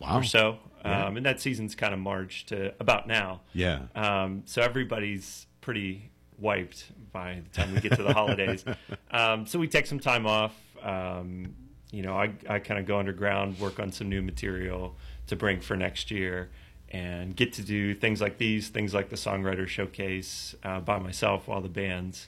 Wow. 0.00 0.18
or 0.18 0.22
so. 0.24 0.58
Yeah. 0.84 1.06
Um, 1.06 1.16
and 1.16 1.24
that 1.24 1.40
season's 1.40 1.74
kind 1.74 1.94
of 1.94 2.00
marched 2.00 2.48
to 2.48 2.74
about 2.80 3.06
now. 3.06 3.40
Yeah. 3.52 3.82
Um, 3.94 4.42
so 4.44 4.60
everybody's 4.60 5.46
pretty 5.60 6.10
wiped 6.38 6.86
by 7.12 7.40
the 7.42 7.48
time 7.56 7.72
we 7.74 7.80
get 7.80 7.92
to 7.96 8.02
the 8.02 8.12
holidays. 8.12 8.64
Um, 9.10 9.46
so 9.46 9.60
we 9.60 9.68
take 9.68 9.86
some 9.86 10.00
time 10.00 10.26
off. 10.26 10.52
Um, 10.82 11.54
you 11.92 12.02
know, 12.02 12.16
I, 12.18 12.32
I 12.48 12.58
kind 12.58 12.80
of 12.80 12.86
go 12.86 12.98
underground, 12.98 13.60
work 13.60 13.78
on 13.78 13.92
some 13.92 14.08
new 14.08 14.20
material 14.22 14.96
to 15.28 15.36
bring 15.36 15.60
for 15.60 15.76
next 15.76 16.10
year, 16.10 16.50
and 16.90 17.36
get 17.36 17.52
to 17.54 17.62
do 17.62 17.94
things 17.94 18.20
like 18.20 18.38
these, 18.38 18.70
things 18.70 18.92
like 18.92 19.10
the 19.10 19.16
songwriter 19.16 19.68
showcase 19.68 20.56
uh, 20.64 20.80
by 20.80 20.98
myself 20.98 21.46
while 21.46 21.60
the 21.60 21.68
band's 21.68 22.26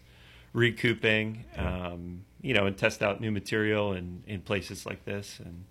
recouping. 0.56 1.44
Um, 1.56 2.24
you 2.40 2.54
know, 2.54 2.66
and 2.66 2.76
test 2.76 3.02
out 3.02 3.20
new 3.20 3.30
material 3.30 3.92
in, 3.92 4.22
in 4.26 4.40
places 4.40 4.86
like 4.86 5.04
this, 5.04 5.38
and 5.44 5.64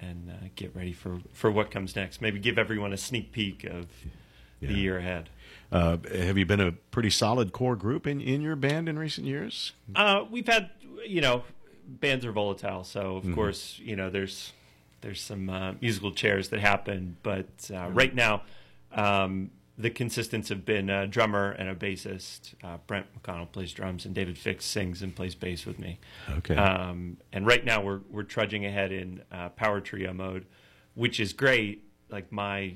and 0.00 0.30
uh, 0.30 0.46
get 0.56 0.74
ready 0.74 0.92
for 0.92 1.18
for 1.32 1.50
what 1.50 1.70
comes 1.70 1.94
next. 1.96 2.20
Maybe 2.20 2.38
give 2.38 2.58
everyone 2.58 2.92
a 2.92 2.96
sneak 2.96 3.32
peek 3.32 3.64
of 3.64 3.86
Yeah. 4.60 4.68
the 4.68 4.74
year 4.74 4.98
ahead. 4.98 5.28
Uh, 5.70 5.98
have 6.14 6.36
you 6.38 6.46
been 6.46 6.60
a 6.60 6.72
pretty 6.90 7.10
solid 7.10 7.52
core 7.52 7.76
group 7.76 8.06
in, 8.06 8.20
in 8.20 8.40
your 8.42 8.56
band 8.56 8.88
in 8.88 8.98
recent 8.98 9.26
years? 9.26 9.72
Uh, 9.94 10.24
we've 10.30 10.46
had, 10.46 10.70
you 11.06 11.20
know, 11.20 11.42
bands 11.86 12.24
are 12.24 12.32
volatile, 12.32 12.84
so 12.84 13.16
of 13.16 13.34
course, 13.34 13.78
you 13.78 13.94
know, 13.96 14.08
there's 14.10 14.52
there's 15.02 15.20
some 15.20 15.48
uh, 15.50 15.72
musical 15.80 16.10
chairs 16.12 16.48
that 16.48 16.60
happen, 16.60 17.16
but 17.22 17.70
uh, 17.72 17.88
right 17.90 18.14
now, 18.14 18.42
um, 18.92 19.50
the 19.78 19.90
consistents 19.90 20.48
have 20.48 20.64
been 20.64 20.90
a 20.90 21.06
drummer 21.06 21.52
and 21.52 21.68
a 21.68 21.74
bassist. 21.74 22.54
Uh, 22.64 22.78
Brent 22.88 23.06
McConnell 23.14 23.50
plays 23.50 23.72
drums, 23.72 24.04
and 24.04 24.14
David 24.14 24.36
Fix 24.36 24.64
sings 24.64 25.02
and 25.02 25.14
plays 25.14 25.36
bass 25.36 25.64
with 25.64 25.78
me. 25.78 26.00
Okay. 26.28 26.56
Um, 26.56 27.18
and 27.32 27.46
right 27.46 27.64
now, 27.64 27.80
we're 27.80 28.00
we're 28.10 28.24
trudging 28.24 28.66
ahead 28.66 28.90
in 28.90 29.22
uh, 29.30 29.50
power 29.50 29.80
trio 29.80 30.12
mode, 30.12 30.46
which 30.94 31.20
is 31.20 31.32
great. 31.32 31.84
Like 32.10 32.32
my 32.32 32.74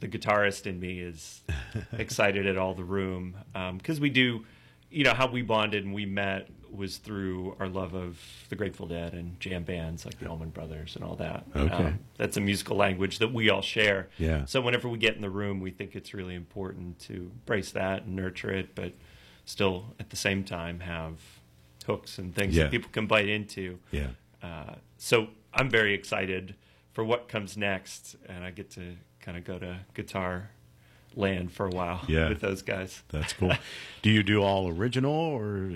the 0.00 0.08
guitarist 0.08 0.66
in 0.66 0.78
me 0.78 1.00
is 1.00 1.42
excited 1.92 2.46
at 2.46 2.58
all 2.58 2.74
the 2.74 2.84
room 2.84 3.36
because 3.78 3.98
we 3.98 4.10
do, 4.10 4.44
you 4.90 5.04
know, 5.04 5.14
how 5.14 5.28
we 5.28 5.40
bonded 5.40 5.84
and 5.84 5.94
we 5.94 6.04
met 6.04 6.48
was 6.74 6.96
through 6.96 7.54
our 7.60 7.68
love 7.68 7.94
of 7.94 8.18
the 8.48 8.56
Grateful 8.56 8.86
Dead 8.86 9.12
and 9.12 9.38
jam 9.40 9.62
bands 9.62 10.04
like 10.06 10.18
the 10.18 10.26
Allman 10.26 10.50
Brothers 10.50 10.96
and 10.96 11.04
all 11.04 11.16
that. 11.16 11.44
Um, 11.54 11.62
Okay. 11.70 11.94
that's 12.16 12.36
a 12.36 12.40
musical 12.40 12.76
language 12.76 13.18
that 13.18 13.32
we 13.32 13.50
all 13.50 13.62
share. 13.62 14.08
Yeah. 14.18 14.44
So 14.46 14.60
whenever 14.60 14.88
we 14.88 14.98
get 14.98 15.14
in 15.14 15.20
the 15.22 15.30
room, 15.30 15.60
we 15.60 15.70
think 15.70 15.94
it's 15.94 16.14
really 16.14 16.34
important 16.34 16.98
to 17.00 17.12
embrace 17.34 17.70
that 17.72 18.04
and 18.04 18.16
nurture 18.16 18.50
it, 18.52 18.74
but 18.74 18.92
still 19.44 19.94
at 20.00 20.10
the 20.10 20.16
same 20.16 20.44
time 20.44 20.80
have 20.80 21.14
hooks 21.86 22.16
and 22.18 22.34
things 22.34 22.56
Yeah. 22.56 22.64
that 22.64 22.70
people 22.70 22.90
can 22.90 23.06
bite 23.06 23.28
into. 23.28 23.78
Yeah. 23.90 24.08
Uh, 24.42 24.76
so 24.96 25.28
I'm 25.52 25.68
very 25.68 25.92
excited 25.94 26.54
for 26.92 27.04
what 27.04 27.28
comes 27.28 27.56
next, 27.56 28.16
and 28.28 28.44
I 28.44 28.50
get 28.50 28.70
to 28.72 28.96
kind 29.20 29.36
of 29.36 29.44
go 29.44 29.58
to 29.58 29.80
guitar 29.94 30.50
land 31.14 31.52
for 31.52 31.66
a 31.66 31.70
while 31.70 32.00
Yeah. 32.08 32.28
with 32.30 32.40
those 32.40 32.62
guys. 32.62 33.02
That's 33.10 33.32
cool. 33.34 33.52
do 34.02 34.10
you 34.10 34.22
do 34.22 34.42
all 34.42 34.68
original 34.68 35.12
or? 35.12 35.72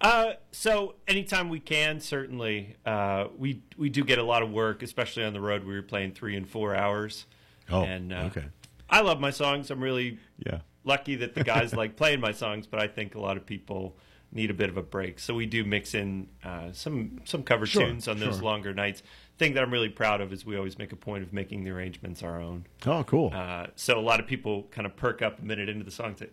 Uh, 0.00 0.32
so 0.50 0.94
anytime 1.06 1.48
we 1.50 1.60
can, 1.60 2.00
certainly, 2.00 2.76
uh, 2.86 3.26
we 3.36 3.62
we 3.76 3.90
do 3.90 4.02
get 4.04 4.18
a 4.18 4.22
lot 4.22 4.42
of 4.42 4.50
work, 4.50 4.82
especially 4.82 5.24
on 5.24 5.32
the 5.32 5.40
road. 5.40 5.64
We 5.64 5.74
were 5.74 5.82
playing 5.82 6.12
three 6.12 6.36
and 6.36 6.48
four 6.48 6.74
hours. 6.74 7.26
Oh, 7.70 7.82
and, 7.84 8.12
uh, 8.12 8.28
okay. 8.30 8.44
I 8.88 9.02
love 9.02 9.20
my 9.20 9.30
songs. 9.30 9.70
I'm 9.70 9.80
really 9.82 10.18
Yeah. 10.44 10.60
lucky 10.84 11.14
that 11.16 11.34
the 11.34 11.44
guys 11.44 11.72
like 11.82 11.96
playing 11.96 12.20
my 12.20 12.32
songs, 12.32 12.66
but 12.66 12.80
I 12.80 12.88
think 12.88 13.14
a 13.14 13.20
lot 13.20 13.36
of 13.36 13.46
people 13.46 13.96
need 14.32 14.50
a 14.50 14.54
bit 14.54 14.68
of 14.70 14.76
a 14.76 14.82
break. 14.82 15.18
So 15.18 15.34
we 15.34 15.44
do 15.46 15.64
mix 15.64 15.94
in 15.94 16.28
uh, 16.44 16.72
some 16.72 17.20
some 17.24 17.42
cover 17.42 17.66
Sure, 17.66 17.84
tunes 17.86 18.08
on 18.08 18.18
those 18.18 18.40
longer 18.40 18.72
nights. 18.72 19.02
Thing 19.38 19.54
that 19.54 19.62
I'm 19.62 19.70
really 19.72 19.88
proud 19.88 20.20
of 20.20 20.32
is 20.32 20.44
we 20.46 20.56
always 20.56 20.78
make 20.78 20.92
a 20.92 20.96
point 20.96 21.22
of 21.24 21.32
making 21.32 21.64
the 21.64 21.70
arrangements 21.70 22.22
our 22.22 22.40
own. 22.40 22.66
Oh, 22.86 23.04
cool. 23.04 23.32
Uh, 23.34 23.66
so 23.76 23.98
a 23.98 24.00
lot 24.00 24.18
of 24.20 24.26
people 24.26 24.64
kind 24.70 24.86
of 24.86 24.96
perk 24.96 25.20
up 25.22 25.38
a 25.40 25.42
minute 25.42 25.68
into 25.68 25.84
the 25.84 25.90
song 25.90 26.08
and 26.08 26.18
say, 26.18 26.28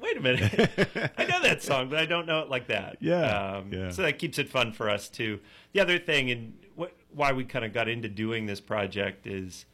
wait 0.00 0.16
a 0.16 0.20
minute, 0.20 0.70
I 1.18 1.24
know 1.24 1.40
that 1.42 1.62
song, 1.62 1.88
but 1.88 1.98
I 1.98 2.06
don't 2.06 2.26
know 2.26 2.40
it 2.40 2.48
like 2.48 2.68
that. 2.68 2.96
Yeah, 3.00 3.56
Um, 3.56 3.72
yeah. 3.72 3.90
So 3.90 4.02
that 4.02 4.18
keeps 4.18 4.38
it 4.38 4.48
fun 4.48 4.72
for 4.72 4.88
us 4.90 5.08
too. 5.08 5.40
The 5.72 5.80
other 5.80 5.98
thing, 5.98 6.30
and 6.30 6.54
what, 6.74 6.94
why 7.12 7.32
we 7.32 7.44
kind 7.44 7.64
of 7.64 7.72
got 7.72 7.88
into 7.88 8.08
doing 8.08 8.46
this 8.46 8.60
project 8.60 9.26
is, 9.26 9.64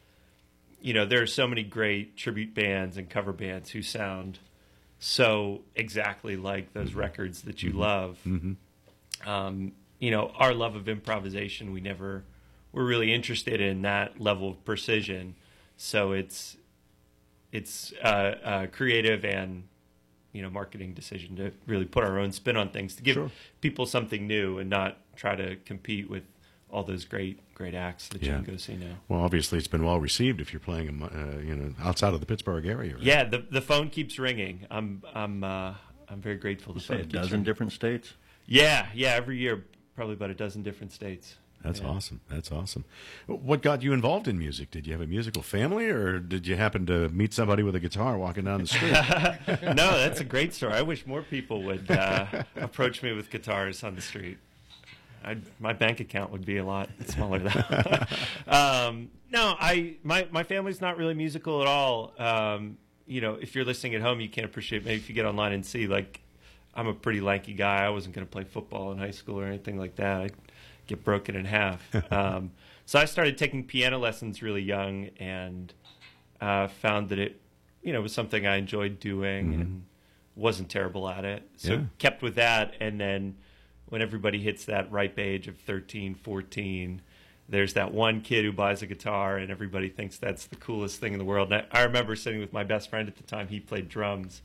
you 0.81 0.95
know, 0.95 1.05
there 1.05 1.23
are 1.23 1.27
so 1.27 1.47
many 1.47 1.63
great 1.63 2.17
tribute 2.17 2.55
bands 2.55 2.97
and 2.97 3.09
cover 3.11 3.33
bands 3.33 3.71
who 3.71 3.83
sound 3.83 4.39
so 4.99 5.63
exactly 5.75 6.37
like 6.37 6.73
those 6.73 6.95
records 6.95 7.43
that 7.43 7.63
you 7.63 7.73
love. 7.73 8.19
Um, 9.27 9.73
you 9.99 10.11
know, 10.11 10.33
our 10.37 10.55
love 10.55 10.77
of 10.77 10.89
improvisation, 10.89 11.73
we 11.73 11.81
never 11.81 12.25
were 12.73 12.85
really 12.85 13.13
interested 13.13 13.61
in 13.61 13.83
that 13.83 14.21
level 14.21 14.49
of 14.51 14.65
precision. 14.65 15.35
So 15.77 16.13
it's 16.13 16.57
it's 17.53 17.93
uh, 18.03 18.07
uh, 18.07 18.67
creative 18.69 19.25
and 19.25 19.65
you 20.33 20.43
know 20.43 20.51
marketing 20.51 20.95
decision 20.95 21.37
to 21.37 21.53
really 21.67 21.85
put 21.85 22.05
our 22.05 22.19
own 22.19 22.33
spin 22.33 22.57
on 22.57 22.71
things 22.71 22.95
to 22.97 23.03
give 23.03 23.15
Sure. 23.15 23.31
people 23.61 23.87
something 23.87 24.27
new 24.27 24.59
and 24.59 24.71
not 24.71 24.99
try 25.17 25.35
to 25.37 25.57
compete 25.65 26.09
with 26.09 26.23
all 26.71 26.85
those 26.85 27.05
great 27.05 27.41
great 27.55 27.75
acts 27.75 28.09
that 28.09 28.23
Yeah. 28.23 28.39
you 28.39 28.45
can 28.45 28.53
go 28.55 28.57
see 28.57 28.77
now. 28.77 28.95
well, 29.09 29.21
obviously, 29.21 29.59
it's 29.59 29.67
been 29.69 29.85
well 29.85 29.99
received 30.01 30.41
if 30.41 30.53
you're 30.53 30.61
playing, 30.61 30.87
them, 30.87 31.03
uh, 31.03 31.41
you 31.41 31.55
know, 31.55 31.75
outside 31.83 32.15
of 32.15 32.21
the 32.21 32.27
Pittsburgh 32.27 32.65
area. 32.65 32.95
right? 32.95 33.03
Yeah, 33.03 33.25
the 33.25 33.39
the 33.51 33.61
phone 33.61 33.91
keeps 33.91 34.19
ringing. 34.19 34.67
I'm 34.71 35.03
I'm 35.15 35.43
uh, 35.45 35.75
I'm 36.09 36.21
very 36.21 36.37
grateful. 36.37 36.73
The 36.75 36.81
Say 36.81 36.95
phone 36.95 37.01
a 37.01 37.05
dozen 37.07 37.31
ringing. 37.33 37.45
different 37.45 37.73
states. 37.73 38.15
Yeah, 38.47 38.87
yeah. 38.95 39.11
Every 39.15 39.37
year, 39.39 39.65
probably 39.97 40.15
about 40.15 40.31
a 40.31 40.35
dozen 40.35 40.63
different 40.63 40.93
states. 40.93 41.37
That's 41.63 41.81
Yeah. 41.81 41.89
awesome. 41.89 42.21
That's 42.29 42.51
awesome. 42.51 42.85
What 43.27 43.61
got 43.61 43.83
you 43.83 43.93
involved 43.93 44.27
in 44.29 44.39
music? 44.39 44.71
Did 44.71 44.87
you 44.87 44.93
have 44.95 45.03
a 45.03 45.07
musical 45.07 45.43
family, 45.43 45.91
or 45.91 46.19
did 46.19 46.47
you 46.47 46.57
happen 46.57 46.87
to 46.87 47.09
meet 47.11 47.35
somebody 47.35 47.63
with 47.63 47.75
a 47.75 47.81
guitar 47.81 48.17
walking 48.17 48.45
down 48.45 48.63
the 48.63 48.67
street? 48.67 48.93
no, 49.63 49.99
that's 49.99 50.21
a 50.21 50.25
great 50.25 50.55
story. 50.55 50.73
I 50.73 50.83
wish 50.83 51.07
more 51.07 51.23
people 51.23 51.63
would 51.65 51.91
uh, 51.91 52.27
approach 52.57 53.03
me 53.03 53.13
with 53.13 53.31
guitars 53.31 53.85
on 53.85 53.95
the 53.95 54.01
street. 54.01 54.39
I'd, 55.23 55.43
my 55.61 55.75
bank 55.75 56.01
account 56.01 56.33
would 56.33 56.47
be 56.47 56.57
a 56.57 56.65
lot 56.65 56.89
smaller 57.07 57.41
though. 57.41 58.05
um, 58.47 59.11
no, 59.31 59.55
I 59.61 59.97
my 60.03 60.27
my 60.31 60.43
family's 60.45 60.81
not 60.81 60.97
really 60.97 61.13
musical 61.15 61.61
at 61.61 61.67
all. 61.69 62.13
Um, 62.19 62.79
you 63.07 63.21
know, 63.21 63.35
if 63.35 63.55
you're 63.55 63.67
listening 63.67 63.95
at 63.97 64.01
home, 64.01 64.21
you 64.21 64.31
can't 64.31 64.47
appreciate. 64.47 64.85
Maybe 64.85 64.97
if 64.97 65.09
you 65.11 65.15
get 65.15 65.27
online 65.27 65.53
and 65.53 65.67
see, 65.67 65.87
like, 65.87 66.21
I'm 66.75 66.87
a 66.87 66.95
pretty 66.95 67.21
lanky 67.21 67.53
guy. 67.53 67.85
I 67.85 67.91
wasn't 67.91 68.15
going 68.15 68.27
to 68.27 68.31
play 68.31 68.45
football 68.45 68.93
in 68.93 68.99
high 68.99 69.11
school 69.11 69.39
or 69.39 69.45
anything 69.45 69.79
like 69.79 69.97
that. 69.97 70.21
I'd 70.23 70.33
get 70.91 71.05
broken 71.05 71.35
in 71.37 71.45
half. 71.47 71.83
um, 72.13 72.51
so 72.85 72.99
I 72.99 73.05
started 73.07 73.39
taking 73.39 73.65
piano 73.65 73.99
lessons 73.99 74.43
really 74.43 74.63
young 74.63 75.09
and 75.19 75.73
uh, 76.41 76.69
found 76.69 77.09
that 77.11 77.19
it, 77.19 77.41
you 77.83 77.93
know, 77.93 78.01
was 78.01 78.13
something 78.13 78.47
I 78.47 78.57
enjoyed 78.57 79.01
doing 79.01 79.55
and 79.55 79.85
wasn't 80.37 80.69
terrible 80.69 81.09
at 81.09 81.25
it. 81.25 81.49
So 81.57 81.73
Yeah. 81.75 81.81
kept 81.99 82.23
with 82.23 82.35
that. 82.35 82.75
And 82.81 83.01
then 83.01 83.37
when 83.89 84.03
everybody 84.03 84.41
hits 84.41 84.65
that 84.67 84.91
ripe 84.91 85.19
age 85.19 85.49
of 85.49 85.57
13, 85.59 86.15
14, 86.15 87.01
there's 87.49 87.75
that 87.75 87.93
one 87.93 88.21
kid 88.21 88.45
who 88.45 88.53
buys 88.53 88.83
a 88.83 88.87
guitar 88.87 89.37
and 89.37 89.51
everybody 89.51 89.89
thinks 89.89 90.19
that's 90.19 90.47
the 90.47 90.57
coolest 90.57 91.01
thing 91.01 91.13
in 91.13 91.19
the 91.19 91.25
world. 91.25 91.53
And 91.53 91.67
I, 91.73 91.81
I 91.81 91.83
remember 91.85 92.15
sitting 92.17 92.41
with 92.41 92.53
my 92.53 92.65
best 92.65 92.91
friend 92.91 93.09
at 93.09 93.17
the 93.17 93.23
time. 93.25 93.49
He 93.49 93.61
played 93.61 93.89
drums 93.89 94.43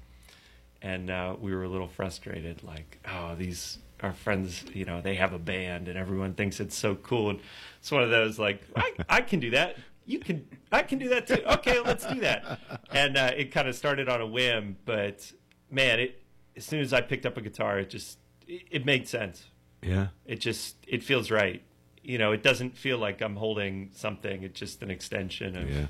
and 0.81 1.09
uh, 1.09 1.35
we 1.39 1.53
were 1.55 1.63
a 1.63 1.69
little 1.69 1.87
frustrated 1.87 2.63
like 2.63 2.99
oh 3.11 3.33
these 3.35 3.79
our 4.03 4.13
friends 4.13 4.63
you 4.73 4.85
know 4.85 5.01
they 5.01 5.15
have 5.15 5.33
a 5.33 5.39
band 5.39 5.87
and 5.87 5.97
everyone 5.97 6.33
thinks 6.33 6.59
it's 6.59 6.77
so 6.77 6.95
cool. 6.95 7.29
And 7.31 7.39
it's 7.79 7.91
one 7.91 8.03
of 8.03 8.09
those 8.09 8.37
like 8.39 8.61
i, 8.75 8.91
I 9.09 9.21
can 9.21 9.39
do 9.39 9.51
that. 9.51 9.77
You 10.05 10.19
can 10.19 10.47
i 10.71 10.81
can 10.83 10.99
do 10.99 11.09
that 11.09 11.27
too. 11.27 11.41
Okay 11.45 11.79
let's 11.79 12.05
do 12.05 12.19
that. 12.21 12.59
And 12.91 13.17
uh, 13.17 13.31
it 13.35 13.51
kind 13.51 13.67
of 13.67 13.75
started 13.75 14.09
on 14.09 14.21
a 14.21 14.27
whim 14.27 14.77
but 14.85 15.31
man 15.71 15.99
it 15.99 16.21
as 16.55 16.63
soon 16.65 16.79
as 16.81 16.93
i 16.93 17.01
picked 17.01 17.25
up 17.25 17.37
a 17.37 17.41
guitar 17.41 17.79
it 17.79 17.89
just 17.89 18.19
it, 18.47 18.63
it 18.71 18.85
made 18.85 19.07
sense. 19.07 19.45
Yeah. 19.81 20.07
it 20.25 20.39
just 20.39 20.75
it 20.87 21.03
feels 21.03 21.31
right. 21.31 21.61
You 22.03 22.17
know 22.17 22.31
it 22.33 22.43
doesn't 22.43 22.77
feel 22.77 22.97
like 22.97 23.21
i'm 23.21 23.35
holding 23.37 23.89
something. 23.93 24.43
It's 24.43 24.59
just 24.59 24.83
an 24.83 24.91
extension 24.91 25.55
of 25.55 25.69
Yeah. 25.69 25.87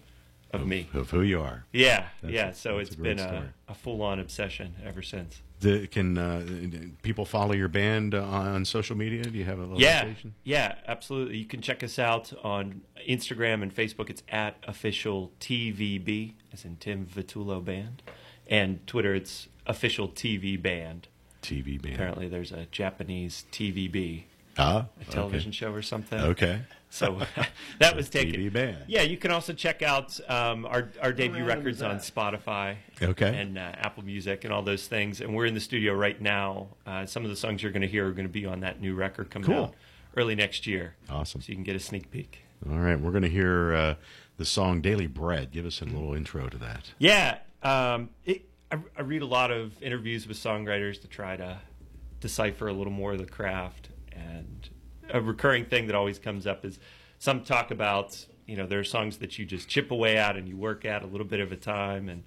of 0.54 0.66
me. 0.66 0.88
Of 0.94 1.10
who 1.10 1.22
you 1.22 1.42
are. 1.42 1.66
yeah 1.74 2.08
That's 2.22 2.34
yeah. 2.34 2.48
a- 2.50 2.54
so 2.54 2.78
it's 2.78 2.96
been 2.96 3.20
a, 3.20 3.52
a 3.68 3.74
full-on 3.74 4.20
obsession 4.20 4.76
ever 4.86 5.02
since 5.02 5.42
The, 5.66 5.88
can 5.88 6.16
uh, 6.16 6.46
people 7.02 7.26
follow 7.26 7.54
your 7.54 7.68
band 7.68 8.14
uh, 8.14 8.24
on 8.24 8.66
social 8.66 8.96
media? 8.96 9.24
Do 9.24 9.36
you 9.36 9.46
have 9.46 9.60
a 9.60 9.68
yeah, 9.78 10.02
location? 10.04 10.36
yeah, 10.44 10.76
absolutely. 10.88 11.38
You 11.38 11.46
can 11.46 11.60
check 11.62 11.84
us 11.84 11.98
out 11.98 12.32
on 12.44 12.82
Instagram 13.10 13.64
and 13.64 13.76
Facebook. 13.76 14.12
It's 14.12 14.22
at 14.30 14.58
official 14.68 15.32
TVB, 15.40 16.34
as 16.54 16.66
in 16.66 16.76
Tim 16.76 17.08
Vitullo 17.08 17.66
Band, 17.66 18.04
and 18.48 18.86
Twitter. 18.86 19.16
It's 19.16 19.48
official 19.66 20.08
TV 20.08 20.62
Band. 20.62 21.08
TV 21.42 21.82
band. 21.82 21.96
Apparently, 21.96 22.28
there's 22.28 22.52
a 22.52 22.68
Japanese 22.72 23.46
TVB, 23.52 24.24
Ah, 24.60 24.86
a 25.02 25.12
television 25.12 25.52
show 25.52 25.72
or 25.74 25.82
something. 25.82 26.20
Okay. 26.20 26.62
So 26.96 27.22
that 27.80 27.96
was 27.96 28.10
taken. 28.10 28.40
TV 28.40 28.52
Band. 28.52 28.78
Yeah, 28.88 29.02
you 29.02 29.18
can 29.18 29.32
also 29.32 29.52
check 29.54 29.82
out 29.82 30.18
um, 30.30 30.66
our 30.66 30.90
our 31.02 31.12
debut 31.12 31.44
records 31.44 31.82
on 31.82 31.98
Spotify. 31.98 32.78
Okay. 33.02 33.38
And 33.38 33.58
uh, 33.58 33.74
Apple 33.76 34.04
Music 34.04 34.46
and 34.46 34.54
all 34.54 34.62
those 34.62 34.88
things. 34.88 35.20
And 35.20 35.36
we're 35.36 35.46
in 35.46 35.54
the 35.54 35.60
studio 35.60 35.94
right 35.94 36.20
now. 36.22 36.70
Uh, 36.86 37.06
some 37.06 37.24
of 37.24 37.30
the 37.30 37.36
songs 37.36 37.62
you're 37.62 37.74
going 37.74 37.82
to 37.82 37.88
hear 37.88 38.08
are 38.08 38.14
going 38.14 38.28
to 38.28 38.32
be 38.32 38.46
on 38.46 38.62
that 38.62 38.80
new 38.80 38.96
record 38.96 39.30
coming 39.30 39.48
Cool. 39.48 39.64
out 39.66 39.74
early 40.16 40.36
next 40.36 40.66
year. 40.66 40.96
Awesome. 41.10 41.42
So 41.42 41.50
you 41.50 41.56
can 41.56 41.64
get 41.66 41.76
a 41.76 41.80
sneak 41.80 42.10
peek. 42.12 42.44
All 42.70 42.80
right, 42.80 43.00
we're 43.00 43.12
going 43.12 43.24
to 43.24 43.30
hear 43.30 43.76
uh, 43.76 43.96
the 44.38 44.46
song 44.46 44.80
"Daily 44.82 45.08
Bread." 45.08 45.52
Give 45.52 45.66
us 45.66 45.82
a 45.82 45.86
little 45.86 46.14
intro 46.14 46.48
to 46.48 46.58
that. 46.60 46.94
Yeah, 46.98 47.40
um, 47.62 48.10
it, 48.24 48.48
I, 48.72 48.78
I 48.98 49.02
read 49.02 49.22
a 49.22 49.28
lot 49.28 49.52
of 49.52 49.82
interviews 49.84 50.28
with 50.28 50.38
songwriters 50.38 51.02
to 51.02 51.08
try 51.08 51.36
to 51.36 51.60
decipher 52.22 52.68
a 52.70 52.74
little 52.74 52.94
more 52.94 53.12
of 53.12 53.20
the 53.20 53.26
craft. 53.26 53.90
And 54.14 54.70
a 55.12 55.22
recurring 55.22 55.66
thing 55.66 55.88
that 55.88 55.96
always 55.96 56.20
comes 56.20 56.48
up 56.48 56.66
is 56.66 56.80
some 57.20 57.44
talk 57.44 57.72
about 57.72 58.26
you 58.46 58.56
know 58.56 58.68
there 58.68 58.80
are 58.80 58.84
songs 58.84 59.18
that 59.18 59.40
you 59.40 59.46
just 59.46 59.68
chip 59.68 59.92
away 59.92 60.18
at 60.18 60.38
and 60.38 60.48
you 60.48 60.58
work 60.58 60.86
at 60.86 61.04
a 61.04 61.08
little 61.08 61.28
bit 61.28 61.40
of 61.40 61.52
a 61.52 61.56
time, 61.56 62.10
and 62.10 62.24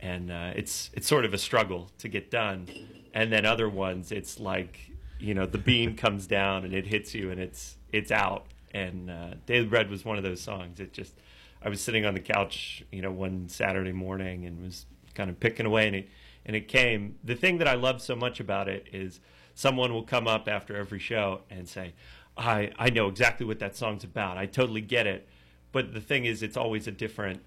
and 0.00 0.30
uh, 0.30 0.52
it's 0.54 0.90
it's 0.94 1.06
sort 1.06 1.24
of 1.24 1.34
a 1.34 1.38
struggle 1.38 1.90
to 1.98 2.08
get 2.08 2.30
done. 2.30 2.66
And 3.14 3.32
then 3.32 3.46
other 3.46 3.68
ones, 3.68 4.12
it's 4.12 4.38
like 4.38 4.78
you 5.18 5.34
know 5.34 5.46
the 5.46 5.58
beam 5.58 5.96
comes 5.96 6.26
down 6.26 6.64
and 6.64 6.74
it 6.74 6.86
hits 6.86 7.14
you 7.14 7.30
and 7.30 7.40
it's 7.40 7.76
it's 7.92 8.12
out. 8.12 8.46
And 8.72 9.10
uh, 9.10 9.34
Daily 9.46 9.66
Bread 9.66 9.90
was 9.90 10.04
one 10.04 10.18
of 10.18 10.22
those 10.22 10.40
songs. 10.40 10.80
It 10.80 10.92
just 10.92 11.14
I 11.62 11.68
was 11.68 11.80
sitting 11.80 12.04
on 12.04 12.14
the 12.14 12.20
couch, 12.20 12.84
you 12.92 13.02
know, 13.02 13.10
one 13.10 13.48
Saturday 13.48 13.92
morning 13.92 14.44
and 14.44 14.62
was 14.62 14.86
kind 15.14 15.30
of 15.30 15.40
picking 15.40 15.66
away, 15.66 15.86
and 15.86 15.96
it 15.96 16.08
and 16.44 16.54
it 16.54 16.68
came. 16.68 17.16
The 17.24 17.34
thing 17.34 17.58
that 17.58 17.68
I 17.68 17.74
love 17.74 18.00
so 18.00 18.14
much 18.14 18.38
about 18.38 18.68
it 18.68 18.86
is 18.92 19.20
someone 19.54 19.92
will 19.92 20.02
come 20.02 20.28
up 20.28 20.46
after 20.48 20.76
every 20.76 20.98
show 20.98 21.40
and 21.50 21.66
say, 21.68 21.94
"I 22.36 22.72
I 22.78 22.90
know 22.90 23.08
exactly 23.08 23.46
what 23.46 23.58
that 23.60 23.76
song's 23.76 24.04
about. 24.04 24.36
I 24.36 24.46
totally 24.46 24.80
get 24.80 25.06
it." 25.06 25.28
But 25.72 25.92
the 25.92 26.00
thing 26.00 26.24
is, 26.24 26.42
it's 26.42 26.56
always 26.56 26.86
a 26.86 26.92
different 26.92 27.42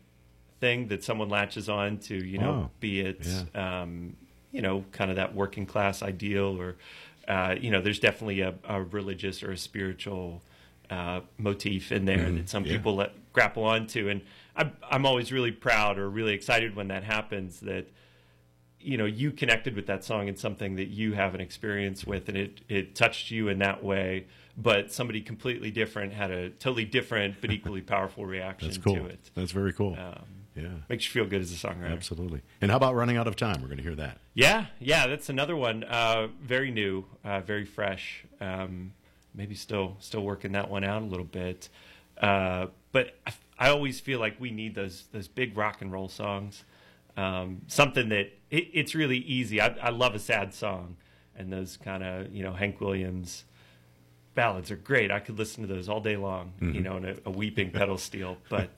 thing 0.59 0.87
that 0.89 1.03
someone 1.03 1.29
latches 1.29 1.69
on 1.69 1.97
to. 1.99 2.15
You 2.15 2.37
know, 2.37 2.51
Wow. 2.51 2.71
be 2.79 3.01
it 3.01 3.27
um, 3.55 4.15
you 4.51 4.61
know, 4.61 4.83
kind 4.91 5.09
of 5.11 5.17
that 5.17 5.35
working 5.35 5.65
class 5.65 6.01
ideal, 6.01 6.59
or 6.59 6.77
uh, 7.27 7.55
you 7.59 7.69
know, 7.71 7.81
there's 7.81 7.99
definitely 7.99 8.41
a, 8.41 8.55
a 8.67 8.81
religious 8.81 9.43
or 9.43 9.51
a 9.51 9.57
spiritual 9.57 10.41
uh, 10.89 11.21
motif 11.37 11.91
in 11.91 12.05
there 12.05 12.31
that 12.31 12.49
some 12.49 12.65
yeah. 12.65 12.73
people 12.73 12.95
let 12.95 13.11
grapple 13.31 13.63
onto, 13.63 14.09
and 14.09 14.21
I'm 14.55 14.71
I'm 14.89 15.05
always 15.05 15.31
really 15.31 15.51
proud 15.51 15.97
or 15.99 16.09
really 16.09 16.33
excited 16.33 16.75
when 16.75 16.87
that 16.87 17.03
happens. 17.03 17.59
That 17.61 17.87
you 18.79 18.97
know 18.97 19.05
you 19.05 19.31
connected 19.31 19.75
with 19.75 19.85
that 19.87 20.03
song 20.03 20.27
and 20.27 20.37
something 20.37 20.75
that 20.75 20.87
you 20.87 21.13
have 21.13 21.35
an 21.35 21.41
experience 21.41 22.05
with, 22.05 22.27
and 22.27 22.37
it 22.37 22.61
it 22.67 22.95
touched 22.95 23.29
you 23.31 23.47
in 23.49 23.59
that 23.59 23.83
way. 23.83 24.25
But 24.61 24.91
somebody 24.91 25.21
completely 25.21 25.71
different 25.71 26.11
had 26.11 26.31
a 26.31 26.49
totally 26.49 26.83
different 26.83 27.35
but 27.39 27.49
equally 27.51 27.81
powerful 27.81 28.25
reaction 28.25 28.67
That's 28.67 28.77
cool. 28.77 28.95
to 28.95 29.05
it. 29.05 29.31
That's 29.33 29.51
very 29.53 29.71
cool. 29.71 29.93
Um, 29.97 30.25
yeah, 30.55 30.67
Makes 30.89 31.05
you 31.05 31.11
feel 31.11 31.29
good 31.29 31.39
as 31.41 31.51
a 31.53 31.55
songwriter. 31.67 31.93
absolutely. 31.93 32.41
And 32.59 32.69
how 32.69 32.75
about 32.75 32.93
running 32.95 33.15
out 33.15 33.27
of 33.27 33.37
time? 33.37 33.61
We're 33.61 33.67
going 33.69 33.77
to 33.77 33.83
hear 33.83 33.95
that. 33.95 34.17
Yeah, 34.33 34.65
yeah, 34.79 35.07
that's 35.07 35.29
another 35.29 35.55
one. 35.55 35.85
Uh, 35.85 36.27
very 36.41 36.71
new, 36.71 37.05
uh, 37.23 37.39
very 37.39 37.63
fresh. 37.63 38.25
Um, 38.41 38.91
maybe 39.33 39.55
still 39.55 39.95
still 39.99 40.23
working 40.23 40.51
that 40.53 40.69
one 40.69 40.83
out 40.83 41.01
a 41.01 41.05
little 41.05 41.23
bit. 41.25 41.69
Uh, 42.19 42.67
but 42.91 43.15
I, 43.25 43.31
I 43.57 43.69
always 43.69 44.01
feel 44.01 44.19
like 44.19 44.35
we 44.41 44.51
need 44.51 44.75
those 44.75 45.05
those 45.13 45.29
big 45.29 45.55
rock 45.57 45.81
and 45.81 45.89
roll 45.93 46.09
songs. 46.09 46.65
Um, 47.15 47.61
something 47.67 48.09
that 48.09 48.31
it, 48.49 48.67
it's 48.73 48.93
really 48.95 49.19
easy. 49.19 49.61
I, 49.61 49.67
I 49.81 49.89
love 49.91 50.15
a 50.15 50.19
sad 50.19 50.53
song, 50.53 50.97
and 51.37 51.53
those 51.53 51.77
kind 51.77 52.03
of 52.03 52.33
you 52.33 52.43
know 52.43 52.51
Hank 52.53 52.81
Williams 52.81 53.45
ballads 54.41 54.71
are 54.71 54.75
great. 54.91 55.11
I 55.11 55.19
could 55.19 55.37
listen 55.37 55.67
to 55.67 55.73
those 55.73 55.89
all 55.89 56.01
day 56.01 56.15
long. 56.17 56.53
You 56.61 56.81
know, 56.81 56.95
in 56.97 57.05
a, 57.05 57.15
a 57.25 57.29
weeping 57.41 57.71
pedal 57.71 57.97
steel, 57.97 58.37
but. 58.49 58.69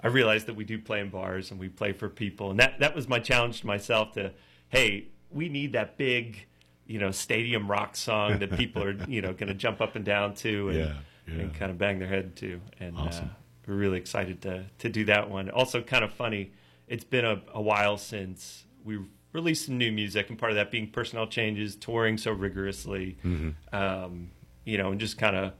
I 0.00 0.08
realized 0.08 0.44
that 0.48 0.56
we 0.56 0.64
do 0.64 0.78
play 0.78 1.00
in 1.00 1.08
bars 1.08 1.50
and 1.50 1.58
we 1.58 1.70
play 1.70 1.92
for 1.92 2.10
people, 2.10 2.50
and 2.50 2.60
that 2.60 2.72
that 2.80 2.94
was 2.94 3.08
my 3.08 3.20
challenge 3.20 3.60
to 3.62 3.66
myself 3.66 4.12
to, 4.12 4.32
hey, 4.68 5.06
we 5.30 5.48
need 5.48 5.72
that 5.72 5.96
big, 5.96 6.44
you 6.86 6.98
know, 6.98 7.10
stadium 7.10 7.70
rock 7.70 7.96
song 7.96 8.38
that 8.40 8.50
people 8.62 8.82
are 8.82 8.94
you 9.08 9.22
know 9.22 9.32
going 9.32 9.48
to 9.48 9.54
jump 9.54 9.80
up 9.80 9.96
and 9.96 10.04
down 10.04 10.34
to 10.44 10.68
and, 10.68 10.78
Yeah, 10.78 10.94
yeah. 11.26 11.34
and 11.40 11.54
kind 11.54 11.70
of 11.70 11.78
bang 11.78 11.98
their 12.00 12.08
head 12.16 12.36
to, 12.42 12.60
and 12.80 12.98
Awesome. 12.98 13.24
uh, 13.30 13.34
we're 13.66 13.76
really 13.84 13.96
excited 13.96 14.42
to 14.42 14.64
to 14.82 14.88
do 14.90 15.06
that 15.06 15.30
one. 15.30 15.48
Also, 15.48 15.80
kind 15.80 16.04
of 16.04 16.12
funny, 16.12 16.52
it's 16.86 17.04
been 17.16 17.24
a, 17.24 17.40
a 17.54 17.62
while 17.62 17.96
since 17.96 18.66
we 18.84 18.98
released 19.32 19.64
some 19.64 19.78
new 19.78 19.90
music, 19.90 20.28
and 20.28 20.38
part 20.38 20.52
of 20.52 20.56
that 20.56 20.70
being 20.70 20.90
personnel 20.90 21.26
changes, 21.28 21.76
touring 21.76 22.18
so 22.18 22.30
rigorously, 22.30 23.16
Mm-hmm. 23.24 23.50
um, 23.74 24.30
you 24.64 24.78
know, 24.78 24.90
and 24.90 25.00
just 25.00 25.18
kind 25.18 25.36
of 25.36 25.52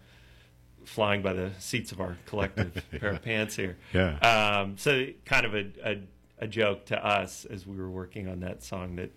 flying 0.85 1.23
by 1.23 1.33
the 1.33 1.51
seats 1.59 1.93
of 1.93 2.01
our 2.01 2.17
collective 2.27 2.83
pair 3.01 3.11
of 3.11 3.23
pants 3.23 3.57
here. 3.57 3.77
Yeah. 3.93 4.19
Um, 4.19 4.77
so 4.77 5.07
kind 5.25 5.47
of 5.47 5.55
a, 5.55 5.67
a, 5.85 5.99
a 6.41 6.47
joke 6.47 6.87
to 6.87 7.07
us 7.07 7.45
as 7.47 7.67
we 7.67 7.77
were 7.77 7.91
working 7.91 8.29
on 8.29 8.41
that 8.41 8.63
song 8.63 8.97
that 8.97 9.11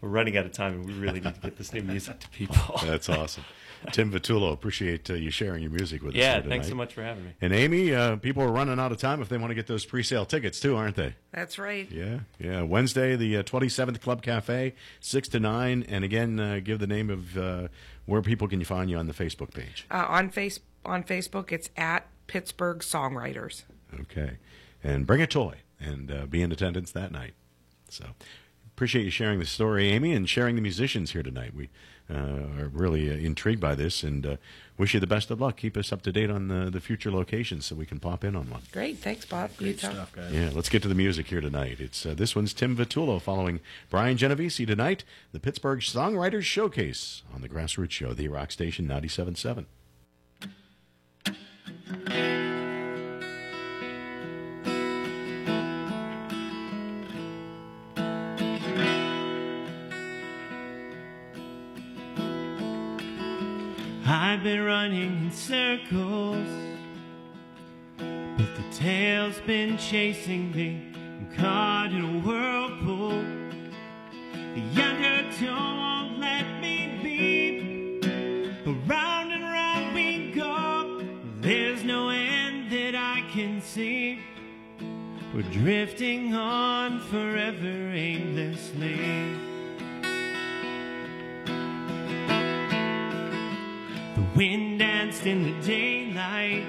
we're 0.00 0.08
running 0.08 0.36
out 0.36 0.46
of 0.46 0.52
time 0.52 0.74
and 0.74 0.86
we 0.86 0.94
really 0.94 1.20
need 1.20 1.34
to 1.34 1.40
get 1.40 1.58
this 1.58 1.72
new 1.72 1.82
music 1.82 2.20
to 2.20 2.28
people. 2.30 2.80
That's 2.84 3.08
awesome. 3.08 3.44
Tim 3.92 4.12
Vitullo, 4.12 4.52
appreciate 4.52 5.08
uh, 5.08 5.14
you 5.14 5.30
sharing 5.30 5.62
your 5.62 5.70
music 5.70 6.02
with 6.02 6.14
us. 6.14 6.18
yeah, 6.18 6.42
thanks 6.42 6.68
so 6.68 6.74
much 6.74 6.92
for 6.92 7.02
having 7.02 7.24
me. 7.24 7.32
And 7.40 7.52
Amy, 7.52 7.94
uh, 7.94 8.16
people 8.16 8.42
are 8.42 8.52
running 8.52 8.78
out 8.78 8.92
of 8.92 8.98
time 8.98 9.22
if 9.22 9.30
they 9.30 9.38
want 9.38 9.50
to 9.52 9.54
get 9.54 9.66
those 9.66 9.86
pre-sale 9.86 10.26
tickets 10.26 10.60
too, 10.60 10.76
aren't 10.76 10.96
they? 10.96 11.14
That's 11.32 11.58
right. 11.58 11.90
Yeah, 11.90 12.20
yeah. 12.38 12.60
Wednesday, 12.62 13.16
the 13.16 13.38
uh, 13.38 13.42
27th 13.42 14.00
Club 14.02 14.20
Cafe, 14.20 14.74
6 15.00 15.28
to 15.28 15.40
9. 15.40 15.86
And 15.88 16.04
again, 16.04 16.38
uh, 16.38 16.60
give 16.62 16.78
the 16.78 16.86
name 16.86 17.08
of 17.08 17.38
uh, 17.38 17.68
where 18.10 18.22
people 18.22 18.48
can 18.48 18.58
you 18.58 18.66
find 18.66 18.90
you 18.90 18.96
on 18.96 19.06
the 19.06 19.14
Facebook 19.14 19.54
page. 19.54 19.86
Uh, 19.88 20.04
on 20.08 20.30
face 20.30 20.58
on 20.84 21.04
Facebook, 21.04 21.52
it's 21.52 21.70
at 21.76 22.08
Pittsburgh 22.26 22.78
Songwriters. 22.78 23.62
Okay. 24.00 24.38
And 24.82 25.06
bring 25.06 25.22
a 25.22 25.28
toy 25.28 25.58
and 25.78 26.10
uh, 26.10 26.26
be 26.26 26.42
in 26.42 26.50
attendance 26.50 26.90
that 26.90 27.12
night. 27.12 27.34
So 27.88 28.06
appreciate 28.66 29.04
you 29.04 29.10
sharing 29.10 29.38
the 29.38 29.46
story, 29.46 29.90
Amy, 29.90 30.12
and 30.12 30.28
sharing 30.28 30.56
the 30.56 30.60
musicians 30.60 31.12
here 31.12 31.22
tonight. 31.22 31.54
We 31.54 31.70
are 32.16 32.68
really 32.72 33.10
uh, 33.10 33.14
intrigued 33.14 33.60
by 33.60 33.74
this 33.74 34.02
and 34.02 34.26
uh, 34.26 34.36
wish 34.76 34.94
you 34.94 35.00
the 35.00 35.06
best 35.06 35.30
of 35.30 35.40
luck. 35.40 35.56
Keep 35.56 35.76
us 35.76 35.92
up 35.92 36.02
to 36.02 36.12
date 36.12 36.30
on 36.30 36.48
the, 36.48 36.70
the 36.70 36.80
future 36.80 37.10
locations 37.10 37.66
so 37.66 37.76
we 37.76 37.86
can 37.86 38.00
pop 38.00 38.24
in 38.24 38.34
on 38.34 38.50
one. 38.50 38.62
Great, 38.72 38.98
thanks, 38.98 39.24
Bob. 39.24 39.50
Great 39.56 39.82
Utah. 39.82 39.92
stuff, 39.92 40.12
guys. 40.12 40.32
Yeah, 40.32 40.50
let's 40.54 40.68
get 40.68 40.82
to 40.82 40.88
the 40.88 40.94
music 40.94 41.28
here 41.28 41.40
tonight. 41.40 41.80
It's 41.80 42.04
uh, 42.04 42.14
this 42.14 42.34
one's 42.34 42.52
Tim 42.52 42.76
Vitullo 42.76 43.20
following 43.20 43.60
Brian 43.90 44.16
Genovesi 44.16 44.66
tonight, 44.66 45.04
the 45.32 45.40
Pittsburgh 45.40 45.80
Songwriters 45.80 46.42
Showcase 46.42 47.22
on 47.34 47.42
the 47.42 47.48
Grassroots 47.48 47.90
Show, 47.92 48.12
the 48.14 48.28
Rock 48.28 48.50
Station 48.50 48.88
97.7. 48.88 49.66
I've 64.30 64.44
been 64.44 64.64
running 64.64 65.24
in 65.24 65.32
circles, 65.32 66.46
but 67.98 68.46
the 68.54 68.64
tail's 68.72 69.40
been 69.40 69.76
chasing 69.76 70.52
me. 70.52 70.92
I'm 70.94 71.36
caught 71.36 71.90
in 71.90 72.04
a 72.04 72.20
whirlpool. 72.20 73.24
The 74.54 74.82
undertow 74.84 75.52
won't 75.52 76.20
let 76.20 76.46
me 76.60 77.00
be. 77.02 78.00
Around 78.64 79.32
and 79.32 79.42
round 79.42 79.94
we 79.96 80.30
go. 80.30 81.04
There's 81.40 81.82
no 81.82 82.10
end 82.10 82.70
that 82.70 82.94
I 82.94 83.24
can 83.32 83.60
see. 83.60 84.20
We're 85.34 85.42
drifting 85.50 86.36
on 86.36 87.00
forever 87.00 87.66
aimlessly. 87.66 89.49
Wind 94.34 94.78
danced 94.78 95.26
in 95.26 95.42
the 95.42 95.66
daylight. 95.66 96.64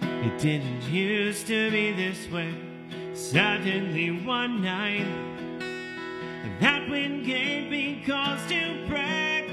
It 0.00 0.38
didn't 0.38 0.82
used 0.82 1.46
to 1.48 1.70
be 1.70 1.92
this 1.92 2.30
way. 2.30 2.54
Suddenly 3.14 4.10
one 4.24 4.62
night, 4.62 5.06
that 6.60 6.88
wind 6.88 7.26
gave 7.26 7.70
me 7.70 8.02
cause 8.06 8.40
to 8.48 8.86
brag. 8.88 9.50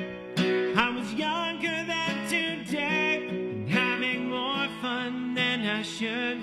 I 0.78 0.90
was 0.90 1.14
younger 1.14 1.84
than 1.86 2.28
today, 2.28 3.28
and 3.28 3.70
having 3.70 4.30
more 4.30 4.68
fun 4.82 5.34
than 5.34 5.62
I 5.62 5.82
should. 5.82 6.40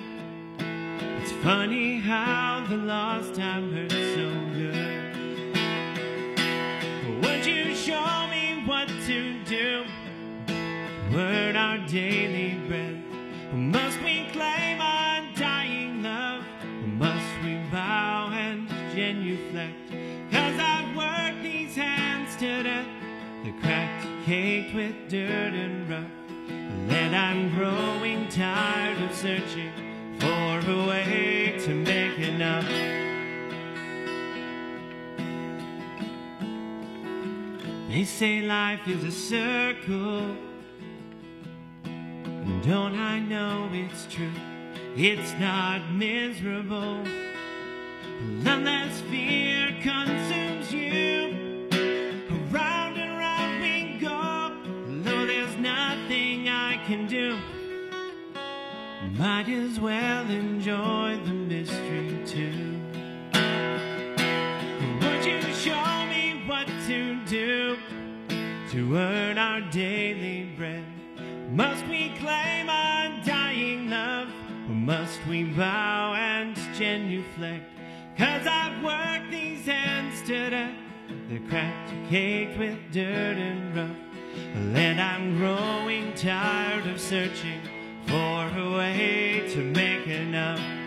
It's 1.21 1.31
funny 1.43 1.99
how 1.99 2.65
the 2.69 2.77
lost 2.77 3.35
time 3.35 3.73
hurts 3.73 3.93
so 3.93 4.29
good. 4.53 4.98
Word 11.19 11.57
our 11.57 11.77
daily 11.79 12.57
bread. 12.65 13.03
Must 13.53 13.99
we 14.03 14.29
claim 14.31 14.79
undying 14.79 16.01
love? 16.01 16.45
Must 16.97 17.43
we 17.43 17.55
bow 17.69 18.29
and 18.31 18.69
genuflect? 18.95 19.75
Cause 20.31 20.57
I've 20.57 20.95
worked 20.95 21.43
these 21.43 21.75
hands 21.75 22.37
to 22.37 22.63
death. 22.63 22.87
They're 23.43 23.59
cracked, 23.59 24.07
caked 24.25 24.73
with 24.73 24.95
dirt 25.09 25.53
and 25.65 25.89
rough. 25.89 26.09
And 26.47 27.13
I'm 27.13 27.53
growing 27.53 28.29
tired 28.29 29.01
of 29.01 29.13
searching 29.13 29.73
for 30.21 30.71
a 30.71 30.87
way 30.87 31.59
to 31.65 31.75
make 31.75 32.17
enough. 32.19 32.69
They 37.89 38.05
say 38.05 38.39
life 38.39 38.87
is 38.87 39.03
a 39.03 39.11
circle. 39.11 40.48
Don't 42.63 42.99
I 42.99 43.19
know 43.19 43.69
it's 43.71 44.05
true? 44.13 44.33
It's 44.95 45.31
not 45.39 45.93
miserable. 45.93 47.05
Unless 48.45 48.99
fear 49.01 49.73
consumes 49.81 50.73
you. 50.73 51.67
Around 52.51 52.97
and 52.97 53.17
round 53.17 53.61
we 53.61 53.97
go. 53.99 54.51
Though 55.03 55.25
there's 55.25 55.55
nothing 55.55 56.49
I 56.49 56.83
can 56.85 57.07
do. 57.07 57.37
Might 59.17 59.47
as 59.47 59.79
well 59.79 60.29
enjoy 60.29 61.17
the 61.23 61.31
mystery 61.31 62.19
too. 62.25 62.81
Would 64.99 65.25
you 65.25 65.41
show 65.53 66.05
me 66.07 66.43
what 66.45 66.67
to 66.87 67.25
do 67.25 67.77
to 68.71 68.97
earn 68.97 69.37
our 69.37 69.61
daily 69.71 70.51
bread? 70.57 70.88
Must 71.51 71.83
we 71.87 72.09
claim 72.19 72.69
undying 72.69 73.89
love? 73.89 74.29
Or 74.69 74.75
must 74.75 75.19
we 75.27 75.45
bow 75.45 76.13
and 76.13 76.55
genuflect? 76.75 77.65
Cause 78.15 78.45
I've 78.45 78.83
worked 78.83 79.31
these 79.31 79.65
hands 79.65 80.21
to 80.27 80.51
death. 80.51 80.75
They're 81.27 81.39
cracked, 81.49 81.91
and 81.91 82.07
caked 82.07 82.59
with 82.59 82.77
dirt 82.91 83.37
and 83.37 83.75
rough. 83.75 83.97
And 84.75 85.01
I'm 85.01 85.37
growing 85.37 86.13
tired 86.13 86.85
of 86.85 87.01
searching 87.01 87.61
for 88.05 88.47
a 88.55 88.77
way 88.77 89.49
to 89.49 89.57
make 89.57 90.05
enough. 90.05 90.78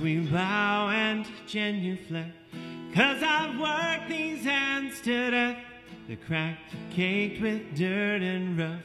we 0.00 0.18
bow 0.18 0.88
and 0.88 1.26
genuflect? 1.46 2.32
Cause 2.94 3.22
I've 3.22 3.58
worked 3.58 4.08
these 4.08 4.44
hands 4.44 5.00
to 5.02 5.30
death. 5.30 5.58
They're 6.06 6.16
cracked, 6.16 6.74
caked 6.90 7.42
with 7.42 7.76
dirt 7.76 8.22
and 8.22 8.58
rough. 8.58 8.80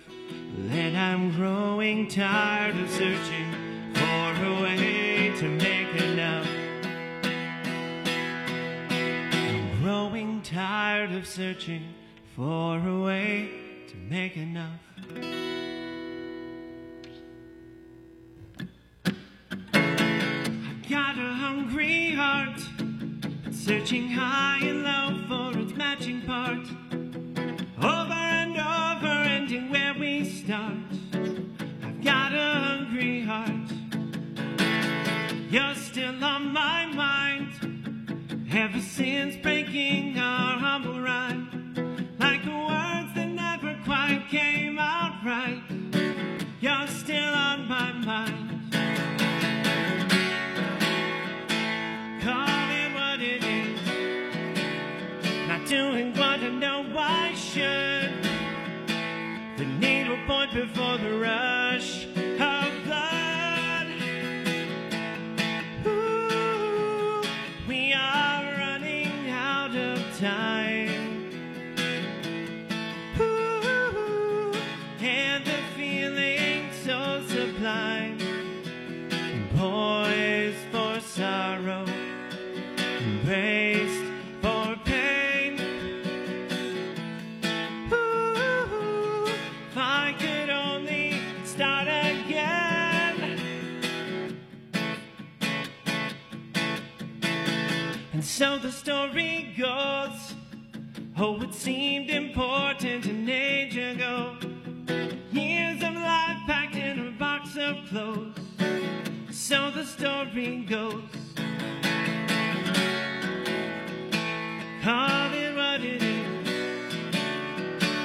And 0.71 0.97
I'm 0.97 1.31
growing 1.35 2.07
tired 2.07 2.75
of 2.75 2.89
searching 2.89 3.93
for 3.93 4.45
a 4.45 4.61
way 4.61 5.33
to 5.37 5.47
make 5.47 6.01
enough. 6.01 6.47
I'm 9.31 9.81
growing 9.81 10.41
tired 10.41 11.11
of 11.13 11.25
searching 11.25 11.93
for 12.35 12.77
a 12.77 12.99
way 12.99 13.49
to 13.87 13.95
make 14.09 14.37
enough. 14.37 14.79
Got 20.93 21.17
a 21.17 21.33
hungry 21.33 22.11
heart, 22.11 22.59
searching 23.51 24.11
high 24.11 24.59
and 24.61 24.83
low 24.83 25.25
for 25.27 25.59
its 25.59 25.73
matching 25.73 26.21
part. 26.21 26.67
Over 27.79 28.13
and 28.13 28.55
over, 28.55 29.07
ending 29.07 29.71
where 29.71 29.95
we 29.99 30.23
start. 30.23 30.77
I've 31.83 32.03
got 32.03 32.31
a 32.35 32.51
hungry 32.67 33.21
heart. 33.23 33.71
You're 35.49 35.73
still 35.73 36.23
on 36.23 36.53
my 36.53 36.85
mind 36.85 37.49
ever 38.53 38.79
since 38.79 39.35
breaking 39.37 40.19
our 40.19 40.59
humble 40.59 41.01
rhyme. 41.01 41.47
Like 42.19 42.45
words 42.45 43.15
that 43.15 43.29
never 43.29 43.75
quite 43.83 44.27
came 44.29 44.77
out 44.77 45.25
right. 45.25 45.63
You're 46.61 46.87
still 46.87 47.33
on 47.33 47.67
my 47.67 47.93
mind. 47.93 48.62
Before 60.53 60.99
the 60.99 61.17
rush 61.17 61.42
story 99.13 99.53
goes. 99.55 100.33
Oh, 101.15 101.39
it 101.43 101.53
seemed 101.53 102.09
important 102.09 103.05
an 103.05 103.29
age 103.29 103.77
ago. 103.77 104.35
Years 105.31 105.83
of 105.83 105.93
life 105.93 106.39
packed 106.47 106.75
in 106.75 107.07
a 107.07 107.11
box 107.11 107.55
of 107.55 107.77
clothes. 107.89 108.35
So 109.29 109.69
the 109.69 109.85
story 109.85 110.65
goes. 110.67 111.03
Call 114.81 115.33
it 115.33 115.55
what 115.55 115.81
it 115.81 116.01
is. 116.01 116.47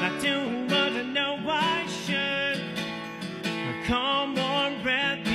Not 0.00 0.20
doing 0.20 0.68
what 0.68 0.92
I 0.92 1.02
know 1.04 1.38
I 1.48 1.86
should. 1.86 2.60
A 3.46 3.86
calm, 3.86 4.34
warm 4.34 4.82
breath 4.82 5.27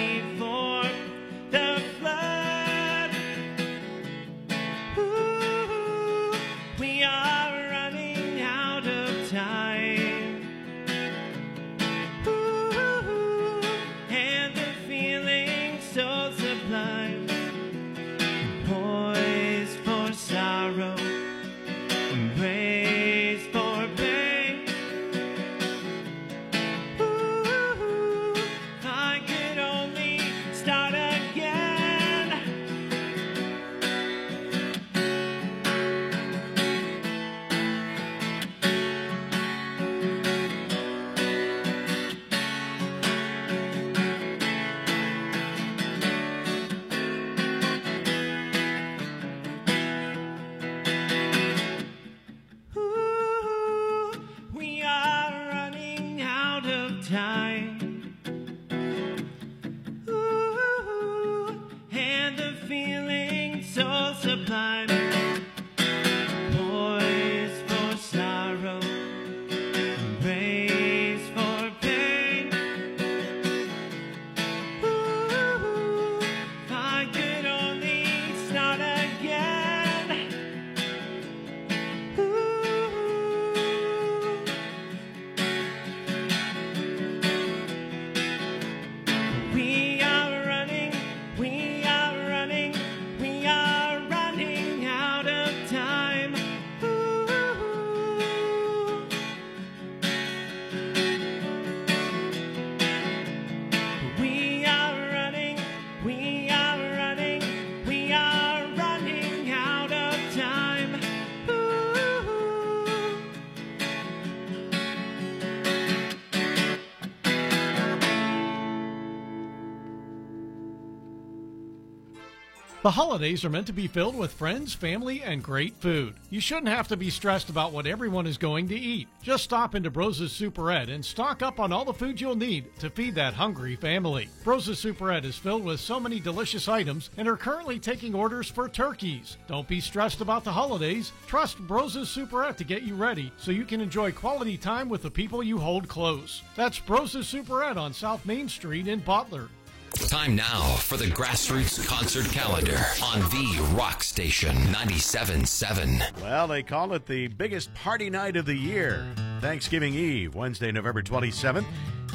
The 122.83 122.91
holidays 122.91 123.45
are 123.45 123.49
meant 123.49 123.67
to 123.67 123.73
be 123.73 123.87
filled 123.87 124.17
with 124.17 124.33
friends, 124.33 124.73
family, 124.73 125.23
and 125.23 125.41
great 125.41 125.73
food. 125.77 126.15
You 126.29 126.41
shouldn't 126.41 126.67
have 126.67 126.89
to 126.89 126.97
be 126.97 127.09
stressed 127.09 127.49
about 127.49 127.71
what 127.71 127.87
everyone 127.87 128.27
is 128.27 128.37
going 128.37 128.67
to 128.67 128.75
eat. 128.75 129.07
Just 129.21 129.45
stop 129.45 129.73
into 129.73 129.89
Brose's 129.89 130.33
Superette 130.33 130.89
and 130.89 131.03
stock 131.03 131.41
up 131.41 131.61
on 131.61 131.71
all 131.71 131.85
the 131.85 131.93
food 131.93 132.19
you'll 132.19 132.35
need 132.35 132.65
to 132.79 132.89
feed 132.89 133.15
that 133.15 133.35
hungry 133.35 133.77
family. 133.77 134.27
Brose's 134.43 134.83
Superette 134.83 135.23
is 135.23 135.37
filled 135.37 135.63
with 135.63 135.79
so 135.79 135.97
many 135.97 136.19
delicious 136.19 136.67
items 136.67 137.09
and 137.15 137.25
are 137.25 137.37
currently 137.37 137.79
taking 137.79 138.13
orders 138.13 138.49
for 138.49 138.67
turkeys. 138.67 139.37
Don't 139.47 139.65
be 139.65 139.79
stressed 139.79 140.19
about 140.19 140.43
the 140.43 140.51
holidays. 140.51 141.13
Trust 141.25 141.65
Brose's 141.65 142.09
Superette 142.09 142.57
to 142.57 142.65
get 142.65 142.83
you 142.83 142.95
ready 142.95 143.31
so 143.37 143.51
you 143.51 143.63
can 143.63 143.79
enjoy 143.79 144.11
quality 144.11 144.57
time 144.57 144.89
with 144.89 145.03
the 145.03 145.09
people 145.09 145.41
you 145.41 145.57
hold 145.57 145.87
close. 145.87 146.41
That's 146.57 146.79
Brose's 146.79 147.27
Superette 147.33 147.77
on 147.77 147.93
South 147.93 148.25
Main 148.25 148.49
Street 148.49 148.89
in 148.89 148.99
Butler. 148.99 149.47
Time 149.93 150.35
now 150.35 150.75
for 150.77 150.97
the 150.97 151.05
Grassroots 151.05 151.87
Concert 151.87 152.25
Calendar 152.31 152.79
on 153.01 153.19
the 153.29 153.63
Rock 153.75 154.03
Station 154.03 154.55
97.7. 154.55 156.21
Well, 156.21 156.47
they 156.47 156.63
call 156.63 156.93
it 156.93 157.05
the 157.05 157.27
biggest 157.27 157.73
party 157.75 158.09
night 158.09 158.35
of 158.35 158.45
the 158.45 158.55
year. 158.55 159.05
Thanksgiving 159.43 159.93
Eve, 159.93 160.35
Wednesday, 160.35 160.71
November 160.71 161.03
27th. 161.03 161.65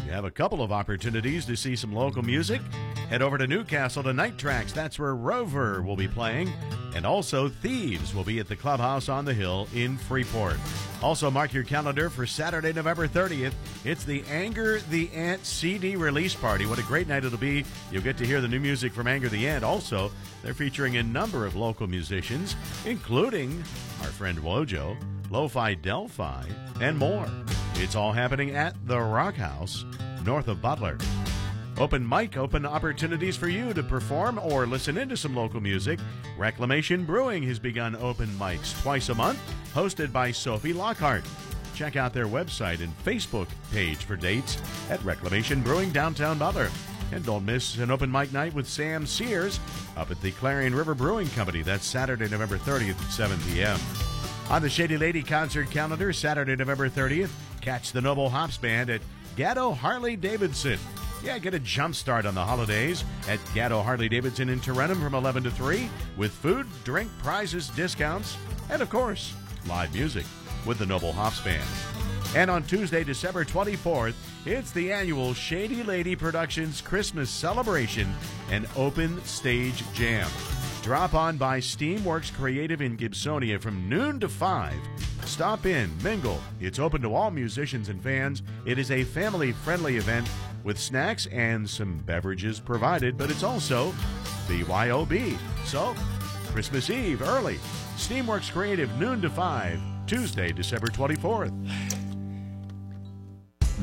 You 0.06 0.12
have 0.12 0.24
a 0.24 0.30
couple 0.30 0.62
of 0.62 0.72
opportunities 0.72 1.44
to 1.44 1.56
see 1.56 1.76
some 1.76 1.92
local 1.92 2.22
music. 2.22 2.62
Head 3.10 3.20
over 3.20 3.36
to 3.36 3.46
Newcastle 3.46 4.02
to 4.04 4.14
Night 4.14 4.38
Tracks. 4.38 4.72
That's 4.72 4.98
where 4.98 5.14
Rover 5.14 5.82
will 5.82 5.94
be 5.94 6.08
playing. 6.08 6.50
And 6.94 7.04
also, 7.04 7.50
Thieves 7.50 8.14
will 8.14 8.24
be 8.24 8.38
at 8.38 8.48
the 8.48 8.56
Clubhouse 8.56 9.10
on 9.10 9.26
the 9.26 9.34
Hill 9.34 9.68
in 9.74 9.98
Freeport. 9.98 10.56
Also, 11.02 11.30
mark 11.30 11.52
your 11.52 11.64
calendar 11.64 12.08
for 12.08 12.26
Saturday, 12.26 12.72
November 12.72 13.06
30th. 13.06 13.52
It's 13.84 14.04
the 14.04 14.24
Anger 14.30 14.80
the 14.88 15.10
Ant 15.10 15.44
CD 15.44 15.96
release 15.96 16.34
party. 16.34 16.64
What 16.64 16.78
a 16.78 16.84
great 16.84 17.08
night 17.08 17.26
it'll 17.26 17.36
be. 17.36 17.62
You'll 17.92 18.00
get 18.00 18.16
to 18.16 18.26
hear 18.26 18.40
the 18.40 18.48
new 18.48 18.58
music 18.58 18.94
from 18.94 19.06
Anger 19.06 19.28
the 19.28 19.46
Ant. 19.46 19.64
Also, 19.64 20.10
they're 20.42 20.54
featuring 20.54 20.96
a 20.96 21.02
number 21.02 21.44
of 21.44 21.56
local 21.56 21.88
musicians, 21.88 22.56
including 22.86 23.62
our 24.00 24.08
friend 24.08 24.38
Wojo. 24.38 24.96
Lo-Fi 25.30 25.74
Delphi, 25.74 26.44
and 26.80 26.96
more. 26.96 27.26
It's 27.74 27.94
all 27.94 28.12
happening 28.12 28.50
at 28.52 28.74
the 28.86 28.98
Rock 28.98 29.34
House, 29.34 29.84
north 30.24 30.48
of 30.48 30.62
Butler. 30.62 30.98
Open 31.78 32.06
mic 32.06 32.36
open 32.36 32.66
opportunities 32.66 33.36
for 33.36 33.48
you 33.48 33.72
to 33.72 33.84
perform 33.84 34.40
or 34.42 34.66
listen 34.66 34.98
into 34.98 35.16
some 35.16 35.36
local 35.36 35.60
music. 35.60 36.00
Reclamation 36.36 37.04
Brewing 37.04 37.44
has 37.44 37.60
begun 37.60 37.94
open 37.96 38.26
mics 38.30 38.80
twice 38.82 39.10
a 39.10 39.14
month, 39.14 39.38
hosted 39.74 40.12
by 40.12 40.32
Sophie 40.32 40.72
Lockhart. 40.72 41.24
Check 41.76 41.94
out 41.94 42.12
their 42.12 42.26
website 42.26 42.82
and 42.82 42.92
Facebook 43.04 43.46
page 43.70 43.98
for 43.98 44.16
dates 44.16 44.60
at 44.90 45.02
Reclamation 45.04 45.62
Brewing 45.62 45.92
downtown 45.92 46.36
Butler. 46.36 46.70
And 47.12 47.24
don't 47.24 47.44
miss 47.44 47.78
an 47.78 47.92
open 47.92 48.10
mic 48.10 48.32
night 48.32 48.54
with 48.54 48.68
Sam 48.68 49.06
Sears 49.06 49.60
up 49.96 50.10
at 50.10 50.20
the 50.20 50.32
Clarion 50.32 50.74
River 50.74 50.94
Brewing 50.94 51.28
Company. 51.28 51.62
That's 51.62 51.86
Saturday, 51.86 52.28
November 52.28 52.58
30th 52.58 53.00
at 53.00 53.12
7 53.12 53.38
p.m. 53.52 53.78
On 54.50 54.62
the 54.62 54.70
Shady 54.70 54.96
Lady 54.96 55.22
concert 55.22 55.70
calendar, 55.70 56.10
Saturday, 56.10 56.56
November 56.56 56.88
30th, 56.88 57.28
catch 57.60 57.92
the 57.92 58.00
Noble 58.00 58.30
Hops 58.30 58.56
Band 58.56 58.88
at 58.88 59.02
Gatto 59.36 59.72
Harley 59.72 60.16
Davidson. 60.16 60.78
Yeah, 61.22 61.38
get 61.38 61.52
a 61.52 61.58
jump 61.58 61.94
start 61.94 62.24
on 62.24 62.34
the 62.34 62.42
holidays 62.42 63.04
at 63.28 63.40
Gatto 63.54 63.82
Harley 63.82 64.08
Davidson 64.08 64.48
in 64.48 64.58
Tarentum 64.58 65.02
from 65.02 65.14
11 65.14 65.42
to 65.44 65.50
3 65.50 65.90
with 66.16 66.32
food, 66.32 66.66
drink, 66.82 67.10
prizes, 67.18 67.68
discounts, 67.68 68.38
and 68.70 68.80
of 68.80 68.88
course, 68.88 69.34
live 69.68 69.92
music 69.92 70.24
with 70.64 70.78
the 70.78 70.86
Noble 70.86 71.12
Hops 71.12 71.42
Band. 71.42 71.68
And 72.34 72.50
on 72.50 72.62
Tuesday, 72.62 73.04
December 73.04 73.44
24th, 73.44 74.14
it's 74.46 74.70
the 74.70 74.90
annual 74.90 75.34
Shady 75.34 75.82
Lady 75.82 76.16
Productions 76.16 76.80
Christmas 76.80 77.28
celebration 77.28 78.10
and 78.50 78.66
open 78.76 79.22
stage 79.24 79.84
jam. 79.92 80.26
Drop 80.88 81.12
on 81.12 81.36
by 81.36 81.60
Steamworks 81.60 82.32
Creative 82.32 82.80
in 82.80 82.96
Gibsonia 82.96 83.60
from 83.60 83.90
noon 83.90 84.18
to 84.20 84.26
5. 84.26 84.72
Stop 85.26 85.66
in, 85.66 85.90
mingle. 86.02 86.40
It's 86.60 86.78
open 86.78 87.02
to 87.02 87.14
all 87.14 87.30
musicians 87.30 87.90
and 87.90 88.02
fans. 88.02 88.42
It 88.64 88.78
is 88.78 88.90
a 88.90 89.04
family 89.04 89.52
friendly 89.52 89.98
event 89.98 90.30
with 90.64 90.78
snacks 90.78 91.26
and 91.26 91.68
some 91.68 91.98
beverages 92.06 92.58
provided, 92.58 93.18
but 93.18 93.30
it's 93.30 93.42
also 93.42 93.92
BYOB. 94.46 95.36
So, 95.66 95.94
Christmas 96.52 96.88
Eve 96.88 97.20
early. 97.20 97.58
Steamworks 97.98 98.50
Creative, 98.50 98.90
noon 98.98 99.20
to 99.20 99.28
5, 99.28 99.78
Tuesday, 100.06 100.52
December 100.52 100.86
24th. 100.86 101.97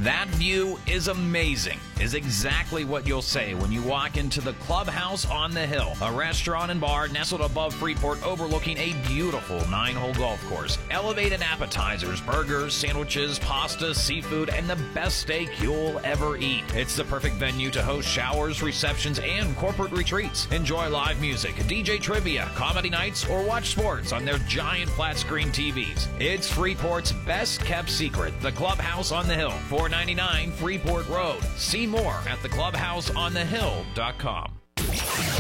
That 0.06 0.28
view 0.28 0.78
is 0.86 1.08
amazing, 1.08 1.80
is 2.00 2.14
exactly 2.14 2.86
what 2.86 3.08
you'll 3.08 3.24
say 3.24 3.56
when 3.56 3.72
you 3.72 3.82
walk 3.82 4.18
into 4.18 4.40
the 4.40 4.54
Clubhouse 4.54 5.28
on 5.28 5.52
the 5.52 5.66
Hill, 5.66 5.94
a 6.00 6.12
restaurant 6.12 6.70
and 6.70 6.80
bar 6.80 7.08
nestled 7.08 7.42
above 7.42 7.74
Freeport 7.74 8.24
overlooking 8.24 8.78
a 8.78 8.94
beautiful 9.08 9.68
nine 9.68 9.96
hole 9.96 10.14
golf 10.14 10.40
course. 10.48 10.78
Elevated 10.92 11.42
appetizers, 11.42 12.22
burgers, 12.22 12.76
sandwiches, 12.76 13.40
pasta, 13.40 13.96
seafood, 13.96 14.50
and 14.50 14.70
the 14.70 14.76
best 14.94 15.22
steak 15.22 15.50
you'll 15.60 16.00
ever 16.04 16.38
eat. 16.38 16.64
It's 16.76 16.96
the 16.96 17.06
perfect 17.06 17.38
venue 17.38 17.72
to 17.72 17.82
host 17.82 18.08
showers, 18.08 18.62
receptions, 18.62 19.18
and 19.18 19.58
corporate 19.58 19.92
retreats. 19.92 20.48
Enjoy 20.52 20.88
live 20.88 21.20
music, 21.20 21.56
DJ 21.56 22.00
trivia, 22.00 22.52
comedy 22.54 22.92
nights, 22.92 23.28
or 23.28 23.42
watch 23.42 23.72
sports 23.72 24.12
on 24.12 24.24
their 24.24 24.38
giant 24.38 24.92
flat 24.92 25.18
screen 25.18 25.48
TVs. 25.48 26.08
It's 26.22 26.48
Freeport's 26.48 27.12
best 27.12 27.62
kept 27.62 27.90
secret, 27.90 28.40
the 28.42 28.52
Clubhouse 28.52 29.12
on 29.12 29.28
the 29.28 29.34
Hill. 29.34 29.54
499 29.96 30.52
Freeport 30.52 31.08
Road. 31.08 31.42
See 31.56 31.88
more 31.88 32.16
at 32.28 32.38
theclubhouseonthehill.com. 32.40 34.52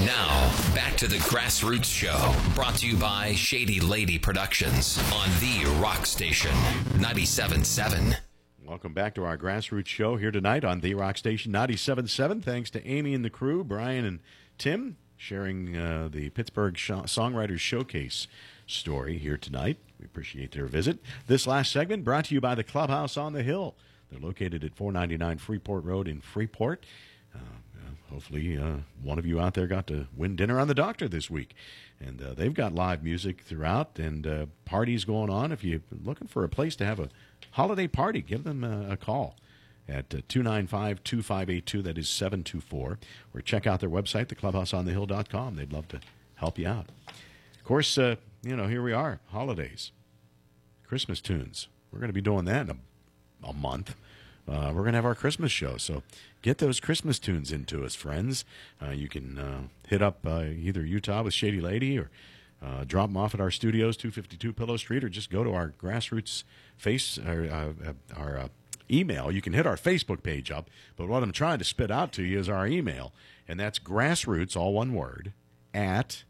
Now, 0.05 0.55
back 0.73 0.95
to 0.97 1.07
the 1.07 1.17
Grassroots 1.17 1.83
Show, 1.83 2.33
brought 2.55 2.75
to 2.75 2.87
you 2.87 2.95
by 2.95 3.33
Shady 3.33 3.81
Lady 3.81 4.17
Productions 4.17 4.97
on 5.13 5.27
the 5.41 5.65
Rock 5.81 6.05
Station 6.05 6.53
97.7. 6.93 8.15
Welcome 8.65 8.93
back 8.93 9.13
to 9.15 9.25
our 9.25 9.37
grassroots 9.37 9.87
show 9.87 10.15
here 10.15 10.31
tonight 10.31 10.63
on 10.63 10.79
the 10.79 10.93
Rock 10.93 11.17
Station 11.17 11.51
97.7. 11.51 12.41
Thanks 12.41 12.69
to 12.71 12.87
Amy 12.87 13.13
and 13.13 13.25
the 13.25 13.29
crew, 13.29 13.61
Brian 13.63 14.05
and 14.05 14.19
Tim, 14.57 14.95
sharing 15.17 15.75
uh, 15.75 16.07
the 16.09 16.29
Pittsburgh 16.29 16.77
Sh- 16.77 16.91
Songwriters 16.91 17.59
Showcase 17.59 18.27
story 18.65 19.17
here 19.17 19.35
tonight. 19.37 19.77
We 19.99 20.05
appreciate 20.05 20.53
their 20.53 20.67
visit. 20.67 20.99
This 21.27 21.45
last 21.45 21.73
segment 21.73 22.05
brought 22.05 22.23
to 22.25 22.33
you 22.33 22.39
by 22.41 22.55
the 22.55 22.63
Clubhouse 22.63 23.17
on 23.17 23.33
the 23.33 23.43
Hill. 23.43 23.75
They're 24.15 24.27
located 24.27 24.63
at 24.63 24.75
499 24.75 25.39
Freeport 25.39 25.83
Road 25.83 26.07
in 26.07 26.21
Freeport. 26.21 26.85
Uh, 27.33 27.39
hopefully, 28.09 28.57
uh, 28.57 28.77
one 29.01 29.19
of 29.19 29.25
you 29.25 29.41
out 29.41 29.55
there 29.55 29.67
got 29.67 29.87
to 29.87 30.07
win 30.15 30.35
dinner 30.35 30.59
on 30.59 30.67
the 30.67 30.73
doctor 30.73 31.07
this 31.07 31.29
week. 31.29 31.53
And 31.99 32.21
uh, 32.21 32.33
they've 32.33 32.53
got 32.53 32.73
live 32.73 33.03
music 33.03 33.41
throughout 33.41 33.99
and 33.99 34.25
uh, 34.25 34.45
parties 34.63 35.05
going 35.05 35.29
on. 35.29 35.51
If 35.51 35.63
you're 35.63 35.81
looking 36.03 36.27
for 36.27 36.43
a 36.43 36.49
place 36.49 36.75
to 36.77 36.85
have 36.85 36.99
a 36.99 37.09
holiday 37.51 37.87
party, 37.87 38.21
give 38.21 38.43
them 38.43 38.63
a, 38.63 38.91
a 38.91 38.97
call 38.97 39.35
at 39.87 40.13
uh, 40.13 40.21
295 40.29 41.03
2582. 41.03 41.81
That 41.81 41.97
is 41.97 42.07
724. 42.07 42.99
Or 43.33 43.41
check 43.41 43.67
out 43.67 43.81
their 43.81 43.89
website, 43.89 44.27
theclubhouseonthehill.com. 44.27 45.55
They'd 45.55 45.73
love 45.73 45.89
to 45.89 45.99
help 46.35 46.57
you 46.57 46.67
out. 46.67 46.87
Of 47.07 47.63
course, 47.65 47.97
uh, 47.97 48.15
you 48.43 48.55
know, 48.55 48.67
here 48.67 48.81
we 48.81 48.93
are, 48.93 49.19
holidays, 49.31 49.91
Christmas 50.87 51.19
tunes. 51.19 51.67
We're 51.91 51.99
going 51.99 52.09
to 52.09 52.13
be 52.13 52.21
doing 52.21 52.45
that 52.45 52.69
in 52.69 52.69
a, 52.69 53.49
a 53.49 53.53
month. 53.53 53.95
Uh, 54.47 54.71
we're 54.73 54.81
going 54.81 54.93
to 54.93 54.97
have 54.97 55.05
our 55.05 55.15
Christmas 55.15 55.51
show. 55.51 55.77
So 55.77 56.03
get 56.41 56.59
those 56.59 56.79
Christmas 56.79 57.19
tunes 57.19 57.51
into 57.51 57.83
us, 57.83 57.95
friends. 57.95 58.45
Uh, 58.81 58.91
you 58.91 59.07
can 59.07 59.39
uh, 59.39 59.61
hit 59.87 60.01
up 60.01 60.19
uh, 60.25 60.43
either 60.43 60.85
Utah 60.85 61.23
with 61.23 61.33
Shady 61.33 61.61
Lady 61.61 61.97
or 61.97 62.09
uh, 62.63 62.83
drop 62.85 63.09
them 63.09 63.17
off 63.17 63.33
at 63.33 63.41
our 63.41 63.51
studios, 63.51 63.97
252 63.97 64.53
Pillow 64.53 64.77
Street, 64.77 65.03
or 65.03 65.09
just 65.09 65.29
go 65.29 65.43
to 65.43 65.53
our 65.53 65.73
grassroots 65.81 66.43
face 66.77 67.17
or 67.17 67.49
uh, 67.51 67.93
our 68.15 68.49
email. 68.89 69.31
You 69.31 69.41
can 69.41 69.53
hit 69.53 69.65
our 69.65 69.77
Facebook 69.77 70.23
page 70.23 70.51
up, 70.51 70.69
but 70.95 71.07
what 71.07 71.23
I'm 71.23 71.31
trying 71.31 71.59
to 71.59 71.65
spit 71.65 71.91
out 71.91 72.11
to 72.13 72.23
you 72.23 72.39
is 72.39 72.49
our 72.49 72.67
email, 72.67 73.13
and 73.47 73.59
that's 73.59 73.79
grassroots, 73.79 74.55
all 74.55 74.73
one 74.73 74.93
word, 74.93 75.33
at 75.73 76.23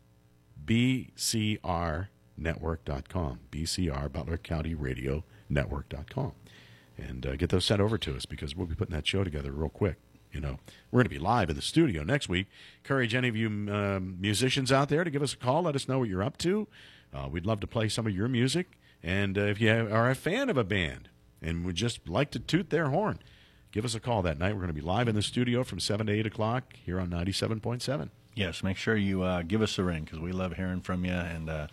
bcrnetwork.com. 0.65 3.39
BCR, 3.51 4.11
Butler 4.11 4.37
County 4.37 4.73
Radio 4.73 5.23
Network.com. 5.49 6.31
And 6.97 7.25
uh, 7.25 7.35
get 7.35 7.49
those 7.49 7.65
sent 7.65 7.81
over 7.81 7.97
to 7.97 8.15
us 8.15 8.25
because 8.25 8.55
we'll 8.55 8.67
be 8.67 8.75
putting 8.75 8.95
that 8.95 9.05
show 9.05 9.23
together 9.23 9.51
real 9.51 9.69
quick. 9.69 9.97
You 10.31 10.41
know, 10.41 10.59
we're 10.91 10.99
going 10.99 11.05
to 11.05 11.09
be 11.09 11.19
live 11.19 11.49
in 11.49 11.55
the 11.55 11.61
studio 11.61 12.03
next 12.03 12.27
week. 12.27 12.47
Encourage 12.83 13.15
any 13.15 13.29
of 13.29 13.35
you 13.35 13.47
um, 13.47 14.17
musicians 14.19 14.71
out 14.71 14.89
there 14.89 15.03
to 15.03 15.09
give 15.09 15.21
us 15.21 15.33
a 15.33 15.37
call. 15.37 15.63
Let 15.63 15.75
us 15.75 15.87
know 15.87 15.99
what 15.99 16.09
you're 16.09 16.23
up 16.23 16.37
to. 16.39 16.67
Uh, 17.13 17.29
we'd 17.29 17.45
love 17.45 17.61
to 17.61 17.67
play 17.67 17.87
some 17.87 18.05
of 18.05 18.13
your 18.13 18.27
music. 18.27 18.77
And 19.01 19.37
uh, 19.37 19.41
if 19.41 19.61
you 19.61 19.71
are 19.71 20.09
a 20.09 20.15
fan 20.15 20.49
of 20.49 20.57
a 20.57 20.63
band 20.63 21.09
and 21.41 21.65
would 21.65 21.75
just 21.75 22.09
like 22.09 22.31
to 22.31 22.39
toot 22.39 22.69
their 22.69 22.89
horn, 22.89 23.19
give 23.71 23.85
us 23.85 23.95
a 23.95 23.99
call 23.99 24.21
that 24.23 24.37
night. 24.37 24.53
We're 24.53 24.61
going 24.61 24.67
to 24.67 24.73
be 24.73 24.81
live 24.81 25.07
in 25.07 25.15
the 25.15 25.21
studio 25.21 25.63
from 25.63 25.79
7 25.79 26.07
to 26.07 26.13
8 26.13 26.25
o'clock 26.25 26.73
here 26.83 26.99
on 26.99 27.09
97.7. 27.09 28.09
Yes, 28.33 28.63
make 28.63 28.75
sure 28.75 28.97
you 28.97 29.23
uh, 29.23 29.43
give 29.43 29.61
us 29.61 29.77
a 29.79 29.83
ring 29.83 30.03
because 30.03 30.19
we 30.19 30.33
love 30.33 30.53
hearing 30.53 30.81
from 30.81 31.05
you, 31.05 31.13
and 31.13 31.49
uh, 31.49 31.67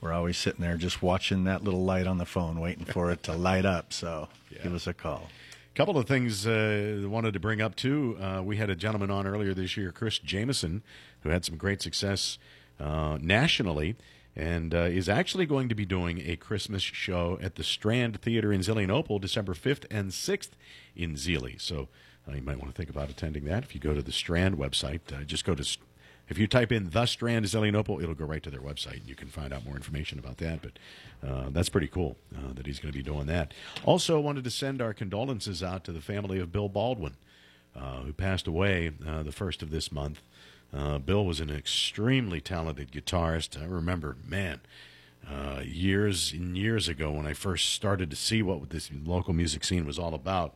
we're 0.00 0.12
always 0.12 0.36
sitting 0.36 0.60
there 0.60 0.76
just 0.76 1.02
watching 1.02 1.44
that 1.44 1.64
little 1.64 1.84
light 1.84 2.06
on 2.06 2.18
the 2.18 2.26
phone, 2.26 2.60
waiting 2.60 2.84
for 2.84 3.10
it 3.10 3.22
to 3.24 3.32
light 3.32 3.64
up. 3.64 3.92
So 3.92 4.28
give 4.62 4.74
us 4.74 4.86
a 4.86 4.94
call. 4.94 5.28
A 5.72 5.76
couple 5.76 5.98
of 5.98 6.06
things 6.06 6.46
uh, 6.46 7.00
I 7.02 7.06
wanted 7.06 7.32
to 7.34 7.40
bring 7.40 7.60
up 7.60 7.76
too. 7.76 8.16
Uh, 8.20 8.42
we 8.42 8.56
had 8.56 8.70
a 8.70 8.76
gentleman 8.76 9.10
on 9.10 9.26
earlier 9.26 9.54
this 9.54 9.76
year, 9.76 9.92
Chris 9.92 10.18
Jamison, 10.18 10.82
who 11.22 11.30
had 11.30 11.44
some 11.44 11.56
great 11.56 11.82
success 11.82 12.38
uh, 12.80 13.18
nationally, 13.20 13.96
and 14.36 14.74
uh, 14.74 14.78
is 14.78 15.08
actually 15.08 15.46
going 15.46 15.68
to 15.68 15.74
be 15.74 15.84
doing 15.84 16.22
a 16.24 16.36
Christmas 16.36 16.82
show 16.82 17.38
at 17.42 17.56
the 17.56 17.64
Strand 17.64 18.20
Theater 18.20 18.52
in 18.52 18.60
Zelienople, 18.60 19.20
December 19.20 19.54
fifth 19.54 19.84
and 19.90 20.14
sixth 20.14 20.56
in 20.94 21.16
Zelie. 21.16 21.58
So 21.58 21.88
uh, 22.28 22.34
you 22.34 22.42
might 22.42 22.58
want 22.58 22.72
to 22.72 22.76
think 22.76 22.90
about 22.90 23.10
attending 23.10 23.44
that. 23.44 23.64
If 23.64 23.74
you 23.74 23.80
go 23.80 23.94
to 23.94 24.02
the 24.02 24.12
Strand 24.12 24.58
website, 24.58 25.00
uh, 25.12 25.24
just 25.24 25.44
go 25.44 25.54
to. 25.54 25.78
If 26.28 26.38
you 26.38 26.46
type 26.46 26.72
in 26.72 26.90
the 26.90 27.06
Strand 27.06 27.46
Zelienople, 27.46 28.02
it'll 28.02 28.14
go 28.14 28.26
right 28.26 28.42
to 28.42 28.50
their 28.50 28.60
website, 28.60 28.98
and 28.98 29.08
you 29.08 29.14
can 29.14 29.28
find 29.28 29.52
out 29.52 29.64
more 29.64 29.76
information 29.76 30.18
about 30.18 30.36
that. 30.38 30.60
But 30.62 31.28
uh, 31.28 31.50
that's 31.50 31.68
pretty 31.68 31.88
cool 31.88 32.16
uh, 32.36 32.52
that 32.54 32.66
he's 32.66 32.78
going 32.78 32.92
to 32.92 32.98
be 32.98 33.02
doing 33.02 33.26
that. 33.26 33.54
Also, 33.84 34.20
wanted 34.20 34.44
to 34.44 34.50
send 34.50 34.82
our 34.82 34.92
condolences 34.92 35.62
out 35.62 35.84
to 35.84 35.92
the 35.92 36.00
family 36.00 36.38
of 36.38 36.52
Bill 36.52 36.68
Baldwin, 36.68 37.16
uh, 37.74 38.02
who 38.02 38.12
passed 38.12 38.46
away 38.46 38.92
uh, 39.06 39.22
the 39.22 39.32
first 39.32 39.62
of 39.62 39.70
this 39.70 39.90
month. 39.90 40.20
Uh, 40.72 40.98
Bill 40.98 41.24
was 41.24 41.40
an 41.40 41.50
extremely 41.50 42.40
talented 42.40 42.92
guitarist. 42.92 43.60
I 43.60 43.64
remember, 43.64 44.16
man, 44.26 44.60
uh, 45.26 45.60
years 45.64 46.32
and 46.32 46.56
years 46.56 46.88
ago 46.88 47.10
when 47.10 47.26
I 47.26 47.32
first 47.32 47.70
started 47.70 48.10
to 48.10 48.16
see 48.16 48.42
what 48.42 48.70
this 48.70 48.90
local 49.04 49.32
music 49.32 49.64
scene 49.64 49.86
was 49.86 49.98
all 49.98 50.14
about. 50.14 50.54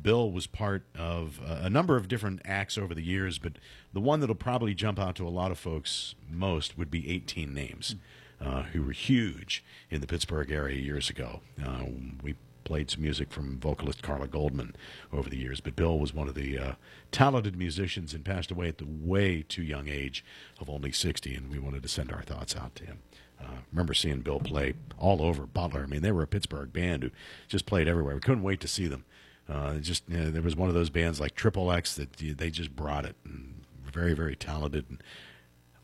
Bill 0.00 0.30
was 0.30 0.46
part 0.46 0.84
of 0.96 1.40
uh, 1.44 1.60
a 1.62 1.70
number 1.70 1.96
of 1.96 2.08
different 2.08 2.40
acts 2.44 2.78
over 2.78 2.94
the 2.94 3.02
years, 3.02 3.38
but 3.38 3.54
the 3.92 4.00
one 4.00 4.20
that'll 4.20 4.34
probably 4.34 4.74
jump 4.74 4.98
out 4.98 5.16
to 5.16 5.26
a 5.26 5.30
lot 5.30 5.50
of 5.50 5.58
folks 5.58 6.14
most 6.30 6.78
would 6.78 6.90
be 6.90 7.10
18 7.10 7.52
Names, 7.52 7.96
uh, 8.40 8.62
who 8.64 8.82
were 8.82 8.92
huge 8.92 9.64
in 9.90 10.00
the 10.00 10.06
Pittsburgh 10.06 10.50
area 10.50 10.80
years 10.80 11.10
ago. 11.10 11.40
Uh, 11.64 11.84
we 12.22 12.34
played 12.64 12.90
some 12.90 13.02
music 13.02 13.32
from 13.32 13.58
vocalist 13.58 14.02
Carla 14.02 14.28
Goldman 14.28 14.76
over 15.10 15.30
the 15.30 15.38
years, 15.38 15.60
but 15.60 15.74
Bill 15.74 15.98
was 15.98 16.12
one 16.12 16.28
of 16.28 16.34
the 16.34 16.58
uh, 16.58 16.72
talented 17.10 17.56
musicians 17.56 18.12
and 18.12 18.24
passed 18.24 18.50
away 18.50 18.68
at 18.68 18.76
the 18.76 18.86
way 18.86 19.42
too 19.42 19.62
young 19.62 19.88
age 19.88 20.22
of 20.60 20.68
only 20.68 20.92
60, 20.92 21.34
and 21.34 21.50
we 21.50 21.58
wanted 21.58 21.82
to 21.82 21.88
send 21.88 22.12
our 22.12 22.22
thoughts 22.22 22.54
out 22.54 22.74
to 22.76 22.84
him. 22.84 22.98
Uh, 23.40 23.58
remember 23.72 23.94
seeing 23.94 24.20
Bill 24.20 24.40
play 24.40 24.74
all 24.98 25.22
over 25.22 25.46
Butler. 25.46 25.82
I 25.82 25.86
mean, 25.86 26.02
they 26.02 26.12
were 26.12 26.22
a 26.22 26.26
Pittsburgh 26.26 26.72
band 26.72 27.04
who 27.04 27.10
just 27.48 27.66
played 27.66 27.88
everywhere. 27.88 28.14
We 28.14 28.20
couldn't 28.20 28.42
wait 28.42 28.60
to 28.60 28.68
see 28.68 28.86
them. 28.86 29.04
Uh, 29.48 29.74
just 29.76 30.02
you 30.08 30.18
know, 30.18 30.30
there 30.30 30.42
was 30.42 30.56
one 30.56 30.68
of 30.68 30.74
those 30.74 30.90
bands 30.90 31.20
like 31.20 31.34
Triple 31.34 31.72
X 31.72 31.94
that 31.94 32.12
they 32.12 32.50
just 32.50 32.74
brought 32.76 33.04
it. 33.04 33.16
And 33.24 33.54
very 33.92 34.14
very 34.14 34.36
talented 34.36 34.86
and 34.88 35.02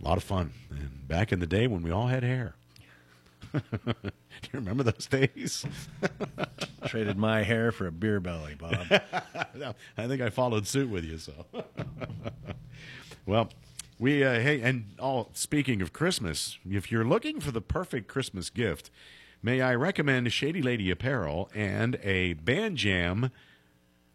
a 0.01 0.05
lot 0.05 0.17
of 0.17 0.23
fun. 0.23 0.53
And 0.71 1.07
back 1.09 1.33
in 1.33 1.41
the 1.41 1.47
day 1.47 1.67
when 1.67 1.83
we 1.83 1.91
all 1.91 2.07
had 2.07 2.23
hair. 2.23 2.55
Do 3.53 3.61
you 3.93 4.51
remember 4.53 4.83
those 4.83 5.07
days? 5.07 5.65
Traded 6.87 7.17
my 7.17 7.43
hair 7.43 7.71
for 7.73 7.87
a 7.87 7.93
beer 7.93 8.21
belly, 8.21 8.55
Bob. 8.55 8.75
I 9.97 10.07
think 10.07 10.21
I 10.21 10.31
followed 10.31 10.67
suit 10.67 10.89
with 10.89 11.05
you. 11.05 11.19
So, 11.19 11.33
well, 13.27 13.51
we 13.99 14.25
uh, 14.25 14.41
hey, 14.41 14.61
and 14.61 14.87
all 14.99 15.31
speaking 15.35 15.81
of 15.83 15.93
Christmas, 15.93 16.59
if 16.69 16.91
you're 16.91 17.05
looking 17.05 17.41
for 17.41 17.53
the 17.53 17.61
perfect 17.61 18.09
Christmas 18.09 18.51
gift, 18.51 18.91
may 19.43 19.61
I 19.61 19.75
recommend 19.75 20.33
Shady 20.33 20.63
Lady 20.63 20.91
Apparel 20.91 21.49
and 21.55 21.97
a 22.03 22.33
Band 22.35 22.77
Jam 22.77 23.31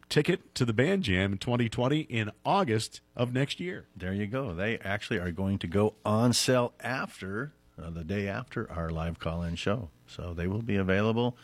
ticket 0.09 0.53
to 0.55 0.65
the 0.65 0.73
Band 0.73 1.03
Jam 1.03 1.37
2020 1.37 2.01
in 2.01 2.31
August 2.43 3.01
of 3.15 3.33
next 3.33 3.59
year. 3.59 3.85
There 3.95 4.13
you 4.13 4.27
go. 4.27 4.53
They 4.53 4.77
actually 4.79 5.19
are 5.19 5.31
going 5.31 5.59
to 5.59 5.67
go 5.67 5.95
on 6.03 6.33
sale 6.33 6.73
after 6.81 7.53
uh, 7.81 7.89
the 7.91 8.03
day 8.03 8.27
after 8.27 8.69
our 8.71 8.89
live 8.89 9.19
call-in 9.19 9.55
show, 9.55 9.89
so 10.07 10.33
they 10.33 10.47
will 10.47 10.61
be 10.61 10.75
available. 10.75 11.37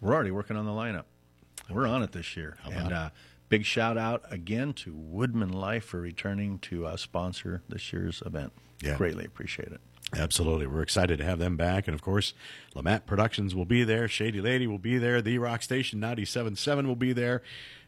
We're 0.00 0.14
already 0.14 0.30
working 0.30 0.56
on 0.56 0.66
the 0.66 0.72
lineup. 0.72 1.04
We're 1.70 1.86
on 1.86 2.02
it 2.02 2.12
this 2.12 2.36
year, 2.36 2.58
and 2.70 2.92
uh, 2.92 3.10
big 3.48 3.64
shout 3.64 3.96
out 3.96 4.22
again 4.30 4.72
to 4.74 4.92
WoodmenLife 4.92 5.82
for 5.82 6.00
returning 6.00 6.58
to 6.60 6.86
uh, 6.86 6.96
sponsor 6.96 7.62
this 7.68 7.92
year's 7.92 8.22
event. 8.26 8.52
Yeah. 8.82 8.96
Greatly 8.96 9.24
appreciate 9.24 9.68
it. 9.68 9.80
Absolutely. 10.14 10.66
We're 10.66 10.82
excited 10.82 11.18
to 11.18 11.24
have 11.24 11.38
them 11.38 11.56
back. 11.56 11.88
And 11.88 11.94
of 11.94 12.02
course, 12.02 12.34
Lamat 12.74 13.06
Productions 13.06 13.54
will 13.54 13.64
be 13.64 13.82
there. 13.84 14.08
Shady 14.08 14.40
Lady 14.40 14.66
will 14.66 14.78
be 14.78 14.98
there. 14.98 15.22
The 15.22 15.38
Rock 15.38 15.62
Station 15.62 16.00
97.7 16.00 16.86
will 16.86 16.96
be 16.96 17.12
there. 17.12 17.42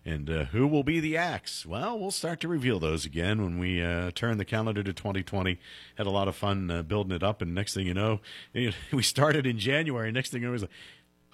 And 0.07 0.29
uh, 0.29 0.45
who 0.47 0.67
will 0.67 0.83
be 0.83 1.01
the 1.01 1.17
acts? 1.17 1.65
Well, 1.65 1.99
we'll 1.99 2.11
start 2.11 2.39
to 2.41 2.49
reveal 2.49 2.79
those 2.79 3.07
again 3.07 3.43
when 3.43 3.59
we 3.59 3.83
uh, 3.83 4.11
turn 4.15 4.37
the 4.37 4.45
calendar 4.45 4.83
to 4.83 4.93
2020. 4.93 5.59
Had 5.95 6.07
a 6.07 6.11
lot 6.11 6.29
of 6.29 6.37
fun 6.37 6.71
uh, 6.71 6.83
building 6.83 7.13
it 7.13 7.23
up. 7.23 7.41
And 7.41 7.55
next 7.55 7.73
thing 7.73 7.87
you 7.87 7.95
know, 7.95 8.21
you 8.53 8.67
know, 8.71 8.75
we 8.93 9.03
started 9.03 9.47
in 9.47 9.59
January. 9.59 10.13
Next 10.13 10.31
thing 10.31 10.43
you 10.43 10.49
know, 10.49 10.53
it 10.53 10.61
was 10.61 10.63
like, 10.63 10.71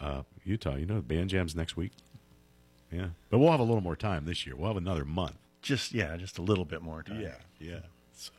uh, 0.01 0.23
Utah, 0.45 0.77
you 0.77 0.87
know, 0.87 0.97
the 0.97 1.03
band 1.03 1.31
jam's 1.31 1.57
next 1.57 1.77
week. 1.77 1.93
Yeah. 2.93 3.09
But 3.29 3.39
we'll 3.39 3.51
have 3.51 3.61
a 3.61 3.65
little 3.65 3.83
more 3.83 3.97
time 3.97 4.25
this 4.25 4.47
year. 4.47 4.55
We'll 4.57 4.69
have 4.69 4.77
another 4.77 5.05
month. 5.05 5.37
Just 5.63 5.93
yeah, 5.93 6.17
just 6.17 6.39
a 6.39 6.43
little 6.43 6.65
bit 6.65 6.81
more 6.81 7.03
time. 7.03 7.21
Yeah, 7.21 7.35
yeah. 7.59 7.81
So, 8.15 8.31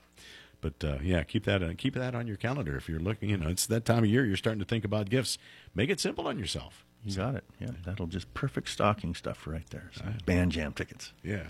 but 0.60 0.84
uh, 0.84 0.98
yeah, 1.04 1.24
keep 1.24 1.44
that 1.46 1.62
uh, 1.62 1.74
keep 1.78 1.94
that 1.94 2.16
on 2.16 2.26
your 2.26 2.38
calendar 2.38 2.76
if 2.76 2.90
you're 2.90 3.00
looking. 3.00 3.30
You 3.30 3.38
know, 3.38 3.48
it's 3.48 3.68
that 3.68 3.86
time 3.86 4.00
of 4.00 4.10
year 4.10 4.26
you're 4.26 4.38
starting 4.38 4.60
to 4.60 4.66
think 4.66 4.84
about 4.84 5.10
gifts. 5.10 5.38
Make 5.76 5.92
it 5.92 6.00
simple 6.00 6.28
on 6.28 6.40
yourself. 6.40 6.84
You 7.04 7.16
got 7.16 7.36
it. 7.36 7.44
Yeah, 7.60 7.72
that'll 7.84 8.08
just 8.08 8.32
perfect 8.34 8.70
stocking 8.70 9.16
stuff 9.16 9.48
right 9.48 9.68
there. 9.72 9.90
So, 9.96 10.06
band 10.26 10.52
jam 10.52 10.74
tickets. 10.74 11.14
Yeah, 11.24 11.48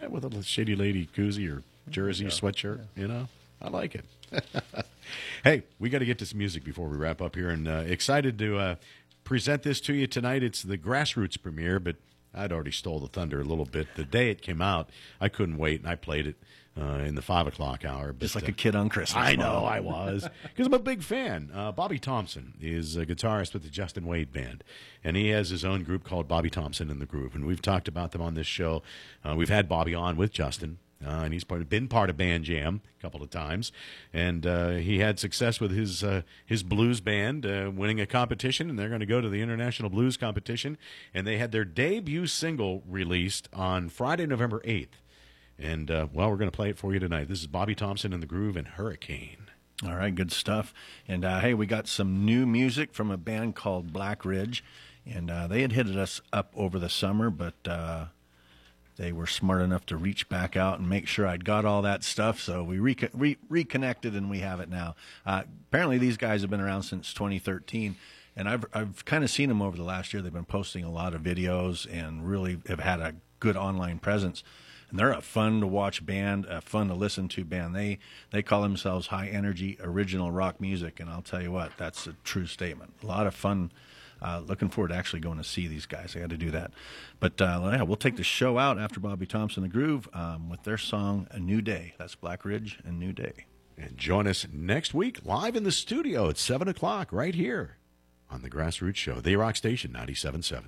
yeah, 0.00 0.08
with 0.08 0.24
a 0.24 0.28
little 0.28 0.42
shady 0.42 0.74
lady 0.74 1.08
koozie 1.14 1.54
or 1.54 1.62
jersey 1.90 2.26
sweatshirt. 2.26 2.80
You 2.96 3.08
know, 3.08 3.28
I 3.60 3.68
like 3.68 3.94
it. 3.94 4.04
hey, 5.44 5.64
we 5.78 5.90
got 5.90 5.98
to 5.98 6.06
get 6.06 6.18
to 6.18 6.26
some 6.26 6.38
music 6.38 6.64
before 6.64 6.88
we 6.88 6.96
wrap 6.96 7.20
up 7.20 7.34
here, 7.36 7.50
and 7.50 7.68
uh, 7.68 7.84
excited 7.86 8.38
to 8.38 8.58
uh, 8.58 8.74
present 9.24 9.62
this 9.62 9.80
to 9.82 9.94
you 9.94 10.06
tonight. 10.06 10.42
It's 10.42 10.62
the 10.62 10.78
Grassroots 10.78 11.40
premiere, 11.40 11.78
but 11.78 11.96
I'd 12.34 12.52
already 12.52 12.72
stole 12.72 13.00
the 13.00 13.08
thunder 13.08 13.40
a 13.40 13.44
little 13.44 13.66
bit. 13.66 13.88
The 13.96 14.04
day 14.04 14.30
it 14.30 14.42
came 14.42 14.62
out, 14.62 14.88
I 15.20 15.28
couldn't 15.28 15.58
wait, 15.58 15.80
and 15.80 15.88
I 15.88 15.96
played 15.96 16.26
it 16.26 16.36
uh, 16.80 17.00
in 17.04 17.14
the 17.14 17.22
five 17.22 17.46
o'clock 17.46 17.84
hour. 17.84 18.12
But, 18.12 18.20
Just 18.20 18.34
like 18.34 18.44
uh, 18.44 18.48
a 18.48 18.52
kid 18.52 18.74
on 18.74 18.88
Christmas. 18.88 19.22
I 19.22 19.36
know. 19.36 19.64
I 19.64 19.80
was 19.80 20.28
because 20.42 20.66
I'm 20.66 20.74
a 20.74 20.78
big 20.78 21.02
fan. 21.02 21.50
Uh, 21.54 21.72
Bobby 21.72 21.98
Thompson 21.98 22.54
is 22.60 22.96
a 22.96 23.06
guitarist 23.06 23.52
with 23.52 23.62
the 23.62 23.70
Justin 23.70 24.06
Wade 24.06 24.32
Band, 24.32 24.64
and 25.02 25.16
he 25.16 25.28
has 25.28 25.50
his 25.50 25.64
own 25.64 25.82
group 25.84 26.04
called 26.04 26.28
Bobby 26.28 26.50
Thompson 26.50 26.90
and 26.90 27.00
the 27.00 27.06
Groove, 27.06 27.34
and 27.34 27.46
we've 27.46 27.62
talked 27.62 27.88
about 27.88 28.12
them 28.12 28.22
on 28.22 28.34
this 28.34 28.46
show. 28.46 28.82
Uh, 29.24 29.34
we've 29.36 29.48
had 29.48 29.68
Bobby 29.68 29.94
on 29.94 30.16
with 30.16 30.32
Justin. 30.32 30.78
Uh, 31.04 31.22
and 31.24 31.34
he's 31.34 31.44
part, 31.44 31.68
been 31.68 31.86
part 31.86 32.08
of 32.08 32.16
Band 32.16 32.44
Jam 32.44 32.80
a 32.98 33.02
couple 33.02 33.22
of 33.22 33.28
times, 33.28 33.72
and 34.12 34.46
uh, 34.46 34.70
he 34.70 35.00
had 35.00 35.18
success 35.18 35.60
with 35.60 35.70
his 35.70 36.02
uh, 36.02 36.22
his 36.46 36.62
blues 36.62 37.00
band, 37.00 37.44
uh, 37.44 37.70
winning 37.74 38.00
a 38.00 38.06
competition, 38.06 38.70
and 38.70 38.78
they're 38.78 38.88
going 38.88 39.00
to 39.00 39.06
go 39.06 39.20
to 39.20 39.28
the 39.28 39.42
International 39.42 39.90
Blues 39.90 40.16
Competition, 40.16 40.78
and 41.12 41.26
they 41.26 41.36
had 41.36 41.52
their 41.52 41.64
debut 41.64 42.26
single 42.26 42.82
released 42.88 43.50
on 43.52 43.90
Friday, 43.90 44.24
November 44.24 44.62
eighth, 44.64 44.96
and 45.58 45.90
uh, 45.90 46.06
well, 46.12 46.30
we're 46.30 46.36
going 46.36 46.50
to 46.50 46.56
play 46.56 46.70
it 46.70 46.78
for 46.78 46.92
you 46.92 47.00
tonight. 47.00 47.28
This 47.28 47.40
is 47.40 47.46
Bobby 47.46 47.74
Thompson 47.74 48.12
and 48.12 48.22
the 48.22 48.26
Groove 48.26 48.56
and 48.56 48.66
Hurricane. 48.66 49.48
All 49.84 49.96
right, 49.96 50.14
good 50.14 50.32
stuff. 50.32 50.72
And 51.08 51.24
uh, 51.24 51.40
hey, 51.40 51.54
we 51.54 51.66
got 51.66 51.88
some 51.88 52.24
new 52.24 52.46
music 52.46 52.94
from 52.94 53.10
a 53.10 53.16
band 53.16 53.54
called 53.54 53.92
Black 53.92 54.24
Ridge, 54.24 54.64
and 55.04 55.30
uh, 55.30 55.46
they 55.46 55.62
had 55.62 55.72
hit 55.72 55.88
us 55.88 56.20
up 56.32 56.52
over 56.54 56.78
the 56.78 56.88
summer, 56.88 57.28
but 57.28 57.54
uh, 57.66 58.06
they 58.96 59.12
were 59.12 59.26
smart 59.26 59.62
enough 59.62 59.84
to 59.86 59.96
reach 59.96 60.28
back 60.28 60.56
out 60.56 60.78
and 60.78 60.88
make 60.88 61.06
sure 61.08 61.26
I'd 61.26 61.44
got 61.44 61.64
all 61.64 61.82
that 61.82 62.04
stuff. 62.04 62.40
So 62.40 62.62
we 62.62 62.78
re- 62.78 62.96
re- 63.12 63.38
reconnected, 63.48 64.14
and 64.14 64.30
we 64.30 64.38
have 64.40 64.60
it 64.60 64.68
now. 64.68 64.94
Uh, 65.26 65.42
apparently, 65.68 65.98
these 65.98 66.16
guys 66.16 66.42
have 66.42 66.50
been 66.50 66.60
around 66.60 66.84
since 66.84 67.12
2013. 67.12 67.96
And 68.36 68.48
I've 68.48 68.64
I've 68.74 69.04
kind 69.04 69.22
of 69.22 69.30
seen 69.30 69.48
them 69.48 69.62
over 69.62 69.76
the 69.76 69.84
last 69.84 70.12
year. 70.12 70.20
They've 70.20 70.32
been 70.32 70.44
posting 70.44 70.82
a 70.82 70.90
lot 70.90 71.14
of 71.14 71.22
videos 71.22 71.86
and 71.88 72.28
really 72.28 72.58
have 72.66 72.80
had 72.80 72.98
a 72.98 73.14
good 73.38 73.56
online 73.56 74.00
presence. 74.00 74.42
And 74.94 75.00
they're 75.00 75.10
a 75.10 75.20
fun 75.20 75.60
to 75.60 75.66
watch 75.66 76.06
band, 76.06 76.44
a 76.44 76.60
fun 76.60 76.86
to 76.86 76.94
listen 76.94 77.26
to 77.30 77.44
band. 77.44 77.74
They 77.74 77.98
they 78.30 78.44
call 78.44 78.62
themselves 78.62 79.08
high 79.08 79.26
energy 79.26 79.76
original 79.82 80.30
rock 80.30 80.60
music, 80.60 81.00
and 81.00 81.10
I'll 81.10 81.20
tell 81.20 81.42
you 81.42 81.50
what, 81.50 81.72
that's 81.76 82.06
a 82.06 82.12
true 82.22 82.46
statement. 82.46 82.94
A 83.02 83.06
lot 83.06 83.26
of 83.26 83.34
fun. 83.34 83.72
Uh, 84.22 84.40
looking 84.46 84.68
forward 84.68 84.90
to 84.90 84.94
actually 84.94 85.18
going 85.18 85.36
to 85.38 85.42
see 85.42 85.66
these 85.66 85.84
guys. 85.84 86.14
I 86.14 86.20
got 86.20 86.30
to 86.30 86.36
do 86.36 86.52
that. 86.52 86.70
But 87.18 87.40
uh, 87.42 87.70
yeah, 87.72 87.82
we'll 87.82 87.96
take 87.96 88.14
the 88.14 88.22
show 88.22 88.56
out 88.56 88.78
after 88.78 89.00
Bobby 89.00 89.26
Thompson 89.26 89.64
the 89.64 89.68
Groove 89.68 90.08
um, 90.14 90.48
with 90.48 90.62
their 90.62 90.78
song 90.78 91.26
"A 91.32 91.40
New 91.40 91.60
Day." 91.60 91.94
That's 91.98 92.14
Black 92.14 92.44
Ridge 92.44 92.78
and 92.84 93.00
New 93.00 93.12
Day. 93.12 93.46
And 93.76 93.98
join 93.98 94.28
us 94.28 94.46
next 94.52 94.94
week 94.94 95.18
live 95.24 95.56
in 95.56 95.64
the 95.64 95.72
studio 95.72 96.28
at 96.28 96.38
7 96.38 96.68
o'clock 96.68 97.08
right 97.10 97.34
here 97.34 97.78
on 98.30 98.42
the 98.42 98.48
Grassroots 98.48 98.94
Show, 98.94 99.16
The 99.16 99.34
Rock 99.34 99.56
Station 99.56 99.90
97.7. 99.90 100.66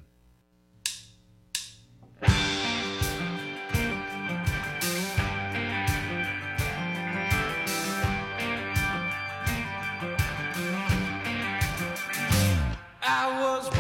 I 13.18 13.40
was 13.40 13.75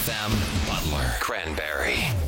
FM 0.05 0.69
Butler 0.69 1.15
Cranberry. 1.21 2.24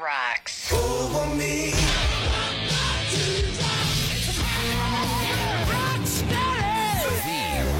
Rocks. 0.00 0.72
Over 0.72 1.34
me. 1.34 1.72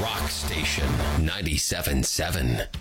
Rock 0.01 0.29
Station 0.29 0.87
97.7. 1.19 2.78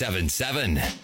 877. 0.00 0.99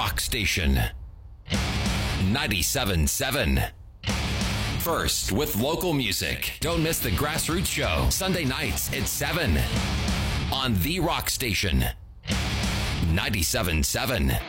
rock 0.00 0.18
station. 0.18 0.80
97.7. 1.50 3.70
First 4.78 5.30
with 5.30 5.54
local 5.56 5.92
music. 5.92 6.54
Don't 6.60 6.82
miss 6.82 7.00
the 7.00 7.10
Grassroots 7.10 7.66
Show, 7.66 8.06
Sunday 8.08 8.46
nights 8.46 8.90
at 8.94 9.06
7 9.06 9.58
on 10.50 10.72
The 10.80 11.00
Rock 11.00 11.28
Station. 11.28 11.84
97.7. 13.12 14.40